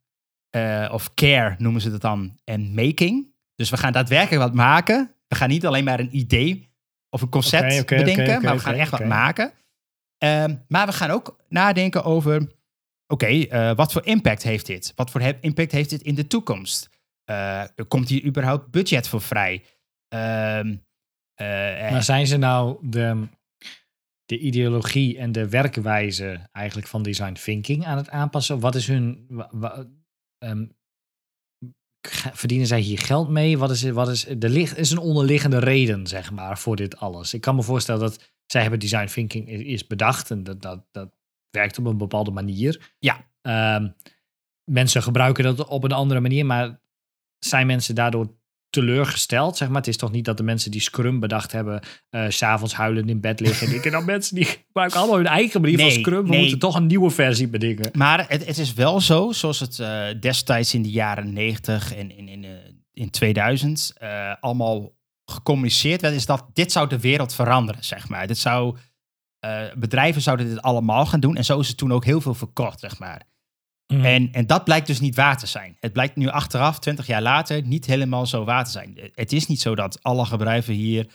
eh, 0.53 0.91
of 0.93 1.15
care 1.15 1.55
noemen 1.59 1.81
ze 1.81 1.91
dat 1.91 2.01
dan 2.01 2.39
en 2.45 2.75
making. 2.75 3.35
Dus 3.55 3.71
we 3.71 3.77
gaan 3.77 3.93
daadwerkelijk 3.93 4.43
wat 4.43 4.55
maken. 4.55 5.15
We 5.29 5.35
gaan 5.37 5.49
niet 5.49 5.67
alleen 5.67 5.85
maar 5.85 6.01
een 6.01 6.17
idee 6.17 6.71
of 7.11 7.23
een 7.23 7.29
concept 7.29 7.65
bedenken, 7.99 8.43
maar 8.43 8.55
we 8.55 8.61
gaan 8.61 8.75
echt 8.75 8.91
wat 8.91 9.01
maken. 9.09 9.53
Ehm, 10.19 10.57
maar 10.69 10.87
we 10.87 10.93
gaan 10.93 11.11
ook 11.11 11.37
nadenken 11.49 12.05
over 12.05 12.53
oké, 13.07 13.27
eh, 13.27 13.75
wat 13.75 13.93
voor 13.93 14.07
impact 14.07 14.43
heeft 14.43 14.67
dit? 14.67 14.93
Wat 14.97 15.11
voor 15.11 15.21
he- 15.21 15.39
impact 15.41 15.73
heeft 15.73 15.91
dit 15.91 16.03
in 16.03 16.15
de 16.15 16.27
toekomst? 16.27 16.89
Eh, 17.25 17.65
komt 17.89 18.09
hier 18.09 18.25
überhaupt 18.25 18.71
budget 18.71 19.09
voor 19.09 19.21
vrij? 19.21 19.63
Ehm, 20.09 20.77
eh, 21.35 21.91
Maar 21.91 22.03
zijn 22.03 22.27
ze 22.27 22.37
nou 22.37 22.79
de, 22.89 23.29
de 24.25 24.39
ideologie 24.39 25.19
en 25.19 25.33
de 25.33 25.49
werkwijze 25.49 26.49
eigenlijk 26.53 26.89
van 26.89 27.03
design 27.03 27.33
thinking 27.33 27.85
aan 27.87 27.97
het 27.97 28.11
aanpassen? 28.11 28.61
Wat 28.61 28.75
is 28.75 28.87
hun. 28.87 29.27
Ehm, 30.43 30.67
verdienen 32.33 32.67
zij 32.67 32.81
hier 32.81 32.99
geld 32.99 33.29
mee? 33.29 33.59
Wat 33.59 33.71
is, 33.71 33.83
wat 33.83 34.09
is, 34.09 34.29
er 34.29 34.49
ligt, 34.49 34.79
is 34.79 34.91
een 34.91 34.99
onderliggende 34.99 35.59
reden, 35.59 36.07
zeg 36.07 36.31
maar, 36.31 36.59
voor 36.59 36.77
dit 36.77 36.97
alles. 36.97 37.35
Ik 37.35 37.41
kan 37.41 37.55
me 37.55 37.63
voorstellen 37.63 38.01
dat 38.01 38.33
zij 38.47 38.61
hebben 38.61 38.81
design 38.81 39.07
thinking 39.07 39.49
is 39.49 39.87
bedacht 39.87 40.31
en 40.31 40.45
dat, 40.45 40.63
dat, 40.63 40.85
dat 40.91 41.13
werkt 41.51 41.79
op 41.79 41.85
een 41.85 41.99
bepaalde 41.99 42.31
manier. 42.31 42.93
Ja. 42.99 43.31
Ehm, 43.41 43.89
mensen 44.71 45.03
gebruiken 45.03 45.45
dat 45.45 45.67
op 45.67 45.85
een 45.85 45.93
andere 45.93 46.21
manier, 46.21 46.47
maar 46.47 46.81
zijn 47.39 47.67
mensen 47.67 47.95
daardoor 47.95 48.41
teleurgesteld, 48.73 49.57
zeg 49.57 49.69
maar. 49.69 49.77
Het 49.77 49.87
is 49.87 49.97
toch 49.97 50.13
niet 50.13 50.25
dat 50.25 50.37
de 50.37 50.43
mensen 50.43 50.71
die 50.71 50.81
Scrum 50.81 51.21
bedacht 51.21 51.53
hebben, 51.53 51.81
eh, 52.11 52.25
s 52.29 52.37
s'avonds 52.37 52.75
huilend 52.75 53.09
in 53.09 53.21
bed 53.21 53.41
liggen. 53.41 53.75
Ik 53.75 53.81
ken 53.81 53.93
dan 53.93 54.05
mensen 54.05 54.35
die 54.35 54.45
gebruiken 54.67 54.99
allemaal 54.99 55.17
hun 55.17 55.27
eigen 55.27 55.61
manier 55.61 55.79
van 55.79 55.91
Scrum. 55.91 56.23
We 56.23 56.29
nee. 56.29 56.41
moeten 56.41 56.59
toch 56.59 56.77
een 56.77 56.87
nieuwe 56.87 57.11
versie 57.11 57.49
bedingen. 57.49 57.91
Maar 57.93 58.29
het, 58.29 58.47
het 58.47 58.59
is 58.59 58.73
wel 58.73 59.01
zo, 59.01 59.33
zoals 59.33 59.61
het 59.61 59.79
eh, 59.79 60.05
destijds 60.21 60.75
in 60.75 60.83
de 60.83 60.91
jaren 60.91 61.33
90 61.33 61.95
en 61.95 62.17
in, 62.17 62.29
in, 62.29 62.45
eh, 62.45 62.51
in 62.93 63.11
2000 63.11 63.93
eh, 63.97 64.35
allemaal 64.41 64.93
gecommuniceerd 65.25 66.01
werd, 66.01 66.15
is 66.15 66.27
dat 66.27 66.47
dit 66.53 66.73
zou 66.73 66.89
de 66.89 67.01
wereld 67.01 67.35
veranderen, 67.35 67.85
zeg 67.85 68.09
maar. 68.09 68.27
Dit 68.27 68.39
zou, 68.39 68.77
bedrijven 69.75 70.23
zouden 70.23 70.49
dit 70.49 70.63
allemaal 70.63 71.07
gaan 71.07 71.21
doen 71.21 71.37
en 71.37 71.45
zo 71.45 71.61
is 71.61 71.69
het 71.69 71.77
toen 71.77 71.93
ook 71.93 72.05
heel 72.05 72.21
veel 72.21 72.35
verkocht, 72.35 72.81
zeg 72.81 72.99
maar. 72.99 73.23
Mhm. 73.93 74.05
En, 74.05 74.33
en 74.33 74.47
dat 74.47 74.65
blijkt 74.65 74.87
dus 74.87 75.01
niet 75.01 75.15
waar 75.15 75.39
te 75.39 75.47
zijn. 75.47 75.77
Het 75.81 75.93
blijkt 75.93 76.17
nu 76.17 76.29
achteraf, 76.29 76.79
20 76.79 77.07
jaar 77.07 77.23
later, 77.23 77.63
niet 77.63 77.87
helemaal 77.87 78.27
zo 78.27 78.45
waar 78.45 78.65
te 78.65 78.71
zijn. 78.71 78.99
Het 79.15 79.33
is 79.33 79.47
niet 79.47 79.61
zo 79.61 79.75
dat 79.75 80.03
alle 80.03 80.29
bedrijven 80.29 80.75
hier 80.75 81.07
100% 81.07 81.11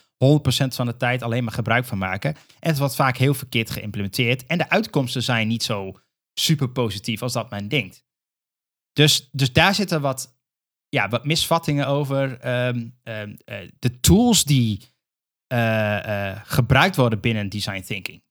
van 0.67 0.85
de 0.85 0.97
tijd 0.97 1.21
alleen 1.23 1.43
maar 1.43 1.53
gebruik 1.53 1.85
van 1.85 1.97
maken. 1.97 2.35
En 2.59 2.69
het 2.69 2.77
wordt 2.77 2.95
vaak 2.95 3.17
heel 3.17 3.33
verkeerd 3.33 3.69
geïmplementeerd. 3.69 4.45
En 4.45 4.57
de 4.57 4.69
uitkomsten 4.69 5.23
zijn 5.23 5.47
niet 5.47 5.63
zo 5.63 5.99
super 6.33 6.69
positief 6.69 7.21
als 7.21 7.33
dat 7.33 7.49
men 7.49 7.67
denkt. 7.67 8.05
Dus, 8.93 9.29
dus 9.31 9.53
daar 9.53 9.75
zitten 9.75 10.01
wat, 10.01 10.37
ja, 10.89 11.09
wat 11.09 11.25
misvattingen 11.25 11.87
over. 11.87 12.39
Ehm, 12.39 12.87
ehm, 13.03 13.35
eh, 13.45 13.57
de 13.79 13.99
tools 13.99 14.43
die 14.43 14.95
eh, 15.47 16.29
eh, 16.29 16.39
gebruikt 16.43 16.95
worden 16.95 17.19
binnen 17.19 17.49
design 17.49 17.81
thinking, 17.81 18.23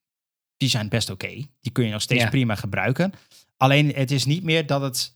die 0.56 0.68
zijn 0.68 0.88
best 0.88 1.10
oké. 1.10 1.28
Die 1.60 1.72
kun 1.72 1.84
je 1.84 1.92
nog 1.92 2.02
steeds 2.02 2.22
Ja. 2.22 2.28
prima 2.28 2.54
gebruiken. 2.54 3.12
Alleen 3.56 3.94
het 3.94 4.10
is 4.10 4.24
niet 4.24 4.42
meer 4.42 4.66
dat 4.66 4.80
het. 4.80 5.14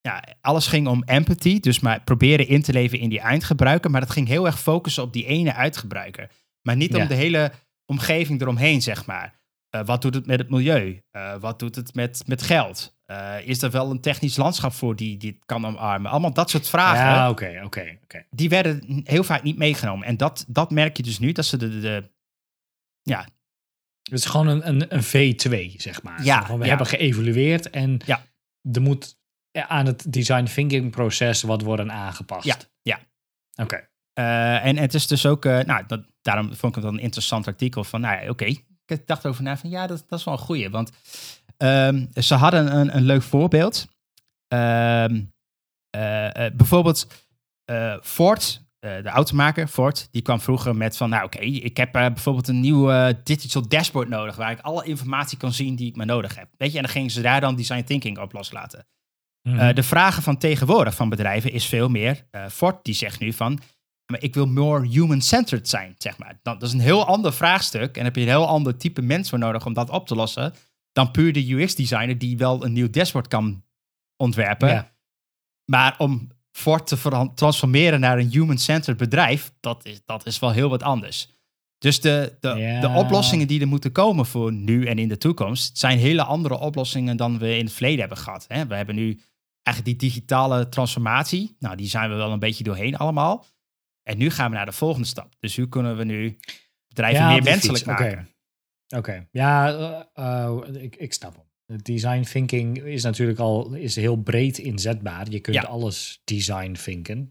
Ja, 0.00 0.24
alles 0.40 0.66
ging 0.66 0.88
om 0.88 1.02
empathy, 1.04 1.60
dus 1.60 1.80
maar 1.80 2.02
proberen 2.02 2.48
in 2.48 2.62
te 2.62 2.72
leven 2.72 2.98
in 2.98 3.08
die 3.08 3.20
eindgebruiker. 3.20 3.90
Maar 3.90 4.00
het 4.00 4.10
ging 4.10 4.28
heel 4.28 4.46
erg 4.46 4.60
focussen 4.60 5.02
op 5.02 5.12
die 5.12 5.26
ene 5.26 5.54
uitgebruiker. 5.54 6.30
Maar 6.62 6.76
niet 6.76 6.94
Ja. 6.96 7.02
om 7.02 7.08
de 7.08 7.14
hele 7.14 7.52
omgeving 7.86 8.40
eromheen, 8.40 8.82
zeg 8.82 9.06
maar. 9.06 9.40
Eh, 9.70 9.84
wat 9.84 10.02
doet 10.02 10.14
het 10.14 10.26
met 10.26 10.38
het 10.38 10.50
milieu? 10.50 11.02
Eh, 11.10 11.36
wat 11.40 11.58
doet 11.58 11.74
het 11.74 11.94
met, 11.94 12.22
met 12.26 12.42
geld? 12.42 12.96
Eh, 13.04 13.46
is 13.46 13.62
er 13.62 13.70
wel 13.70 13.90
een 13.90 14.00
technisch 14.00 14.36
landschap 14.36 14.72
voor 14.72 14.96
die 14.96 15.16
dit 15.16 15.36
kan 15.44 15.66
omarmen? 15.66 16.10
Allemaal 16.10 16.32
dat 16.32 16.50
soort 16.50 16.68
vragen. 16.68 17.04
Ja, 17.04 17.30
oké, 17.30 17.60
oké. 17.64 17.96
Die 18.30 18.48
werden 18.48 19.00
heel 19.04 19.24
vaak 19.24 19.42
niet 19.42 19.56
meegenomen. 19.58 20.06
En 20.06 20.16
dat, 20.16 20.44
dat 20.48 20.70
merk 20.70 20.96
je 20.96 21.02
dus 21.02 21.18
nu, 21.18 21.32
dat 21.32 21.44
ze 21.44 21.56
de, 21.56 21.80
de, 21.80 22.10
ja, 23.02 23.28
Het 24.10 24.18
is 24.18 24.24
gewoon 24.24 24.46
een, 24.46 24.68
een, 24.68 24.94
een 24.94 25.02
V2, 25.02 25.76
zeg 25.76 26.02
maar. 26.02 26.24
Ja, 26.24 26.46
we 26.46 26.58
ja. 26.58 26.68
hebben 26.68 26.86
geëvalueerd 26.86 27.70
en 27.70 28.00
Ja. 28.06 28.22
er 28.72 28.80
moet 28.80 29.16
aan 29.52 29.86
het 29.86 30.12
design 30.12 30.44
thinking 30.44 30.90
proces 30.90 31.42
wat 31.42 31.62
worden 31.62 31.92
aangepast. 31.92 32.44
Ja, 32.46 32.56
ja. 32.82 33.00
Oké. 33.62 33.88
Eh, 34.12 34.64
en 34.64 34.76
het 34.76 34.94
is 34.94 35.06
dus 35.06 35.26
ook, 35.26 35.44
eh, 35.44 35.60
nou, 35.60 35.84
dat, 35.86 36.00
daarom 36.22 36.54
vond 36.54 36.76
ik 36.76 36.82
het 36.82 36.92
een 36.92 36.98
interessant 37.00 37.46
artikel 37.46 37.84
van, 37.84 38.00
nou 38.00 38.22
ja, 38.22 38.30
oké. 38.30 38.44
Ik 38.44 39.06
dacht 39.06 39.26
over 39.26 39.42
na 39.42 39.56
van, 39.56 39.70
ja, 39.70 39.86
dat, 39.86 40.04
dat 40.08 40.18
is 40.18 40.24
wel 40.24 40.34
een 40.34 40.40
goeie. 40.40 40.70
Want 40.70 40.90
ehm, 41.56 42.06
ze 42.14 42.34
hadden 42.34 42.76
een, 42.76 42.96
een 42.96 43.02
leuk 43.02 43.22
voorbeeld. 43.22 43.88
Ehm, 44.48 45.20
eh, 45.90 46.46
eh, 46.46 46.54
bijvoorbeeld 46.54 47.06
eh, 47.64 47.96
Ford, 48.02 48.62
eh, 48.78 49.02
de 49.02 49.08
automaker 49.08 49.66
Ford, 49.66 50.08
die 50.10 50.22
kwam 50.22 50.40
vroeger 50.40 50.76
met 50.76 50.96
van, 50.96 51.10
nou 51.10 51.24
oké, 51.24 51.38
ik 51.38 51.76
heb 51.76 51.94
eh, 51.94 52.06
bijvoorbeeld 52.06 52.48
een 52.48 52.60
nieuw 52.60 52.90
eh, 52.90 53.14
digital 53.24 53.68
dashboard 53.68 54.08
nodig, 54.08 54.36
waar 54.36 54.50
ik 54.50 54.60
alle 54.60 54.84
informatie 54.84 55.38
kan 55.38 55.52
zien 55.52 55.76
die 55.76 55.88
ik 55.88 55.96
maar 55.96 56.06
nodig 56.06 56.36
heb. 56.36 56.48
Weet 56.56 56.70
je, 56.70 56.76
en 56.76 56.82
dan 56.82 56.92
gingen 56.92 57.10
ze 57.10 57.20
daar 57.20 57.40
dan 57.40 57.56
design 57.56 57.82
thinking 57.82 58.18
op 58.18 58.32
loslaten. 58.32 58.86
Eh, 59.42 59.74
de 59.74 59.82
vragen 59.82 60.22
van 60.22 60.36
tegenwoordig 60.36 60.94
van 60.94 61.08
bedrijven 61.08 61.52
is 61.52 61.66
veel 61.66 61.88
meer. 61.88 62.26
Ford 62.50 62.84
die 62.84 62.94
zegt 62.94 63.20
nu 63.20 63.32
van, 63.32 63.60
maar 64.12 64.22
ik 64.22 64.34
wil 64.34 64.46
more 64.46 64.86
human-centered 64.86 65.68
zijn, 65.68 65.94
zeg 65.98 66.18
maar. 66.18 66.38
Dan, 66.42 66.58
dat 66.58 66.68
is 66.68 66.74
een 66.74 66.80
heel 66.80 67.06
ander 67.06 67.32
vraagstuk 67.32 67.96
en 67.96 68.04
heb 68.04 68.16
je 68.16 68.22
een 68.22 68.28
heel 68.28 68.46
ander 68.46 68.76
type 68.76 69.02
mens 69.02 69.28
voor 69.28 69.38
nodig 69.38 69.66
om 69.66 69.72
dat 69.72 69.90
op 69.90 70.06
te 70.06 70.14
lossen 70.14 70.54
dan 70.92 71.10
puur 71.10 71.32
de 71.32 71.52
UX-designer 71.52 72.18
die 72.18 72.36
wel 72.36 72.64
een 72.64 72.72
nieuw 72.72 72.90
dashboard 72.90 73.28
kan 73.28 73.64
ontwerpen. 74.16 74.68
Ja. 74.68 74.92
Maar 75.64 75.94
om 75.98 76.28
Ford 76.58 76.86
te 76.86 77.30
transformeren 77.34 78.00
naar 78.00 78.18
een 78.18 78.30
human-centered 78.30 78.96
bedrijf, 78.98 79.52
dat 79.60 79.84
is, 79.84 80.00
dat 80.06 80.26
is 80.26 80.38
wel 80.38 80.50
heel 80.50 80.68
wat 80.68 80.82
anders. 80.82 81.28
Dus 81.78 82.00
de, 82.00 82.36
de, 82.40 82.48
Ja. 82.48 82.80
de 82.80 82.88
oplossingen 82.88 83.46
die 83.46 83.60
er 83.60 83.68
moeten 83.68 83.92
komen 83.92 84.26
voor 84.26 84.52
nu 84.52 84.86
en 84.86 84.98
in 84.98 85.08
de 85.08 85.18
toekomst, 85.18 85.78
zijn 85.78 85.98
hele 85.98 86.22
andere 86.22 86.58
oplossingen 86.58 87.16
dan 87.16 87.38
we 87.38 87.56
in 87.56 87.64
het 87.64 87.72
verleden 87.72 88.00
hebben 88.00 88.18
gehad. 88.18 88.44
Hè? 88.48 88.66
We 88.66 88.74
hebben 88.74 88.94
nu 88.94 89.20
eigenlijk 89.62 89.98
die 89.98 90.08
digitale 90.10 90.68
transformatie. 90.68 91.56
Nou, 91.58 91.76
die 91.76 91.86
zijn 91.88 92.10
we 92.10 92.16
wel 92.16 92.32
een 92.32 92.38
beetje 92.38 92.64
doorheen 92.64 92.96
allemaal. 92.96 93.46
En 94.02 94.18
nu 94.18 94.30
gaan 94.30 94.50
we 94.50 94.56
naar 94.56 94.66
de 94.66 94.72
volgende 94.72 95.06
stap. 95.06 95.34
Dus 95.40 95.56
hoe 95.56 95.68
kunnen 95.68 95.96
we 95.96 96.04
nu 96.04 96.38
bedrijven 96.88 97.22
Ja, 97.24 97.30
meer 97.30 97.42
menselijk 97.42 97.86
oké. 97.86 98.02
maken? 98.02 98.28
Oké, 98.96 99.26
ja, 99.30 99.68
eh, 100.14 100.44
eh, 100.44 100.82
ik, 100.82 100.96
ik 100.96 101.12
snap 101.12 101.34
hem. 101.34 101.44
Het 101.72 101.84
Design 101.84 102.22
thinking 102.22 102.78
is 102.82 103.02
natuurlijk 103.02 103.38
al 103.38 103.72
is 103.74 103.96
heel 103.96 104.16
breed 104.16 104.58
inzetbaar. 104.58 105.30
Je 105.30 105.40
kunt 105.40 105.56
Ja. 105.56 105.62
alles 105.62 106.20
design 106.24 106.72
thinken. 106.72 107.30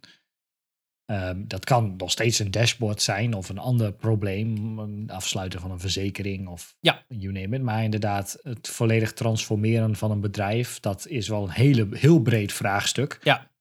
Ehm, 1.05 1.47
dat 1.47 1.65
kan 1.65 1.95
nog 1.95 2.11
steeds 2.11 2.39
een 2.39 2.51
dashboard 2.51 3.01
zijn 3.01 3.33
of 3.33 3.49
een 3.49 3.57
ander 3.57 3.93
probleem, 3.93 4.79
een 4.79 5.09
afsluiten 5.09 5.59
van 5.59 5.71
een 5.71 5.79
verzekering 5.79 6.47
of 6.47 6.75
Ja. 6.79 7.05
you 7.07 7.33
name 7.33 7.55
it. 7.55 7.61
Maar 7.61 7.83
inderdaad, 7.83 8.39
het 8.41 8.67
volledig 8.67 9.13
transformeren 9.13 9.95
van 9.95 10.11
een 10.11 10.21
bedrijf, 10.21 10.79
dat 10.79 11.07
is 11.07 11.27
wel 11.27 11.43
een 11.43 11.49
hele, 11.49 11.87
heel 11.91 12.19
breed 12.21 12.53
vraagstuk. 12.53 13.19
Ja. 13.23 13.51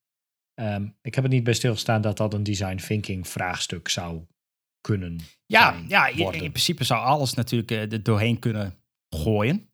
Ehm, 0.54 0.88
ik 1.02 1.14
heb 1.14 1.24
er 1.24 1.30
niet 1.30 1.44
bij 1.44 1.52
stilgestaan 1.54 2.00
dat 2.00 2.16
dat 2.16 2.34
een 2.34 2.42
design 2.42 2.76
thinking 2.76 3.28
vraagstuk 3.28 3.88
zou 3.88 4.22
kunnen 4.80 5.18
Ja, 5.46 5.72
zijn, 5.72 5.88
ja 5.88 6.06
in, 6.06 6.32
in 6.32 6.50
principe 6.50 6.84
zou 6.84 7.00
alles 7.04 7.34
natuurlijk 7.34 7.70
eh, 7.70 7.92
er 7.92 8.02
doorheen 8.02 8.38
kunnen 8.38 8.74
gooien. 9.08 9.70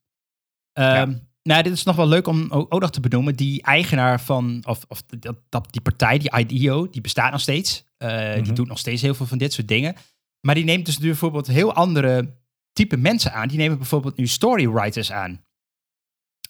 Ehm, 0.72 1.12
Nou, 1.42 1.62
dit 1.62 1.72
is 1.72 1.82
nog 1.82 1.96
wel 1.96 2.06
leuk 2.08 2.26
om 2.26 2.50
ook 2.50 2.80
nog 2.80 2.90
te 2.90 3.00
benoemen. 3.00 3.34
Die 3.36 3.62
eigenaar 3.62 4.20
van, 4.20 4.62
of, 4.66 4.84
of 4.88 5.02
dat, 5.02 5.36
dat, 5.48 5.68
die 5.72 5.80
partij, 5.80 6.18
die 6.18 6.36
IDEO, 6.38 6.90
die 6.90 7.00
bestaat 7.00 7.30
nog 7.32 7.40
steeds. 7.40 7.84
Eh, 7.96 8.32
Die 8.32 8.42
Mhm. 8.42 8.54
doet 8.54 8.68
nog 8.68 8.78
steeds 8.78 9.02
heel 9.02 9.14
veel 9.14 9.26
van 9.26 9.38
dit 9.38 9.52
soort 9.52 9.68
dingen. 9.68 9.94
Maar 10.40 10.54
die 10.54 10.64
neemt 10.64 10.86
dus 10.86 10.98
nu 10.98 11.06
bijvoorbeeld 11.06 11.46
heel 11.46 11.72
andere 11.74 12.36
type 12.72 12.96
mensen 12.96 13.32
aan. 13.32 13.48
Die 13.48 13.58
nemen 13.58 13.76
bijvoorbeeld 13.78 14.16
nu 14.16 14.26
storywriters 14.26 15.12
aan. 15.12 15.44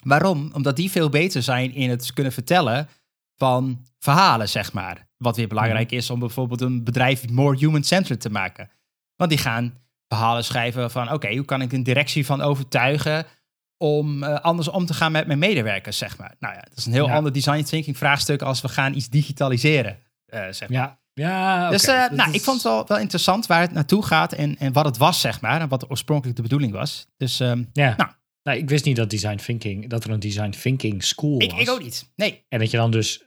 Waarom? 0.02 0.50
Omdat 0.52 0.76
die 0.76 0.90
veel 0.90 1.08
beter 1.08 1.42
zijn 1.42 1.74
in 1.74 1.90
het 1.90 2.12
kunnen 2.12 2.32
vertellen 2.32 2.88
van 3.36 3.86
verhalen, 3.98 4.48
zeg 4.48 4.72
maar. 4.72 5.08
Wat 5.16 5.36
weer 5.36 5.48
belangrijk 5.48 5.92
is 5.92 6.10
om 6.10 6.18
bijvoorbeeld 6.18 6.60
een 6.60 6.84
bedrijf 6.84 7.28
more 7.28 7.56
human-centered 7.56 8.20
te 8.20 8.30
maken. 8.30 8.70
Want 9.16 9.30
die 9.30 9.38
gaan 9.38 9.78
verhalen 10.08 10.44
schrijven 10.44 10.90
van... 10.90 11.12
oké, 11.12 11.34
hoe 11.36 11.44
kan 11.44 11.62
ik 11.62 11.72
een 11.72 11.82
directie 11.82 12.26
van 12.26 12.40
overtuigen... 12.40 13.26
om 13.82 14.22
eh, 14.22 14.40
anders 14.40 14.68
om 14.68 14.86
te 14.86 14.94
gaan 14.94 15.12
met 15.12 15.26
mijn 15.26 15.38
medewerkers, 15.38 15.98
zeg 15.98 16.18
maar. 16.18 16.34
Nou 16.38 16.54
ja, 16.54 16.60
dat 16.60 16.78
is 16.78 16.86
een 16.86 16.92
heel 16.92 17.06
Ja. 17.06 17.14
ander 17.14 17.32
design 17.32 17.62
thinking 17.62 17.96
vraagstuk... 17.98 18.42
als 18.42 18.60
we 18.60 18.68
gaan 18.68 18.94
iets 18.94 19.08
digitaliseren, 19.08 19.98
eh, 20.26 20.40
zeg 20.50 20.68
maar. 20.68 20.78
Ja, 20.78 20.98
ja 21.12 21.70
Dus 21.70 21.84
eh, 21.84 22.10
nou, 22.10 22.28
is- 22.30 22.34
ik 22.36 22.40
vond 22.42 22.56
het 22.62 22.72
wel, 22.72 22.86
wel 22.86 22.98
interessant 22.98 23.46
waar 23.46 23.60
het 23.60 23.72
naartoe 23.72 24.04
gaat... 24.04 24.32
En, 24.32 24.58
en 24.58 24.72
wat 24.72 24.84
het 24.84 24.96
was, 24.96 25.20
zeg 25.20 25.40
maar. 25.40 25.60
En 25.60 25.68
wat 25.68 25.90
oorspronkelijk 25.90 26.36
de 26.36 26.42
bedoeling 26.42 26.72
was. 26.72 27.06
Dus 27.16 27.40
ehm, 27.40 27.64
Ja. 27.72 27.94
Nou. 27.96 28.10
Nou, 28.42 28.58
ik 28.58 28.68
wist 28.68 28.84
niet 28.84 28.96
dat 28.96 29.10
design 29.10 29.36
thinking, 29.36 29.88
dat 29.88 30.04
er 30.04 30.10
een 30.10 30.20
design 30.20 30.50
thinking 30.50 31.04
school 31.04 31.40
ik, 31.40 31.50
was. 31.50 31.60
ik 31.60 31.70
ook 31.70 31.82
niet. 31.82 32.12
Nee. 32.16 32.44
En 32.48 32.58
dat 32.58 32.70
je 32.70 32.76
dan 32.76 32.90
dus, 32.90 33.22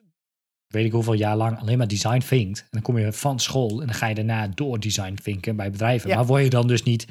weet 0.68 0.86
ik 0.86 0.92
hoeveel 0.92 1.14
jaar 1.14 1.36
lang, 1.36 1.60
alleen 1.60 1.78
maar 1.78 1.88
design 1.88 2.18
thinkt. 2.28 2.60
En 2.60 2.68
dan 2.70 2.82
kom 2.82 2.98
je 2.98 3.14
van 3.14 3.40
school 3.40 3.70
en 3.80 3.86
dan 3.86 3.96
ga 3.96 4.08
je 4.08 4.16
daarna 4.16 4.48
door 4.48 4.80
design 4.80 5.14
thinken 5.24 5.56
bij 5.56 5.72
bedrijven. 5.72 6.10
Ja. 6.10 6.16
Maar 6.16 6.26
word 6.26 6.44
je 6.44 6.50
dan 6.50 6.68
dus 6.68 6.84
niet 6.84 7.08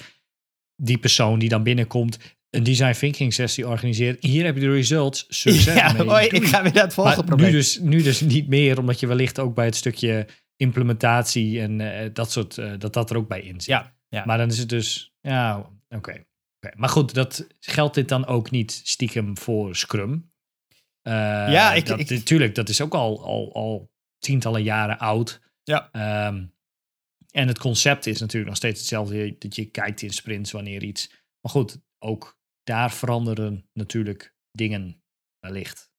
die 0.77 0.99
persoon 0.99 1.39
die 1.39 1.49
dan 1.49 1.63
binnenkomt, 1.63 2.19
design 2.63 2.93
thinking 2.99 3.33
sessie 3.35 3.69
organiseert. 3.69 4.23
Hier 4.23 4.45
heb 4.45 4.55
je 4.55 4.61
de 4.61 4.71
results. 4.73 5.25
Succes 5.29 5.75
Ja, 5.83 5.93
mee. 5.93 6.07
hoi, 6.07 6.27
ik 6.27 6.45
ga 6.47 6.63
weer 6.63 6.73
naar 6.73 6.83
het 6.85 6.95
volgende 6.95 7.19
Maar 7.19 7.27
probleem. 7.27 7.51
nu 7.51 7.57
dus, 7.57 7.79
nu 7.79 8.03
dus 8.03 8.21
niet 8.21 8.49
meer, 8.49 8.79
omdat 8.79 9.01
je 9.01 9.07
wellicht 9.07 9.39
ook 9.39 9.55
bij 9.55 9.65
het 9.65 9.77
stukje 9.77 10.27
implementatie 10.57 11.61
en 11.61 11.81
eh, 11.81 12.11
dat 12.13 12.33
soort, 12.33 12.59
eh, 12.59 12.73
dat 12.79 12.93
dat 12.93 13.11
er 13.11 13.17
ook 13.17 13.29
bij 13.29 13.41
in 13.41 13.55
zit. 13.55 13.65
Ja, 13.65 13.97
ja. 14.09 14.23
Maar 14.25 14.39
dan 14.39 14.49
is 14.49 14.59
het 14.59 14.69
dus, 14.69 15.15
ja, 15.21 15.59
oké. 15.89 16.25
Oké. 16.61 16.73
Maar 16.77 16.89
goed, 16.89 17.15
dat 17.15 17.47
geldt 17.61 17.95
dit 17.95 18.09
dan 18.09 18.27
ook 18.27 18.51
niet 18.51 18.81
stiekem 18.85 19.39
voor 19.39 19.77
Scrum? 19.77 20.33
Eh, 21.03 21.13
Ja, 21.13 21.73
ik- 21.75 21.87
dat, 21.87 22.11
ik- 22.11 22.55
dat 22.55 22.69
is 22.69 22.81
ook 22.81 22.95
al, 22.95 23.25
al, 23.25 23.55
al 23.55 23.91
tientallen 24.19 24.63
jaren 24.63 24.99
oud. 24.99 25.41
Ja. 25.63 25.89
Ehm, 25.93 26.45
en 27.31 27.49
het 27.49 27.59
concept 27.59 28.07
is 28.07 28.21
natuurlijk 28.21 28.47
nog 28.49 28.57
steeds 28.57 28.79
hetzelfde, 28.79 29.37
dat 29.39 29.55
je 29.57 29.65
kijkt 29.65 30.03
in 30.03 30.11
sprints 30.11 30.53
wanneer 30.53 30.83
iets. 30.83 31.11
Maar 31.41 31.53
goed, 31.53 31.79
ook 31.99 32.39
daar 32.65 32.93
veranderen 32.93 33.69
natuurlijk 33.73 34.35
dingen 34.51 35.03
wellicht. 35.39 35.91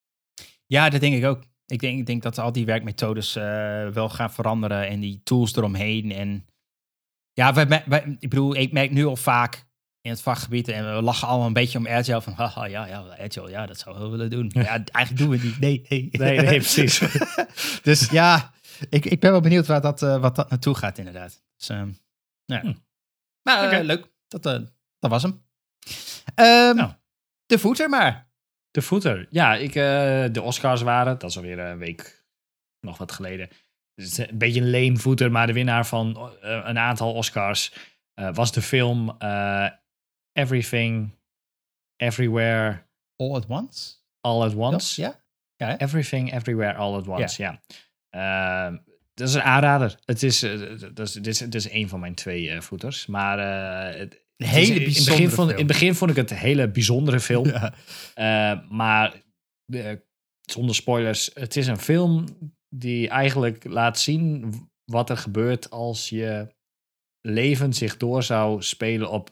Ja, 0.66 0.90
dat 0.90 1.00
denk 1.02 1.16
ik 1.16 1.26
ook. 1.26 1.44
Ik 1.66 1.80
denk, 1.80 2.00
ik 2.00 2.06
denk 2.06 2.22
dat 2.24 2.38
al 2.38 2.52
die 2.52 2.66
werkmethodes 2.66 3.36
eh, 3.36 3.44
wel 3.88 4.10
gaan 4.10 4.34
veranderen 4.34 4.88
en 4.88 5.00
die 5.00 5.22
tools 5.24 5.56
eromheen. 5.56 6.12
En 6.12 6.46
ja, 7.34 7.54
wij, 7.54 7.68
wij- 7.68 7.84
wij- 7.88 8.16
ik 8.20 8.30
bedoel, 8.30 8.56
ik 8.56 8.72
merk 8.72 8.92
nu 8.92 9.06
al 9.06 9.16
vaak 9.16 9.66
in 10.02 10.12
het 10.12 10.22
vakgebied 10.22 10.68
en 10.68 10.96
we 10.96 11.02
lachen 11.02 11.28
allemaal 11.28 11.48
een 11.48 11.54
beetje 11.54 11.78
om 11.78 11.88
Agile 11.88 12.22
van, 12.22 12.34
haha, 12.42 12.66
ja, 12.66 12.86
ja, 12.88 13.18
Agile, 13.20 13.50
ja, 13.50 13.66
dat 13.66 13.78
zou 13.80 14.00
we 14.00 14.08
willen 14.08 14.30
doen. 14.30 14.52
Maar 14.56 14.64
ja, 14.64 14.84
eigenlijk 14.84 15.18
doen 15.18 15.30
we 15.30 15.36
het 15.36 15.44
niet. 15.46 15.60
Nee, 15.60 15.86
nee. 15.90 16.10
Nee, 16.28 16.40
nee, 16.40 16.60
precies. 16.60 17.00
dus 17.84 18.10
ja, 18.10 18.54
ik, 18.90 19.06
ik 19.06 19.20
ben 19.20 19.32
wel 19.32 19.42
benieuwd 19.42 19.66
waar 19.68 19.82
dat, 19.82 20.02
eh, 20.02 20.22
wat 20.22 20.36
dat 20.36 20.50
naartoe 20.50 20.76
gaat 20.76 20.98
inderdaad. 20.98 21.44
Dus, 21.58 21.70
ehm, 21.70 21.92
ja. 22.46 22.62
Hm. 22.62 22.74
Maar 23.42 23.60
eh, 23.64 23.66
Oké. 23.78 23.86
leuk, 23.86 24.12
dat, 24.28 24.46
eh, 24.46 24.60
dat 25.00 25.12
was 25.12 25.24
hem. 25.24 25.45
Ehm, 26.36 26.76
Nou. 26.76 26.92
De 27.46 27.60
voeter 27.60 27.90
maar. 27.90 28.30
De 28.72 28.82
footer. 28.82 29.28
Ja, 29.30 29.56
ik, 29.56 29.76
eh, 29.76 30.26
de 30.32 30.42
Oscars 30.42 30.82
waren, 30.82 31.20
dat 31.20 31.30
is 31.30 31.38
alweer 31.38 31.60
een 31.60 31.78
week 31.78 32.26
nog 32.80 32.98
wat 32.98 33.12
geleden. 33.12 33.50
Is 33.96 34.18
een 34.18 34.38
beetje 34.38 34.62
een 34.62 34.70
lame 34.70 34.98
footer, 34.98 35.32
maar 35.32 35.48
de 35.48 35.54
winnaar 35.54 35.86
van 35.86 36.32
eh, 36.42 36.62
een 36.64 36.78
aantal 36.80 37.14
Oscars 37.14 37.74
eh, 38.14 38.34
was 38.34 38.52
de 38.52 38.62
film 38.62 39.16
eh, 39.20 39.70
Everything, 40.32 41.16
Everywhere, 41.96 42.84
All 43.16 43.34
at 43.36 43.46
once? 43.48 43.94
All 44.22 44.42
at 44.44 44.54
Once. 44.54 45.02
Ja? 45.02 45.78
Everything, 45.78 46.34
Everywhere, 46.34 46.74
All 46.74 46.96
at 46.96 47.08
Once, 47.08 47.42
ja. 47.42 47.62
Ehm, 48.10 48.78
dat 49.14 49.28
is 49.28 49.34
een 49.34 49.42
aanrader. 49.42 50.00
Het 50.06 50.24
is, 50.24 50.40
dat 50.94 51.00
is, 51.00 51.14
dit, 51.14 51.28
is, 51.28 51.38
dit 51.38 51.56
is 51.56 51.70
een 51.72 51.90
van 51.90 52.00
mijn 52.00 52.16
twee 52.16 52.62
voeters. 52.62 53.06
Maar 53.06 53.40
eh, 53.40 54.00
het, 54.00 54.25
Een 54.38 54.48
het 54.48 54.58
is- 54.62 54.68
hele 54.70 54.80
in, 54.80 54.86
begin 54.86 55.30
vond, 55.30 55.34
film. 55.34 55.50
in 55.50 55.58
het 55.58 55.68
begin 55.68 55.96
vond 55.96 56.12
ik 56.12 56.18
het 56.18 56.32
een 56.32 56.38
hele 56.38 56.72
bijzondere 56.72 57.20
film. 57.20 57.46
Ja. 57.56 57.74
Eh, 58.14 58.70
maar 58.70 59.24
eh, 59.74 59.92
zonder 60.42 60.76
spoilers, 60.76 61.32
het 61.34 61.56
is 61.56 61.68
een 61.68 61.80
film 61.80 62.26
die 62.70 63.10
eigenlijk 63.10 63.64
laat 63.64 64.00
zien 64.00 64.54
wat 64.86 65.10
er 65.10 65.18
gebeurt 65.18 65.70
als 65.70 66.10
je 66.10 66.54
leven 67.22 67.74
zich 67.74 67.98
door 67.98 68.24
zou 68.24 68.62
spelen 68.62 69.10
op 69.12 69.30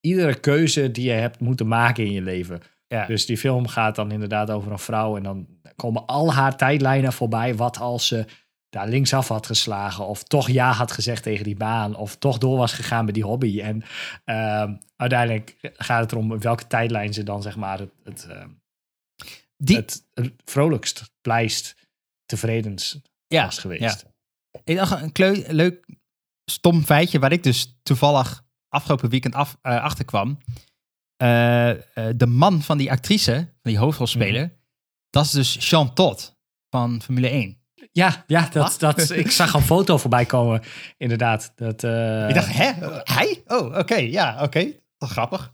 iedere 0.00 0.40
keuze 0.40 0.90
die 0.90 1.04
je 1.04 1.10
hebt 1.10 1.40
moeten 1.40 1.68
maken 1.68 2.04
in 2.04 2.12
je 2.12 2.22
leven. 2.22 2.60
Ja. 2.86 3.06
Dus 3.06 3.26
die 3.26 3.36
film 3.38 3.66
gaat 3.68 3.94
dan 3.96 4.10
inderdaad 4.12 4.50
over 4.50 4.72
een 4.72 4.78
vrouw 4.78 5.16
en 5.16 5.22
dan 5.22 5.46
komen 5.76 6.06
al 6.06 6.32
haar 6.34 6.56
tijdlijnen 6.56 7.12
voorbij. 7.12 7.54
Wat 7.54 7.78
als 7.78 8.06
ze 8.06 8.24
daar 8.70 8.88
linksaf 8.88 9.28
had 9.28 9.46
geslagen 9.46 10.06
of 10.06 10.22
toch 10.24 10.48
ja 10.50 10.72
had 10.72 10.92
gezegd 10.92 11.22
tegen 11.22 11.44
die 11.44 11.56
baan 11.56 11.94
of 11.96 12.16
toch 12.16 12.38
door 12.38 12.56
was 12.58 12.72
gegaan 12.72 13.04
met 13.04 13.14
die 13.14 13.24
hobby. 13.24 13.60
En 13.60 13.82
ehm, 14.24 14.74
uiteindelijk 14.96 15.56
gaat 15.60 16.00
het 16.02 16.12
erom 16.12 16.38
welke 16.38 16.66
tijdlijn 16.66 17.12
ze 17.14 17.22
dan 17.22 17.42
zeg 17.42 17.56
maar 17.56 17.78
het, 17.78 17.90
het, 18.04 18.26
ehm, 18.26 18.48
Die- 19.56 19.76
het 19.76 20.06
vrolijkst, 20.44 21.10
blijst, 21.20 21.76
tevredenst 22.26 23.00
Ja, 23.26 23.44
was 23.44 23.58
geweest. 23.58 24.06
Ik 24.64 24.76
dacht 24.76 25.02
een 25.02 25.12
kleu- 25.12 25.44
leuk 25.48 25.86
stom 26.44 26.82
feitje 26.84 27.18
waar 27.18 27.32
ik 27.32 27.42
dus 27.42 27.78
toevallig 27.82 28.44
afgelopen 28.68 29.10
weekend 29.10 29.34
af, 29.34 29.58
eh, 29.62 29.82
achterkwam. 29.82 30.38
Eh, 31.16 31.70
eh, 31.70 32.14
de 32.16 32.26
man 32.26 32.62
van 32.62 32.78
die 32.78 32.90
actrice, 32.90 33.32
van 33.34 33.70
die 33.70 33.78
hoofdrolspeler, 33.78 34.58
dat 35.10 35.24
is 35.24 35.30
dus 35.30 35.70
Jean 35.70 35.94
Todt 35.94 36.36
van 36.70 37.02
Formule 37.02 37.28
1. 37.30 37.59
Ja, 37.92 38.24
ja 38.26 38.40
dat, 38.52 38.78
Wat? 38.78 38.96
dat, 38.96 39.10
ik 39.10 39.30
zag 39.40 39.54
een 39.54 39.60
foto 39.62 39.96
voorbij 39.98 40.24
komen, 40.24 40.62
inderdaad. 40.98 41.52
Dat, 41.56 41.84
eh, 41.84 42.28
ik 42.28 42.34
dacht, 42.34 42.52
hè? 42.52 42.70
Hij? 43.04 43.42
Oh, 43.46 43.78
oké, 43.78 43.94
ja, 43.96 44.42
oké. 44.42 44.66
Dat 44.98 45.08
grappig. 45.08 45.52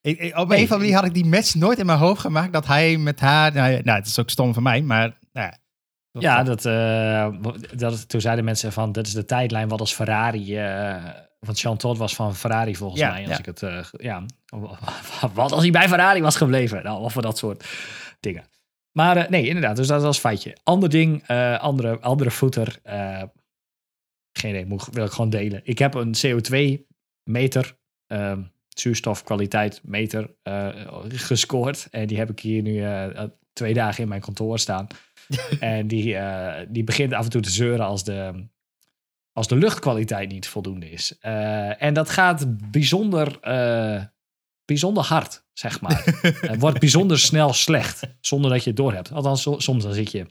Ik, 0.00 0.18
ik- 0.18 0.36
op 0.38 0.48
Nee. 0.48 0.56
een 0.56 0.62
andere 0.62 0.78
manier 0.78 0.94
had 0.94 1.04
ik 1.04 1.14
die 1.14 1.24
match 1.26 1.54
nooit 1.54 1.78
in 1.78 1.86
mijn 1.86 1.98
hoofd 1.98 2.20
gemaakt 2.20 2.52
dat 2.52 2.66
hij 2.66 2.96
met 2.96 3.20
haar. 3.20 3.52
Nou, 3.52 3.80
nou 3.82 3.98
het 3.98 4.06
is 4.06 4.18
ook 4.18 4.30
stom 4.30 4.54
van 4.54 4.62
mij, 4.62 4.82
maar. 4.82 5.18
Nou, 5.32 5.52
ja. 6.12 6.20
Ja, 6.20 6.42
dat, 6.42 6.64
eh, 6.64 7.28
dat, 7.74 8.08
toen 8.08 8.20
zeiden 8.20 8.44
mensen 8.44 8.72
van, 8.72 8.92
dat 8.92 9.06
is 9.06 9.12
de 9.12 9.24
tijdlijn 9.24 9.68
wat 9.68 9.80
als 9.80 9.94
Ferrari... 9.94 10.56
eh 10.58 10.96
want 11.40 11.60
Jean 11.60 11.76
Todt 11.76 11.98
was 11.98 12.14
van 12.14 12.36
Ferrari 12.36 12.76
volgens 12.76 13.00
Ja, 13.00 13.10
mij. 13.10 13.20
Als 13.20 13.30
ja. 13.30 13.38
ik 13.38 13.44
het, 13.46 13.90
ja, 13.96 14.22
wat 15.34 15.52
als 15.52 15.62
hij 15.62 15.70
bij 15.70 15.88
Ferrari 15.88 16.20
was 16.22 16.36
gebleven? 16.36 16.82
Nou, 16.84 17.02
of 17.02 17.12
voor 17.12 17.22
dat 17.22 17.38
soort 17.38 17.64
dingen. 18.20 18.44
Maar 18.92 19.16
eh, 19.16 19.28
nee, 19.28 19.46
inderdaad, 19.46 19.76
dus 19.76 19.86
dat 19.86 20.02
was 20.02 20.18
feitje. 20.18 20.56
Ander 20.62 20.88
ding, 20.88 21.22
eh, 21.26 21.58
andere, 21.58 22.00
andere 22.00 22.30
footer. 22.30 22.78
eh, 22.82 23.22
geen 24.32 24.50
idee, 24.50 24.66
moet, 24.66 24.88
wil 24.92 25.04
ik 25.04 25.10
gewoon 25.10 25.30
delen. 25.30 25.60
Ik 25.64 25.78
heb 25.78 25.94
een 25.94 26.14
CO2-meter, 26.26 27.76
ehm 28.06 28.42
zuurstofkwaliteit 28.68 29.80
meter 29.84 30.34
gescoord. 31.08 31.88
En 31.90 32.06
die 32.06 32.18
heb 32.18 32.30
ik 32.30 32.40
hier 32.40 32.62
nu 32.62 32.84
twee 33.52 33.74
dagen 33.74 34.02
in 34.02 34.08
mijn 34.08 34.20
kantoor 34.20 34.58
staan. 34.58 34.86
en 35.60 35.86
die, 35.86 36.16
die 36.68 36.84
begint 36.84 37.12
af 37.12 37.24
en 37.24 37.30
toe 37.30 37.40
te 37.40 37.50
zeuren 37.50 37.84
als 37.84 38.04
de, 38.04 38.46
als 39.32 39.48
de 39.48 39.56
luchtkwaliteit 39.56 40.28
niet 40.28 40.48
voldoende 40.48 40.90
is. 40.90 41.18
En 41.78 41.94
dat 41.94 42.10
gaat 42.10 42.70
bijzonder, 42.70 43.38
bijzonder 44.72 45.04
hard, 45.04 45.44
zeg 45.52 45.80
maar. 45.80 46.02
Het 46.52 46.60
wordt 46.60 46.78
bijzonder 46.78 47.18
snel 47.18 47.52
slecht, 47.52 48.02
zonder 48.20 48.50
dat 48.50 48.62
je 48.62 48.68
het 48.68 48.78
doorhebt. 48.78 49.12
Althans, 49.12 49.42
so- 49.42 49.58
soms 49.58 49.82
dan 49.84 49.94
zit 49.94 50.10
je... 50.10 50.26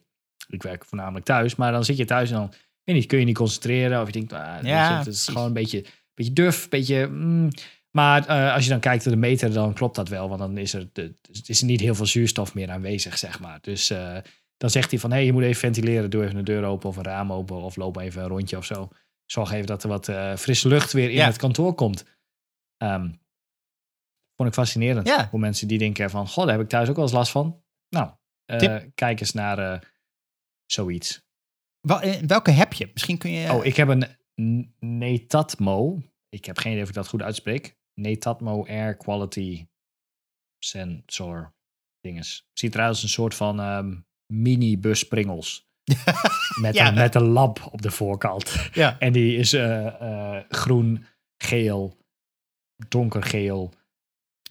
Ik 0.48 0.64
werk 0.64 0.86
voornamelijk 0.86 1.26
thuis, 1.26 1.56
maar 1.56 1.72
dan 1.72 1.86
zit 1.86 1.98
je 1.98 2.06
thuis 2.06 2.30
en 2.30 2.36
dan 2.36 2.54
weet 2.84 2.96
niet, 2.96 3.06
kun 3.06 3.20
je 3.20 3.26
niet 3.26 3.36
concentreren. 3.38 4.00
Of 4.02 4.06
je 4.06 4.12
denkt, 4.12 4.34
ah, 4.34 4.58
Ja, 4.64 4.98
het 4.98 5.08
is 5.08 5.28
gewoon 5.28 5.46
een 5.48 5.54
beetje, 5.54 5.86
beetje 6.14 6.34
duf, 6.34 6.64
een 6.64 6.70
beetje... 6.70 7.08
mm. 7.08 7.50
maar 7.92 8.28
eh, 8.28 8.54
als 8.54 8.64
je 8.64 8.70
dan 8.70 8.80
kijkt 8.80 9.06
naar 9.06 9.14
de 9.14 9.20
meter, 9.20 9.54
dan 9.54 9.74
klopt 9.74 9.96
dat 9.96 10.10
wel. 10.10 10.28
Want 10.28 10.40
dan 10.40 10.58
is 10.58 10.74
er, 10.74 10.90
de, 10.94 11.14
is 11.46 11.60
er 11.60 11.66
niet 11.66 11.80
heel 11.80 11.96
veel 11.96 12.06
zuurstof 12.06 12.54
meer 12.54 12.72
aanwezig, 12.72 13.18
zeg 13.18 13.40
maar. 13.40 13.58
Dus 13.62 13.90
eh, 13.90 14.18
dan 14.58 14.70
zegt 14.70 14.92
hij 14.92 15.00
van, 15.00 15.10
hé, 15.10 15.16
hey, 15.16 15.26
je 15.26 15.34
moet 15.34 15.44
even 15.44 15.60
ventileren. 15.60 16.10
Doe 16.10 16.24
even 16.24 16.38
een 16.38 16.44
deur 16.44 16.64
open 16.64 16.90
of 16.90 16.98
een 16.98 17.04
raam 17.04 17.32
open 17.32 17.56
of 17.56 17.76
loop 17.76 17.98
even 17.98 18.22
een 18.22 18.28
rondje 18.28 18.58
of 18.58 18.66
zo. 18.66 18.90
Zorg 19.26 19.52
even 19.52 19.66
dat 19.68 19.84
er 19.84 19.90
wat 19.90 20.08
eh, 20.08 20.36
frisse 20.36 20.68
lucht 20.68 20.92
weer 20.94 21.10
in 21.10 21.16
Ja. 21.16 21.26
het 21.26 21.38
kantoor 21.38 21.74
komt. 21.74 22.06
Ehm, 22.78 23.10
vond 24.42 24.48
ik 24.58 24.60
fascinerend. 24.60 25.08
Ja. 25.08 25.30
Voor 25.30 25.40
mensen 25.40 25.68
die 25.68 25.78
denken 25.78 26.10
van, 26.10 26.28
goh, 26.28 26.44
daar 26.46 26.54
heb 26.54 26.64
ik 26.64 26.70
thuis 26.70 26.90
ook 26.90 26.96
wel 26.96 27.04
eens 27.04 27.14
last 27.14 27.32
van. 27.32 27.64
Nou, 27.90 28.12
eh, 28.46 28.78
kijk 28.96 29.20
eens 29.20 29.32
naar 29.34 29.60
eh, 29.74 29.80
zoiets. 30.66 31.22
Wel, 31.88 32.02
eh, 32.02 32.22
welke 32.28 32.52
heb 32.52 32.74
je? 32.74 32.90
Misschien 32.94 33.18
kun 33.18 33.32
je. 33.32 33.54
Oh, 33.54 33.66
ik 33.66 33.76
heb 33.76 33.88
een 33.88 34.06
Netatmo. 34.80 36.02
Ik 36.30 36.46
heb 36.46 36.58
geen 36.58 36.72
idee 36.72 36.84
of 36.84 36.90
ik 36.90 36.96
dat 36.96 37.08
goed 37.08 37.22
uitspreek. 37.22 37.76
Netatmo 37.94 38.66
Air 38.66 38.98
Quality 38.98 39.68
Sensor 40.60 41.54
dinges. 42.00 42.48
Ziet 42.54 42.74
eruit 42.74 42.90
als 42.90 43.04
een 43.04 43.10
soort 43.10 43.36
van 43.36 43.60
ehm, 43.60 43.96
mini 44.34 44.78
bus 44.78 45.08
Pringles. 45.08 45.70
met, 46.62 46.76
Ja. 46.76 46.88
een, 46.88 46.94
met 46.94 47.16
een 47.16 47.28
lamp 47.28 47.68
op 47.72 47.82
de 47.82 47.92
voorkant. 47.92 48.70
ja. 48.74 49.00
En 49.00 49.14
die 49.14 49.38
is 49.38 49.56
groen, 50.50 51.06
geel, 51.38 51.98
donkergeel. 52.88 53.74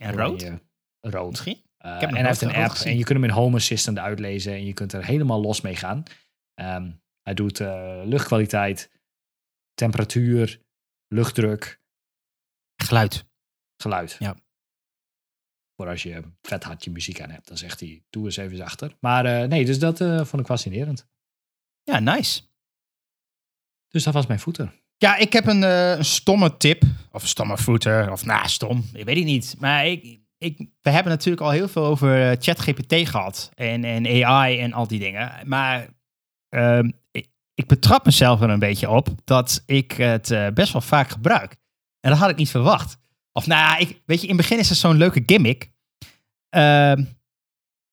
En 0.01 0.17
rood? 0.17 0.43
oranje, 0.43 0.61
Rood. 1.01 1.31
Misschien? 1.31 1.57
Uh, 1.57 1.99
hem 1.99 2.09
en 2.09 2.15
hij 2.15 2.27
heeft 2.27 2.41
een 2.41 2.55
app 2.55 2.75
en 2.75 2.97
je 2.97 3.05
kunt 3.05 3.19
hem 3.21 3.25
in 3.25 3.35
Home 3.35 3.57
Assistant 3.57 3.99
uitlezen 3.99 4.53
en 4.53 4.65
je 4.65 4.73
kunt 4.73 4.93
er 4.93 5.05
helemaal 5.05 5.41
los 5.41 5.61
mee 5.61 5.77
gaan. 5.77 6.03
Ehm, 6.55 6.91
hij 7.23 7.35
doet 7.35 7.61
eh, 7.61 8.01
luchtkwaliteit, 8.05 8.91
temperatuur, 9.75 10.61
luchtdruk, 11.09 11.81
Geluid. 12.77 13.27
geluid. 13.77 14.17
Ja. 14.19 14.37
Voor 15.77 15.89
als 15.89 16.03
je 16.03 16.23
vet 16.43 16.65
hard 16.65 16.85
je 16.85 16.91
muziek 16.91 17.21
aan 17.21 17.31
hebt, 17.31 17.49
dan 17.49 17.57
zegt 17.57 17.81
hij, 17.81 18.03
doe 18.11 18.25
eens 18.25 18.37
even 18.37 18.57
zachter. 18.57 18.97
Maar 19.01 19.25
eh, 19.25 19.49
nee, 19.49 19.65
dus 19.65 19.79
dat 19.79 20.01
eh, 20.01 20.25
vond 20.25 20.43
ik 20.43 20.47
fascinerend. 20.49 21.07
Ja, 21.83 21.99
nice. 21.99 22.43
Dus 23.89 24.05
dat 24.05 24.15
was 24.15 24.27
mijn 24.27 24.41
voeten. 24.41 24.73
Ja, 25.01 25.17
ik 25.17 25.33
heb 25.33 25.47
een, 25.47 25.65
eh, 25.65 25.91
een 25.91 26.05
stomme 26.05 26.57
tip. 26.57 26.83
Of 27.13 27.23
een 27.23 27.29
stomme 27.29 27.59
footer. 27.59 28.13
Of 28.13 28.25
nou, 28.25 28.49
stom. 28.49 28.85
Ik 28.93 29.05
weet 29.05 29.17
het 29.17 29.25
niet. 29.25 29.57
Maar 29.59 29.87
ik, 29.87 30.19
ik, 30.39 30.59
we 30.81 30.91
hebben 30.91 31.13
natuurlijk 31.13 31.43
al 31.43 31.51
heel 31.51 31.69
veel 31.69 31.85
over 31.85 32.31
eh, 32.31 32.37
ChatGPT 32.41 33.09
gehad. 33.09 33.51
En, 33.55 33.85
en 33.85 34.25
AI 34.25 34.59
en 34.59 34.73
al 34.73 34.87
die 34.87 34.99
dingen. 34.99 35.33
Maar 35.45 35.89
ehm, 36.49 36.91
ik, 37.11 37.29
ik 37.55 37.67
betrap 37.67 38.05
mezelf 38.05 38.41
er 38.41 38.51
een 38.51 38.59
beetje 38.59 38.91
op 38.91 39.09
dat 39.25 39.63
ik 39.67 39.93
het 39.93 40.31
eh, 40.31 40.47
best 40.55 40.73
wel 40.73 40.83
vaak 40.83 41.09
gebruik. 41.09 41.57
En 42.01 42.11
dat 42.11 42.19
had 42.19 42.31
ik 42.31 42.37
niet 42.37 42.51
verwacht. 42.51 42.99
Of 43.33 43.47
nou 43.47 43.81
ik, 43.81 44.03
weet 44.07 44.21
je, 44.21 44.27
in 44.27 44.37
het 44.37 44.43
begin 44.43 44.59
is 44.59 44.69
het 44.69 44.79
zo'n 44.79 44.97
leuke 44.97 45.23
gimmick. 45.27 45.71
Ehm, 46.49 47.05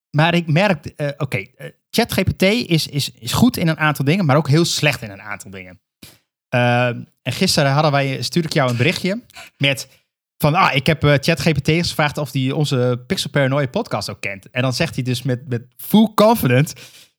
maar 0.09 0.33
ik 0.33 0.47
merk, 0.47 0.93
oké, 1.17 1.45
ChatGPT 1.89 2.41
is, 2.43 2.87
is, 2.87 3.11
is 3.11 3.33
goed 3.33 3.57
in 3.57 3.67
een 3.67 3.77
aantal 3.77 4.05
dingen, 4.05 4.25
maar 4.25 4.37
ook 4.37 4.47
heel 4.47 4.65
slecht 4.65 5.01
in 5.01 5.09
een 5.09 5.21
aantal 5.21 5.51
dingen. 5.51 5.81
Ehm, 6.57 7.03
en 7.21 7.33
gisteren 7.33 7.71
hadden 7.71 7.91
wij, 7.91 8.21
stuurde 8.21 8.47
ik 8.47 8.53
jou 8.53 8.69
een 8.69 8.77
berichtje 8.77 9.21
met 9.57 9.87
van, 10.37 10.55
ah, 10.55 10.75
ik 10.75 10.85
heb 10.85 11.03
eh, 11.03 11.13
ChatGPT 11.19 11.69
gevraagd 11.69 12.17
of 12.17 12.31
hij 12.31 12.51
onze 12.51 13.03
Pixel 13.07 13.29
Paranoia 13.29 13.67
podcast 13.67 14.09
ook 14.09 14.21
kent. 14.21 14.49
En 14.49 14.61
dan 14.61 14.73
zegt 14.73 14.95
hij 14.95 15.03
dus 15.03 15.21
met, 15.21 15.47
met 15.47 15.63
full 15.77 16.11
confident, 16.15 16.73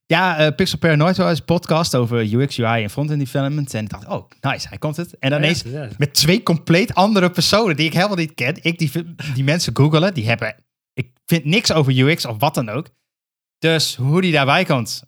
ja, 0.07 0.39
eh, 0.39 0.55
Pixel 0.55 0.79
Paranoia 0.79 1.31
is 1.31 1.39
een 1.39 1.45
podcast 1.45 1.95
over 1.95 2.35
UX, 2.35 2.61
UI 2.61 2.83
en 2.83 2.91
frontend 2.91 3.19
development. 3.19 3.75
En 3.75 3.85
ik 3.85 3.91
dacht, 3.91 4.07
oh, 4.07 4.31
nice, 4.41 4.69
hij 4.69 4.79
komt 4.79 4.97
het. 4.97 5.19
En 5.19 5.31
dan 5.31 5.39
ineens 5.39 5.63
Ja, 5.63 5.89
met 5.99 6.15
twee 6.15 6.43
compleet 6.43 6.95
andere 6.95 7.31
personen 7.31 7.77
die 7.77 7.87
ik 7.87 7.93
helemaal 7.93 8.17
niet 8.17 8.35
ken. 8.35 8.57
Ik 8.63 8.79
die, 8.79 8.91
die 9.35 9.45
mensen 9.45 9.77
googelen, 9.77 10.15
die 10.15 10.29
hebben, 10.29 10.55
ik 10.93 11.11
vind 11.27 11.45
niks 11.45 11.73
over 11.73 11.99
UX 11.99 12.27
of 12.27 12.37
wat 12.39 12.55
dan 12.55 12.69
ook. 12.69 12.89
Dus 13.59 13.97
hoe 13.97 14.21
die 14.21 14.33
daarbij 14.33 14.65
komt, 14.65 15.03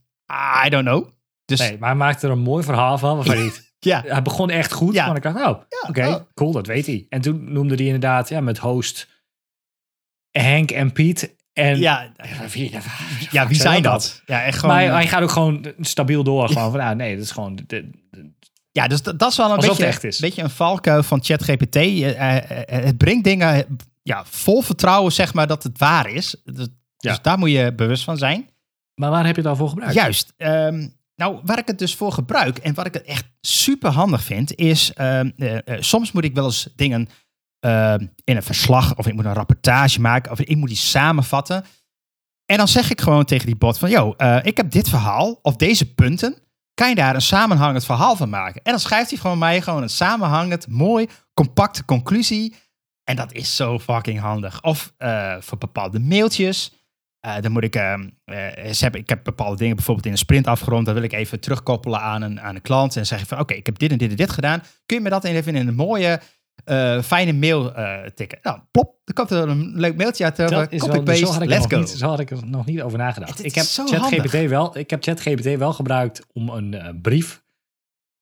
I 0.66 0.68
don't 0.68 0.84
know. 0.84 1.08
Dus 1.44 1.58
Nee, 1.58 1.78
maar 1.78 1.88
hij 1.88 1.98
maakte 1.98 2.26
er 2.26 2.32
een 2.32 2.38
mooi 2.38 2.64
verhaal 2.64 2.98
van. 2.98 3.16
Waarvan 3.16 3.36
hij, 3.46 3.52
ja, 3.80 4.02
hij 4.06 4.22
begon 4.22 4.50
echt 4.50 4.72
goed, 4.72 4.94
Ja. 4.94 5.06
maar 5.06 5.16
ik 5.16 5.22
dacht, 5.22 5.36
oh, 5.36 5.60
oké, 5.88 6.06
oh. 6.06 6.16
cool, 6.34 6.52
dat 6.52 6.66
weet 6.66 6.86
hij. 6.86 7.06
En 7.08 7.20
toen 7.20 7.52
noemde 7.52 7.74
hij 7.74 7.84
inderdaad 7.84 8.28
ja, 8.28 8.40
met 8.40 8.58
host 8.58 9.08
Henk 10.30 10.70
en 10.70 10.92
Piet. 10.92 11.38
En 11.52 11.78
ja, 11.78 12.12
wie, 12.52 12.70
ja, 13.30 13.46
wie 13.48 13.56
zijn 13.68 13.82
dat? 13.82 14.22
Ja, 14.26 14.42
echt 14.42 14.58
gewoon. 14.58 14.74
Maar 14.74 14.84
hij, 14.84 14.92
hij 14.94 15.06
gaat 15.08 15.22
ook 15.22 15.30
gewoon 15.30 15.66
stabiel 15.80 16.22
door. 16.24 16.48
Gewoon 16.48 16.70
van, 16.70 16.80
ah, 16.80 16.96
nee, 16.96 17.14
dat 17.16 17.24
is 17.24 17.30
gewoon... 17.30 17.56
de- 17.56 17.64
de- 17.66 17.90
ja, 18.72 18.86
dus 18.88 19.02
dat, 19.02 19.18
dat 19.18 19.30
is 19.30 19.36
wel 19.36 19.50
een 19.50 19.60
beetje, 19.60 19.86
echt 19.86 20.04
is. 20.04 20.18
beetje 20.18 20.42
een 20.42 20.50
valkuil 20.50 21.02
van 21.02 21.24
ChatGPT. 21.24 21.76
Eh, 21.76 22.08
eh, 22.36 22.36
eh, 22.76 22.84
het 22.84 22.96
brengt 22.98 23.24
dingen 23.24 23.78
ja, 24.02 24.24
vol 24.24 24.62
vertrouwen, 24.62 25.12
zeg 25.12 25.34
maar, 25.34 25.46
dat 25.46 25.62
het 25.62 25.78
waar 25.78 26.10
is. 26.10 26.36
Dus, 26.44 26.68
Ja. 26.96 27.10
dus 27.10 27.22
daar 27.22 27.38
moet 27.38 27.50
je 27.50 27.72
bewust 27.74 28.04
van 28.04 28.16
zijn. 28.16 28.48
maar 28.94 29.10
waar 29.10 29.26
heb 29.26 29.34
je 29.36 29.40
het 29.40 29.50
al 29.50 29.56
voor 29.56 29.68
gebruikt? 29.68 29.94
Juist. 29.94 30.32
Ehm, 30.36 30.88
nou, 31.20 31.40
waar 31.44 31.58
ik 31.58 31.66
het 31.66 31.78
dus 31.78 31.94
voor 31.94 32.12
gebruik 32.12 32.58
en 32.58 32.74
wat 32.74 32.86
ik 32.86 32.94
het 32.94 33.02
echt 33.02 33.24
super 33.40 33.90
handig 33.90 34.22
vind, 34.22 34.54
is 34.54 34.92
ehm, 34.92 35.30
eh, 35.36 35.56
eh, 35.56 35.62
soms 35.80 36.12
moet 36.12 36.24
ik 36.24 36.34
wel 36.34 36.44
eens 36.44 36.68
dingen 36.76 37.08
ehm, 37.60 38.06
in 38.24 38.36
een 38.36 38.42
verslag 38.42 38.96
of 38.96 39.06
ik 39.06 39.14
moet 39.14 39.24
een 39.24 39.32
rapportage 39.32 40.00
maken 40.00 40.32
of 40.32 40.40
ik 40.40 40.56
moet 40.56 40.68
die 40.68 40.76
samenvatten. 40.76 41.64
En 42.46 42.56
dan 42.56 42.68
zeg 42.68 42.90
ik 42.90 43.00
gewoon 43.00 43.24
tegen 43.24 43.46
die 43.46 43.56
bot 43.56 43.78
van, 43.78 43.90
yo, 43.90 44.14
eh, 44.16 44.38
ik 44.42 44.56
heb 44.56 44.70
dit 44.70 44.88
verhaal 44.88 45.38
of 45.42 45.56
deze 45.56 45.94
punten. 45.94 46.34
Kan 46.74 46.88
je 46.88 46.94
daar 46.94 47.14
een 47.14 47.20
samenhangend 47.20 47.84
verhaal 47.84 48.16
van 48.16 48.28
maken? 48.28 48.62
En 48.62 48.70
dan 48.70 48.80
schrijft 48.80 49.10
hij 49.10 49.18
gewoon 49.18 49.38
mij 49.38 49.62
gewoon 49.62 49.82
een 49.82 49.88
samenhangend, 49.88 50.68
mooi, 50.68 51.08
compacte 51.34 51.84
conclusie. 51.84 52.54
En 53.04 53.16
dat 53.16 53.32
is 53.32 53.56
zo 53.56 53.78
fucking 53.78 54.20
handig. 54.20 54.62
Of 54.62 54.92
voor 55.40 55.58
bepaalde 55.58 55.98
mailtjes. 55.98 56.72
Eh, 57.20 57.40
dan 57.40 57.52
moet 57.52 57.64
ik, 57.64 57.76
ehm, 57.76 58.08
eh, 58.24 58.92
ik 58.92 59.08
heb 59.08 59.20
bepaalde 59.24 59.56
dingen 59.56 59.76
bijvoorbeeld 59.76 60.06
in 60.06 60.12
een 60.12 60.18
sprint 60.18 60.46
afgerond. 60.46 60.86
Dan 60.86 60.94
wil 60.94 61.02
ik 61.02 61.12
even 61.12 61.40
terugkoppelen 61.40 62.00
aan 62.00 62.22
een, 62.22 62.40
aan 62.40 62.54
een 62.54 62.62
klant. 62.62 62.96
En 62.96 63.06
zeg 63.06 63.20
ik 63.20 63.26
van, 63.26 63.38
oké, 63.38 63.54
ik 63.54 63.66
heb 63.66 63.78
dit 63.78 63.90
en 63.90 63.98
dit 63.98 64.10
en 64.10 64.16
dit 64.16 64.30
gedaan. 64.30 64.62
Kun 64.86 64.96
je 64.96 65.02
me 65.02 65.10
dat 65.10 65.24
even 65.24 65.54
in 65.54 65.68
een 65.68 65.74
mooie, 65.74 66.20
eh, 66.64 67.02
fijne 67.02 67.32
mail 67.32 67.72
tikken? 68.14 68.38
Nou, 68.42 68.60
plop, 68.70 68.94
dan 69.04 69.14
komt 69.14 69.30
er 69.30 69.48
een 69.48 69.72
leuk 69.74 69.96
mailtje 69.96 70.24
uit. 70.24 70.36
Dat 70.36 70.50
is 70.50 70.56
wel, 70.56 70.78
zo, 70.80 70.86
Copy-paste, 70.86 71.26
had 71.26 71.34
ik 71.34 71.40
er 71.42 71.48
let's 71.48 71.62
nog 71.62 71.70
go. 71.72 71.78
niet, 71.78 71.88
zo 71.88 72.08
had 72.08 72.20
ik 72.20 72.30
er 72.30 72.46
nog 72.46 72.66
niet 72.66 72.82
over 72.82 72.98
nagedacht. 72.98 73.36
Het 73.36 73.46
ik 73.46 73.54
heb 73.54 73.64
ChatGPT 73.66 74.48
wel, 74.48 74.78
ik 74.78 74.90
heb 74.90 75.02
ChatGPT 75.02 75.56
wel 75.56 75.72
gebruikt 75.72 76.26
om 76.32 76.48
een 76.48 76.98
brief 77.02 77.42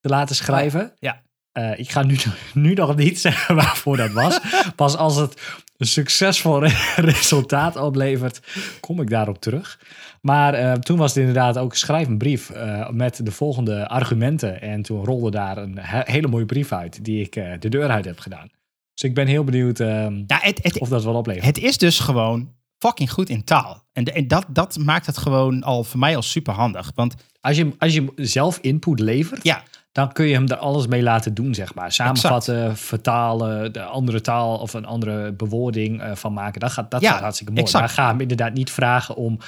te 0.00 0.08
laten 0.08 0.36
schrijven. 0.36 0.92
ja. 0.98 1.22
Eh, 1.58 1.78
ik 1.78 1.90
ga 1.90 2.02
nu, 2.02 2.16
nu 2.54 2.74
nog 2.74 2.96
niet 2.96 3.20
zeggen 3.20 3.54
waarvoor 3.54 3.96
dat 3.96 4.12
was. 4.12 4.40
Pas 4.76 4.96
als 4.96 5.16
het 5.16 5.40
een 5.76 5.86
succesvol 5.86 6.60
re- 6.64 6.92
resultaat 7.12 7.76
oplevert, 7.76 8.40
kom 8.80 9.00
ik 9.00 9.10
daarop 9.10 9.40
terug. 9.40 9.80
Maar 10.20 10.54
eh, 10.54 10.72
toen 10.72 10.98
was 10.98 11.08
het 11.08 11.18
inderdaad 11.18 11.58
ook 11.58 11.74
schrijf 11.74 12.06
een 12.06 12.18
brief 12.18 12.50
eh, 12.50 12.90
met 12.90 13.24
de 13.24 13.30
volgende 13.32 13.88
argumenten. 13.88 14.60
En 14.60 14.82
toen 14.82 15.04
rolde 15.04 15.30
daar 15.30 15.56
een 15.56 15.78
he- 15.80 16.12
hele 16.12 16.28
mooie 16.28 16.46
brief 16.46 16.72
uit 16.72 17.04
die 17.04 17.20
ik 17.22 17.32
de 17.60 17.68
deur 17.68 17.88
uit 17.88 18.04
heb 18.04 18.18
gedaan. 18.18 18.48
Dus 18.94 19.08
ik 19.08 19.14
ben 19.14 19.26
heel 19.26 19.44
benieuwd 19.44 19.78
Ja, 19.78 20.10
het, 20.26 20.58
het, 20.62 20.78
of 20.78 20.88
dat 20.88 21.04
wel 21.04 21.14
oplevert. 21.14 21.44
het 21.46 21.58
is 21.58 21.78
dus 21.78 21.98
gewoon 21.98 22.52
fucking 22.78 23.10
goed 23.12 23.28
in 23.28 23.44
taal. 23.44 23.84
En, 23.92 24.04
de- 24.04 24.12
en 24.12 24.28
dat, 24.28 24.44
dat 24.48 24.76
maakt 24.78 25.06
het 25.06 25.18
gewoon 25.18 25.62
al 25.62 25.84
voor 25.84 25.98
mij 26.00 26.16
al 26.16 26.22
super 26.22 26.54
handig. 26.54 26.92
Want 26.94 27.14
Als 27.40 27.56
je, 27.56 27.72
als 27.78 27.94
je 27.94 28.12
zelf 28.16 28.58
input 28.60 29.00
levert, 29.00 29.42
ja, 29.44 29.62
dan 29.98 30.12
kun 30.12 30.26
je 30.26 30.34
hem 30.34 30.48
er 30.48 30.56
alles 30.56 30.86
mee 30.86 31.02
laten 31.02 31.34
doen, 31.34 31.54
zeg 31.54 31.74
maar. 31.74 31.92
Samenvatten, 31.92 32.76
vertalen, 32.76 33.72
de 33.72 33.82
andere 33.82 34.20
taal 34.20 34.58
of 34.58 34.72
een 34.74 34.84
andere 34.84 35.32
bewoording 35.32 36.00
eh, 36.02 36.14
van 36.14 36.32
maken. 36.32 36.60
Dat 36.60 36.72
gaat, 36.72 36.90
dat 36.90 37.00
Ja, 37.00 37.10
gaat 37.12 37.20
hartstikke 37.20 37.52
mooi. 37.52 37.64
exact. 37.64 37.84
Maar 37.84 37.94
ga 37.94 38.06
hem 38.10 38.20
inderdaad 38.20 38.52
niet 38.52 38.70
vragen 38.70 39.14
om 39.16 39.38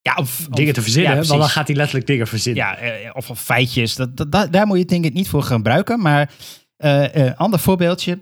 ja 0.00 0.14
of, 0.16 0.46
dingen 0.50 0.68
of- 0.68 0.74
te 0.74 0.82
verzinnen, 0.82 1.10
ja, 1.10 1.16
want 1.16 1.40
dan 1.40 1.48
gaat 1.48 1.66
hij 1.66 1.76
letterlijk 1.76 2.06
dingen 2.06 2.26
verzinnen. 2.26 2.64
Ja, 2.64 2.76
eh, 2.76 3.10
of, 3.12 3.30
of 3.30 3.40
feitjes. 3.40 3.94
Dat, 3.96 4.16
dat, 4.16 4.32
dat- 4.32 4.52
daar 4.52 4.66
moet 4.66 4.74
je 4.76 4.82
het 4.82 4.90
denk 4.90 5.04
ik 5.04 5.12
niet 5.12 5.28
voor 5.28 5.42
gebruiken. 5.42 6.00
Maar 6.00 6.30
eh, 6.76 7.14
een 7.14 7.36
ander 7.36 7.58
voorbeeldje. 7.58 8.18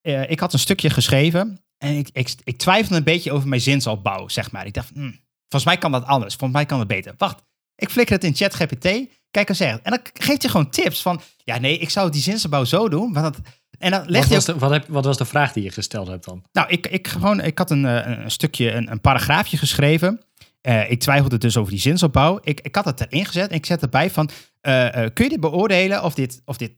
Eh, 0.00 0.30
ik 0.30 0.40
had 0.40 0.52
een 0.52 0.58
stukje 0.58 0.90
geschreven. 0.90 1.60
En 1.78 1.96
ik, 1.98 2.08
ik, 2.12 2.34
ik 2.44 2.58
twijfelde 2.58 2.96
een 2.96 3.04
beetje 3.04 3.32
over 3.32 3.48
mijn 3.48 3.60
zinsopbouw, 3.60 4.28
zeg 4.28 4.50
maar. 4.52 4.66
Ik 4.66 4.74
dacht, 4.74 4.88
hm, 4.94 5.00
volgens 5.48 5.64
mij 5.64 5.76
kan 5.78 5.92
dat 5.92 6.04
anders. 6.06 6.34
Volgens 6.34 6.58
mij 6.58 6.66
kan 6.66 6.78
het 6.78 6.88
beter. 6.88 7.14
Wacht, 7.18 7.42
ik 7.76 7.90
flikker 7.90 8.14
het 8.14 8.24
in 8.24 8.34
ChatGPT. 8.34 8.88
Kijk 9.32 9.48
eens. 9.48 9.60
En 9.60 9.80
dan 9.82 9.98
geeft 10.14 10.42
je 10.42 10.48
gewoon 10.48 10.70
tips 10.70 11.02
van... 11.02 11.20
Ja, 11.44 11.58
nee, 11.58 11.78
ik 11.78 11.90
zou 11.90 12.10
die 12.10 12.22
zinsopbouw 12.22 12.64
zo 12.64 12.88
doen. 12.88 13.12
Want 13.12 13.34
dat, 13.34 13.44
en 13.78 13.90
dan 13.90 14.00
Wat 14.00 14.10
legt 14.10 14.26
hij 14.26 14.36
was, 14.36 14.44
de, 14.44 14.58
wat, 14.58 14.70
heb, 14.70 14.88
wat 14.88 15.04
was 15.04 15.16
de 15.16 15.24
vraag 15.24 15.52
die 15.52 15.62
je 15.62 15.70
gesteld 15.70 16.06
hebt 16.08 16.24
dan? 16.24 16.44
nou, 16.52 16.68
ik, 16.68 16.86
ik, 16.86 17.08
gewoon, 17.08 17.40
ik 17.40 17.58
had 17.58 17.70
een, 17.70 17.86
eh, 17.86 18.18
een 18.24 18.30
stukje, 18.30 18.72
een, 18.72 18.90
een 18.90 19.00
paragraafje 19.00 19.56
geschreven. 19.56 20.20
Eh, 20.60 20.90
ik 20.90 21.00
twijfelde 21.00 21.38
dus 21.38 21.56
over 21.56 21.70
die 21.70 21.80
zinsopbouw. 21.80 22.38
Ik, 22.42 22.60
ik 22.60 22.74
had 22.74 22.84
het 22.84 23.00
erin 23.00 23.26
gezet 23.26 23.50
en 23.50 23.56
ik 23.56 23.66
zet 23.66 23.82
erbij 23.82 24.10
van... 24.10 24.30
eh, 24.60 24.88
kun 24.90 25.24
je 25.24 25.30
dit 25.30 25.40
beoordelen 25.40 26.02
of 26.02 26.14
dit, 26.14 26.42
of 26.44 26.56
dit 26.56 26.72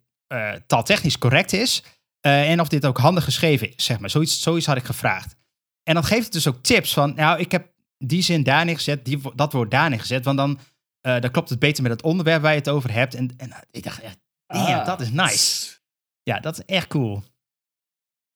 taaltechnisch 0.67 1.19
correct 1.19 1.53
is? 1.53 1.83
en 2.21 2.61
of 2.61 2.69
dit 2.69 2.87
ook 2.87 2.99
handig 2.99 3.25
geschreven 3.25 3.69
is, 3.77 3.85
zeg 3.85 3.99
maar. 3.99 4.11
Zoiets, 4.11 4.43
zoiets 4.43 4.67
had 4.67 4.77
ik 4.77 4.85
gevraagd. 4.85 5.37
En 5.83 5.95
dan 5.95 6.05
geeft 6.05 6.25
het 6.25 6.33
dus 6.33 6.49
ook 6.49 6.63
tips 6.63 6.93
van... 6.93 7.15
Nou, 7.15 7.41
ik 7.41 7.53
heb 7.53 7.73
die 7.99 8.23
zin 8.23 8.43
daar 8.43 8.65
neergezet, 8.65 9.05
die, 9.05 9.21
dat 9.35 9.53
woord 9.53 9.71
daar 9.71 9.91
neergezet. 9.91 10.25
Want 10.25 10.37
dan, 10.37 10.59
eh, 11.05 11.21
dan 11.21 11.31
klopt 11.31 11.51
het 11.51 11.59
beter 11.59 11.83
met 11.83 11.93
het 11.93 12.03
onderwerp 12.03 12.43
waar 12.43 12.53
je 12.53 12.59
het 12.59 12.69
over 12.69 12.93
hebt. 12.93 13.15
En, 13.15 13.31
en 13.37 13.51
ik 13.71 13.83
dacht 13.83 14.01
echt, 14.01 14.19
damn, 14.47 14.67
Ah. 14.67 14.87
dat 14.87 15.01
is 15.01 15.11
nice. 15.11 15.73
Ja, 16.23 16.41
dat 16.41 16.59
is 16.59 16.65
echt 16.65 16.87
cool. 16.87 17.23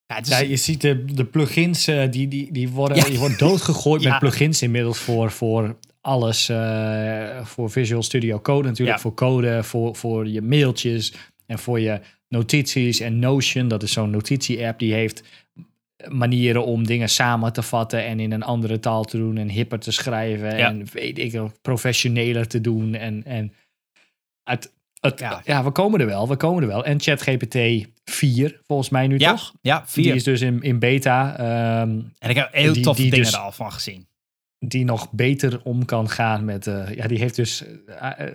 Ja, 0.07 0.15
het 0.17 0.27
is, 0.27 0.33
Ja, 0.33 0.39
je 0.39 0.57
ziet 0.57 0.81
de, 0.81 1.05
de 1.05 1.25
plugins, 1.25 1.87
eh, 1.87 2.11
die, 2.11 2.29
die, 2.29 2.53
die 2.53 2.69
worden, 2.69 2.97
Ja. 2.97 3.05
die 3.05 3.19
worden 3.19 3.39
doodgegooid 3.39 4.03
met 4.09 4.19
plugins 4.19 4.63
inmiddels 4.63 4.99
voor, 4.99 5.31
voor 5.31 5.79
alles. 6.01 6.49
eh, 6.49 7.45
voor 7.45 7.71
Visual 7.71 8.03
Studio 8.03 8.41
Code 8.41 8.69
natuurlijk, 8.69 8.99
voor 9.01 9.15
code, 9.15 9.63
voor, 9.63 9.97
voor 9.97 10.29
je 10.29 10.43
mailtjes 10.43 11.13
en 11.47 11.59
voor 11.59 11.81
je 11.81 12.01
notities. 12.29 13.01
En 13.01 13.19
Notion, 13.19 13.69
dat 13.69 13.83
is 13.83 13.93
zo'n 13.93 14.11
notitie-app, 14.11 14.79
die 14.79 14.93
heeft 14.93 15.23
manieren 16.09 16.65
om 16.65 16.87
dingen 16.87 17.09
samen 17.09 17.53
te 17.53 17.63
vatten 17.63 18.05
en 18.05 18.21
in 18.21 18.33
een 18.33 18.43
andere 18.43 18.81
taal 18.81 19.05
te 19.05 19.17
doen 19.17 19.37
en 19.37 19.49
hipper 19.49 19.79
te 19.79 19.93
schrijven 19.93 20.57
Ja. 20.59 20.69
en 20.69 20.87
weet 20.93 21.19
ik 21.19 21.41
professioneler 21.63 22.49
te 22.49 22.61
doen. 22.61 22.95
En, 22.95 23.25
en 23.25 23.53
het, 24.43 24.73
het, 25.01 25.19
Ja. 25.21 25.43
ja. 25.45 25.65
we 25.65 25.71
komen 25.71 26.01
er 26.01 26.07
wel, 26.07 26.29
we 26.29 26.37
komen 26.37 26.63
er 26.63 26.69
wel. 26.69 26.85
En 26.85 27.01
ChatGPT 27.01 27.87
4, 28.05 28.61
volgens 28.67 28.89
mij 28.89 29.07
nu 29.07 29.19
ja, 29.19 29.31
toch? 29.31 29.53
ja, 29.61 29.83
vier. 29.87 30.05
Die 30.05 30.15
is 30.15 30.25
dus 30.25 30.41
in, 30.41 30.63
in 30.63 30.79
beta, 30.79 31.37
ehm, 31.39 32.01
En 32.19 32.31
ik 32.31 32.37
heb 32.37 32.53
heel 32.53 32.73
Die- 32.73 32.83
toffe 32.83 33.03
die 33.03 33.11
dingen 33.11 33.27
dus- 33.27 33.35
er 33.35 33.41
al 33.41 33.53
van 33.53 33.73
gezien. 33.73 34.07
die 34.59 34.85
nog 34.85 35.13
beter 35.13 35.61
om 35.65 35.85
kan 35.85 36.09
gaan 36.09 36.45
met... 36.45 36.67
eh, 36.67 36.95
ja, 36.95 37.07
die 37.07 37.19
heeft 37.19 37.37
dus... 37.37 37.65
eh, 37.87 38.11
eh, 38.27 38.35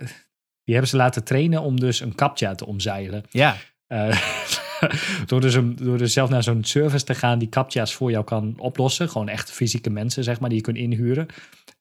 die 0.64 0.74
hebben 0.74 0.88
ze 0.88 0.96
laten 0.96 1.24
trainen 1.24 1.62
om 1.62 1.80
dus 1.80 2.00
een 2.00 2.14
captcha 2.14 2.54
te 2.54 2.66
omzeilen. 2.66 3.24
Ja, 3.30 3.56
door, 5.26 5.40
dus 5.40 5.54
een, 5.54 5.76
door 5.76 5.98
dus 5.98 6.12
zelf 6.12 6.30
naar 6.30 6.42
zo'n 6.42 6.64
service 6.64 7.04
te 7.04 7.14
gaan 7.14 7.38
die 7.38 7.48
captcha's 7.48 7.94
voor 7.94 8.10
jou 8.10 8.24
kan 8.24 8.54
oplossen. 8.56 9.08
Gewoon 9.08 9.28
echt 9.28 9.50
fysieke 9.50 9.90
mensen, 9.90 10.24
zeg 10.24 10.40
maar, 10.40 10.48
die 10.48 10.58
je 10.58 10.64
kunt 10.64 10.76
inhuren. 10.76 11.26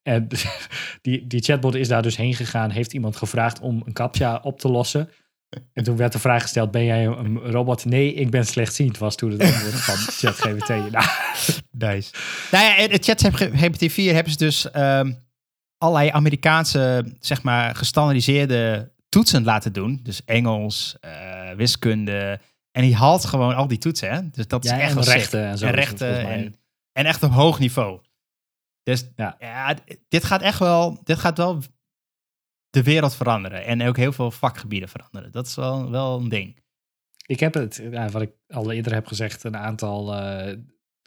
En 0.03 0.27
die, 1.01 1.27
die 1.27 1.41
chatbot 1.41 1.75
is 1.75 1.87
daar 1.87 2.01
dus 2.01 2.17
heen 2.17 2.33
gegaan, 2.33 2.69
heeft 2.69 2.93
iemand 2.93 3.15
gevraagd 3.15 3.59
om 3.59 3.81
een 3.85 3.93
captcha 3.93 4.39
op 4.43 4.59
te 4.59 4.69
lossen. 4.69 5.09
En 5.73 5.83
toen 5.83 5.97
werd 5.97 6.11
de 6.11 6.19
vraag 6.19 6.41
gesteld, 6.41 6.71
ben 6.71 6.85
jij 6.85 7.05
een 7.05 7.39
robot? 7.39 7.85
Nee, 7.85 8.13
ik 8.13 8.29
ben 8.29 8.45
slechtziend, 8.45 8.97
was 8.97 9.15
toen 9.15 9.31
het 9.31 9.41
antwoord 9.41 9.81
van 9.81 9.95
ChatGPT. 10.19 10.69
Nou, 10.69 11.05
nice. 11.71 12.11
Nou 12.51 12.63
ja, 12.65 12.87
het 12.87 13.05
ChatGPT 13.05 13.91
4 13.91 14.13
hebben 14.13 14.31
ze 14.31 14.37
dus 14.37 14.71
ehm, 14.71 15.11
allerlei 15.77 16.09
Amerikaanse, 16.09 17.05
zeg 17.19 17.43
maar, 17.43 17.75
gestandardiseerde 17.75 18.91
toetsen 19.09 19.43
laten 19.43 19.73
doen. 19.73 19.99
Dus 20.03 20.25
Engels, 20.25 20.97
eh, 20.99 21.51
wiskunde. 21.55 22.39
En 22.73 22.81
die 22.81 22.95
haalt 22.95 23.25
gewoon 23.25 23.55
al 23.55 23.67
die 23.67 23.77
toetsen, 23.77 24.13
hè? 24.13 24.29
Dus 24.29 24.47
dat 24.47 24.65
is 24.65 24.71
echt 24.71 24.95
en 24.95 25.03
rechten 25.03 25.45
en 25.45 25.57
zo. 25.57 25.65
En 25.65 25.71
het 25.71 25.79
rechten 25.79 26.27
en, 26.27 26.55
en 26.91 27.05
echt 27.05 27.23
op 27.23 27.31
hoog 27.31 27.59
niveau. 27.59 28.01
Dus 28.83 29.05
Ja. 29.15 29.35
ja, 29.39 29.75
dit 30.07 30.23
gaat 30.23 30.41
echt 30.41 30.59
wel, 30.59 31.03
dit 31.03 31.17
gaat 31.17 31.37
wel 31.37 31.61
de 32.69 32.83
wereld 32.83 33.15
veranderen. 33.15 33.65
En 33.65 33.81
ook 33.81 33.97
heel 33.97 34.11
veel 34.11 34.31
vakgebieden 34.31 34.89
veranderen. 34.89 35.31
Dat 35.31 35.47
is 35.47 35.55
wel, 35.55 35.91
wel 35.91 36.19
een 36.19 36.29
ding. 36.29 36.61
Ik 37.25 37.39
heb 37.39 37.53
het, 37.53 37.81
ja, 37.91 38.09
wat 38.09 38.21
ik 38.21 38.31
al 38.47 38.71
eerder 38.71 38.93
heb 38.93 39.07
gezegd, 39.07 39.43
een 39.43 39.57
aantal 39.57 40.15
eh, 40.15 40.57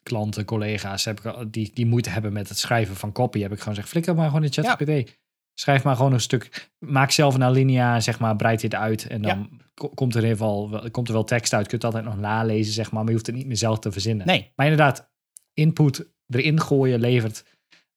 klanten, 0.03 0.45
collega's 0.45 1.05
heb 1.05 1.21
ik, 1.21 1.53
die, 1.53 1.71
die 1.75 1.87
moeite 1.87 2.11
hebben 2.11 2.33
met 2.33 2.49
het 2.49 2.59
schrijven 2.59 2.97
van 2.97 3.13
copy. 3.13 3.41
Heb 3.41 3.53
ik 3.53 3.59
gewoon 3.59 3.75
gezegd, 3.75 3.93
flikker 3.93 4.15
maar 4.15 4.27
gewoon 4.27 4.45
in 4.45 4.53
ChatGPT. 4.53 5.19
Schrijf 5.59 5.85
maar 5.85 5.97
gewoon 5.97 6.13
een 6.13 6.21
stuk, 6.21 6.71
maak 6.79 7.11
zelf 7.11 7.35
een 7.35 7.43
alinea, 7.45 8.01
zeg 8.01 8.19
maar, 8.19 8.37
breid 8.37 8.61
dit 8.61 8.75
uit. 8.75 9.07
En 9.07 9.23
dan 9.23 9.61
ko- 9.75 9.89
komt 9.89 10.15
er 10.15 10.23
in 10.23 10.29
ieder 10.29 10.39
geval 10.45 10.71
wel- 10.71 10.91
komt 10.91 11.09
er 11.09 11.15
wel 11.15 11.25
tekst 11.25 11.53
uit. 11.53 11.63
Je 11.63 11.69
kunt 11.69 11.83
het 11.83 11.95
altijd 11.95 12.13
nog 12.15 12.21
nalezen, 12.23 12.73
zeg 12.73 12.85
maar, 12.91 12.95
maar 13.01 13.05
je 13.07 13.13
hoeft 13.13 13.27
het 13.27 13.35
niet 13.37 13.47
meer 13.47 13.57
zelf 13.57 13.79
te 13.79 13.93
verzinnen. 13.93 14.27
Nee, 14.27 14.53
Maar 14.57 14.67
inderdaad, 14.67 15.11
input 15.55 16.07
erin 16.29 16.61
gooien 16.61 17.01
levert 17.01 17.45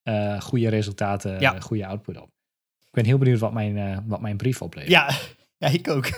eh, 0.03 0.41
goede 0.41 0.70
resultaten, 0.70 1.39
Ja. 1.39 1.55
eh, 1.55 1.62
goede 1.62 1.86
output 1.86 2.18
op. 2.18 2.30
Ik 2.80 2.91
ben 2.91 3.05
heel 3.05 3.18
benieuwd 3.18 3.39
wat 3.39 3.53
mijn, 3.53 3.78
eh, 3.78 3.97
wat 4.05 4.22
mijn 4.22 4.38
brief 4.38 4.62
oplevert. 4.62 4.91
Ja, 4.91 5.10
ja 5.64 5.68
ik 5.68 5.88
ook. 5.89 6.07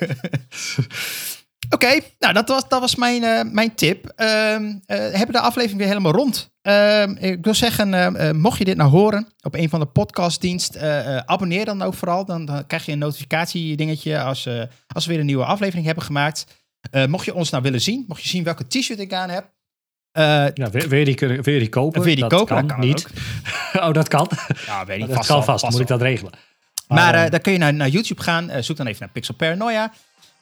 Oké, 1.69 1.99
nou 2.19 2.33
dat 2.33 2.47
was, 2.49 2.69
dat 2.69 2.79
was 2.79 2.95
mijn, 2.95 3.53
mijn 3.53 3.75
tip. 3.75 4.05
Ehm 4.15 4.73
eh, 4.85 4.97
hebben 4.97 5.31
de 5.31 5.39
aflevering 5.39 5.79
weer 5.79 5.87
helemaal 5.87 6.11
rond. 6.11 6.50
Ehm, 6.62 7.16
ik 7.20 7.43
wil 7.43 7.53
zeggen, 7.53 7.93
eh, 7.93 8.30
eh, 8.30 8.36
mocht 8.36 8.57
je 8.57 8.66
dit 8.66 8.78
nou 8.78 8.89
horen 8.89 9.28
op 9.41 9.55
een 9.55 9.70
van 9.70 9.80
de 9.80 9.86
podcastdienst, 9.86 10.76
eh, 10.76 11.18
abonneer 11.18 11.66
dan 11.66 11.82
ook 11.82 11.93
vooral. 11.93 12.26
Dan, 12.26 12.45
dan 12.45 12.68
krijg 12.68 12.86
je 12.86 12.91
een 12.91 12.97
notificatiedingetje 12.97 14.22
als, 14.22 14.45
eh, 14.45 14.62
als 14.88 15.05
we 15.05 15.12
weer 15.12 15.20
een 15.20 15.26
nieuwe 15.26 15.45
aflevering 15.45 15.86
hebben 15.86 16.03
gemaakt. 16.03 16.45
Mocht 17.07 17.26
je 17.26 17.34
ons 17.34 17.49
nou 17.49 17.64
willen 17.64 17.82
zien, 17.82 18.05
mocht 18.07 18.24
je 18.24 18.30
zien 18.30 18.43
welke 18.43 18.68
t-shirt 18.68 18.99
ik 18.99 19.14
aan 19.14 19.30
heb. 19.30 19.49
Ja, 20.14 20.51
je 20.53 20.88
die, 20.88 21.51
je 21.53 21.59
die 21.59 21.70
kopen? 21.70 22.01
wil 22.01 22.09
je 22.09 22.16
die 22.16 22.28
dat 22.28 22.39
kopen? 22.39 22.55
Kan, 22.55 22.68
Dat 22.68 22.78
kan 22.78 22.88
niet. 22.88 23.07
oh, 23.84 23.91
dat 23.91 24.07
kan. 24.07 24.30
ja, 24.66 24.86
weet 24.86 24.99
ik 24.99 25.07
dat 25.07 25.16
vast 25.16 25.28
kan 25.28 25.43
vast. 25.43 25.70
Moet 25.70 25.80
ik 25.80 25.88
dat 25.88 26.01
regelen? 26.01 26.32
Maar 26.88 27.14
eh, 27.14 27.30
dan 27.30 27.41
kun 27.41 27.51
je 27.51 27.57
naar, 27.57 27.74
naar 27.74 27.88
YouTube 27.88 28.22
gaan. 28.22 28.64
Zoek 28.64 28.78
dan 28.78 28.88
even 28.88 28.99
naar 28.99 29.09
Pixel 29.09 29.34
Paranoia. 29.34 29.91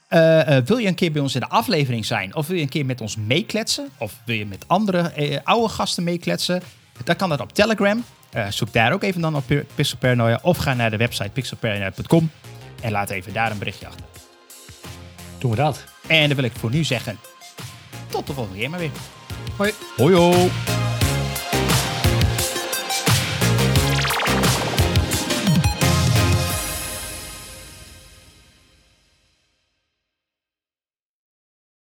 Eh, 0.10 0.58
eh, 0.58 0.66
wil 0.66 0.78
je 0.78 0.88
een 0.88 0.96
keer 0.96 1.12
bij 1.12 1.22
ons 1.22 1.34
in 1.36 1.40
de 1.42 1.48
aflevering 1.50 2.06
zijn? 2.06 2.36
Of 2.36 2.48
wil 2.48 2.56
je 2.56 2.62
een 2.62 2.70
keer 2.70 2.86
met 2.86 3.02
ons 3.02 3.16
meekletsen? 3.16 3.90
Of 3.98 4.14
wil 4.26 4.36
je 4.36 4.46
met 4.46 4.64
andere 4.68 5.00
eh, 5.00 5.38
oude 5.44 5.70
gasten 5.70 6.04
meekletsen? 6.04 6.62
Dan 7.04 7.16
kan 7.16 7.30
dat 7.30 7.40
op 7.42 7.54
Telegram. 7.54 8.04
Zoek 8.50 8.74
daar 8.74 8.92
ook 8.94 9.04
even 9.04 9.22
dan 9.22 9.36
op 9.36 9.44
Pi- 9.46 9.66
Pixel 9.76 9.98
Paranoia. 9.98 10.40
Of 10.42 10.58
ga 10.58 10.74
naar 10.74 10.90
de 10.92 10.98
website 10.98 11.30
pixelparanoia.com. 11.30 12.32
En 12.82 12.92
laat 12.92 13.10
even 13.10 13.34
daar 13.34 13.52
een 13.52 13.58
berichtje 13.58 13.88
achter. 13.88 14.06
doen 15.38 15.52
we 15.52 15.58
dat. 15.58 15.84
En 16.08 16.28
dan 16.28 16.36
wil 16.36 16.46
ik 16.46 16.52
voor 16.60 16.70
nu 16.70 16.84
zeggen... 16.84 17.18
Tot 18.08 18.28
de 18.28 18.34
volgende 18.34 18.60
keer 18.60 18.70
maar 18.70 18.80
weer. 18.80 18.92
Hoi. 19.58 19.72
Hoi 19.98 20.16
ho! 20.16 20.50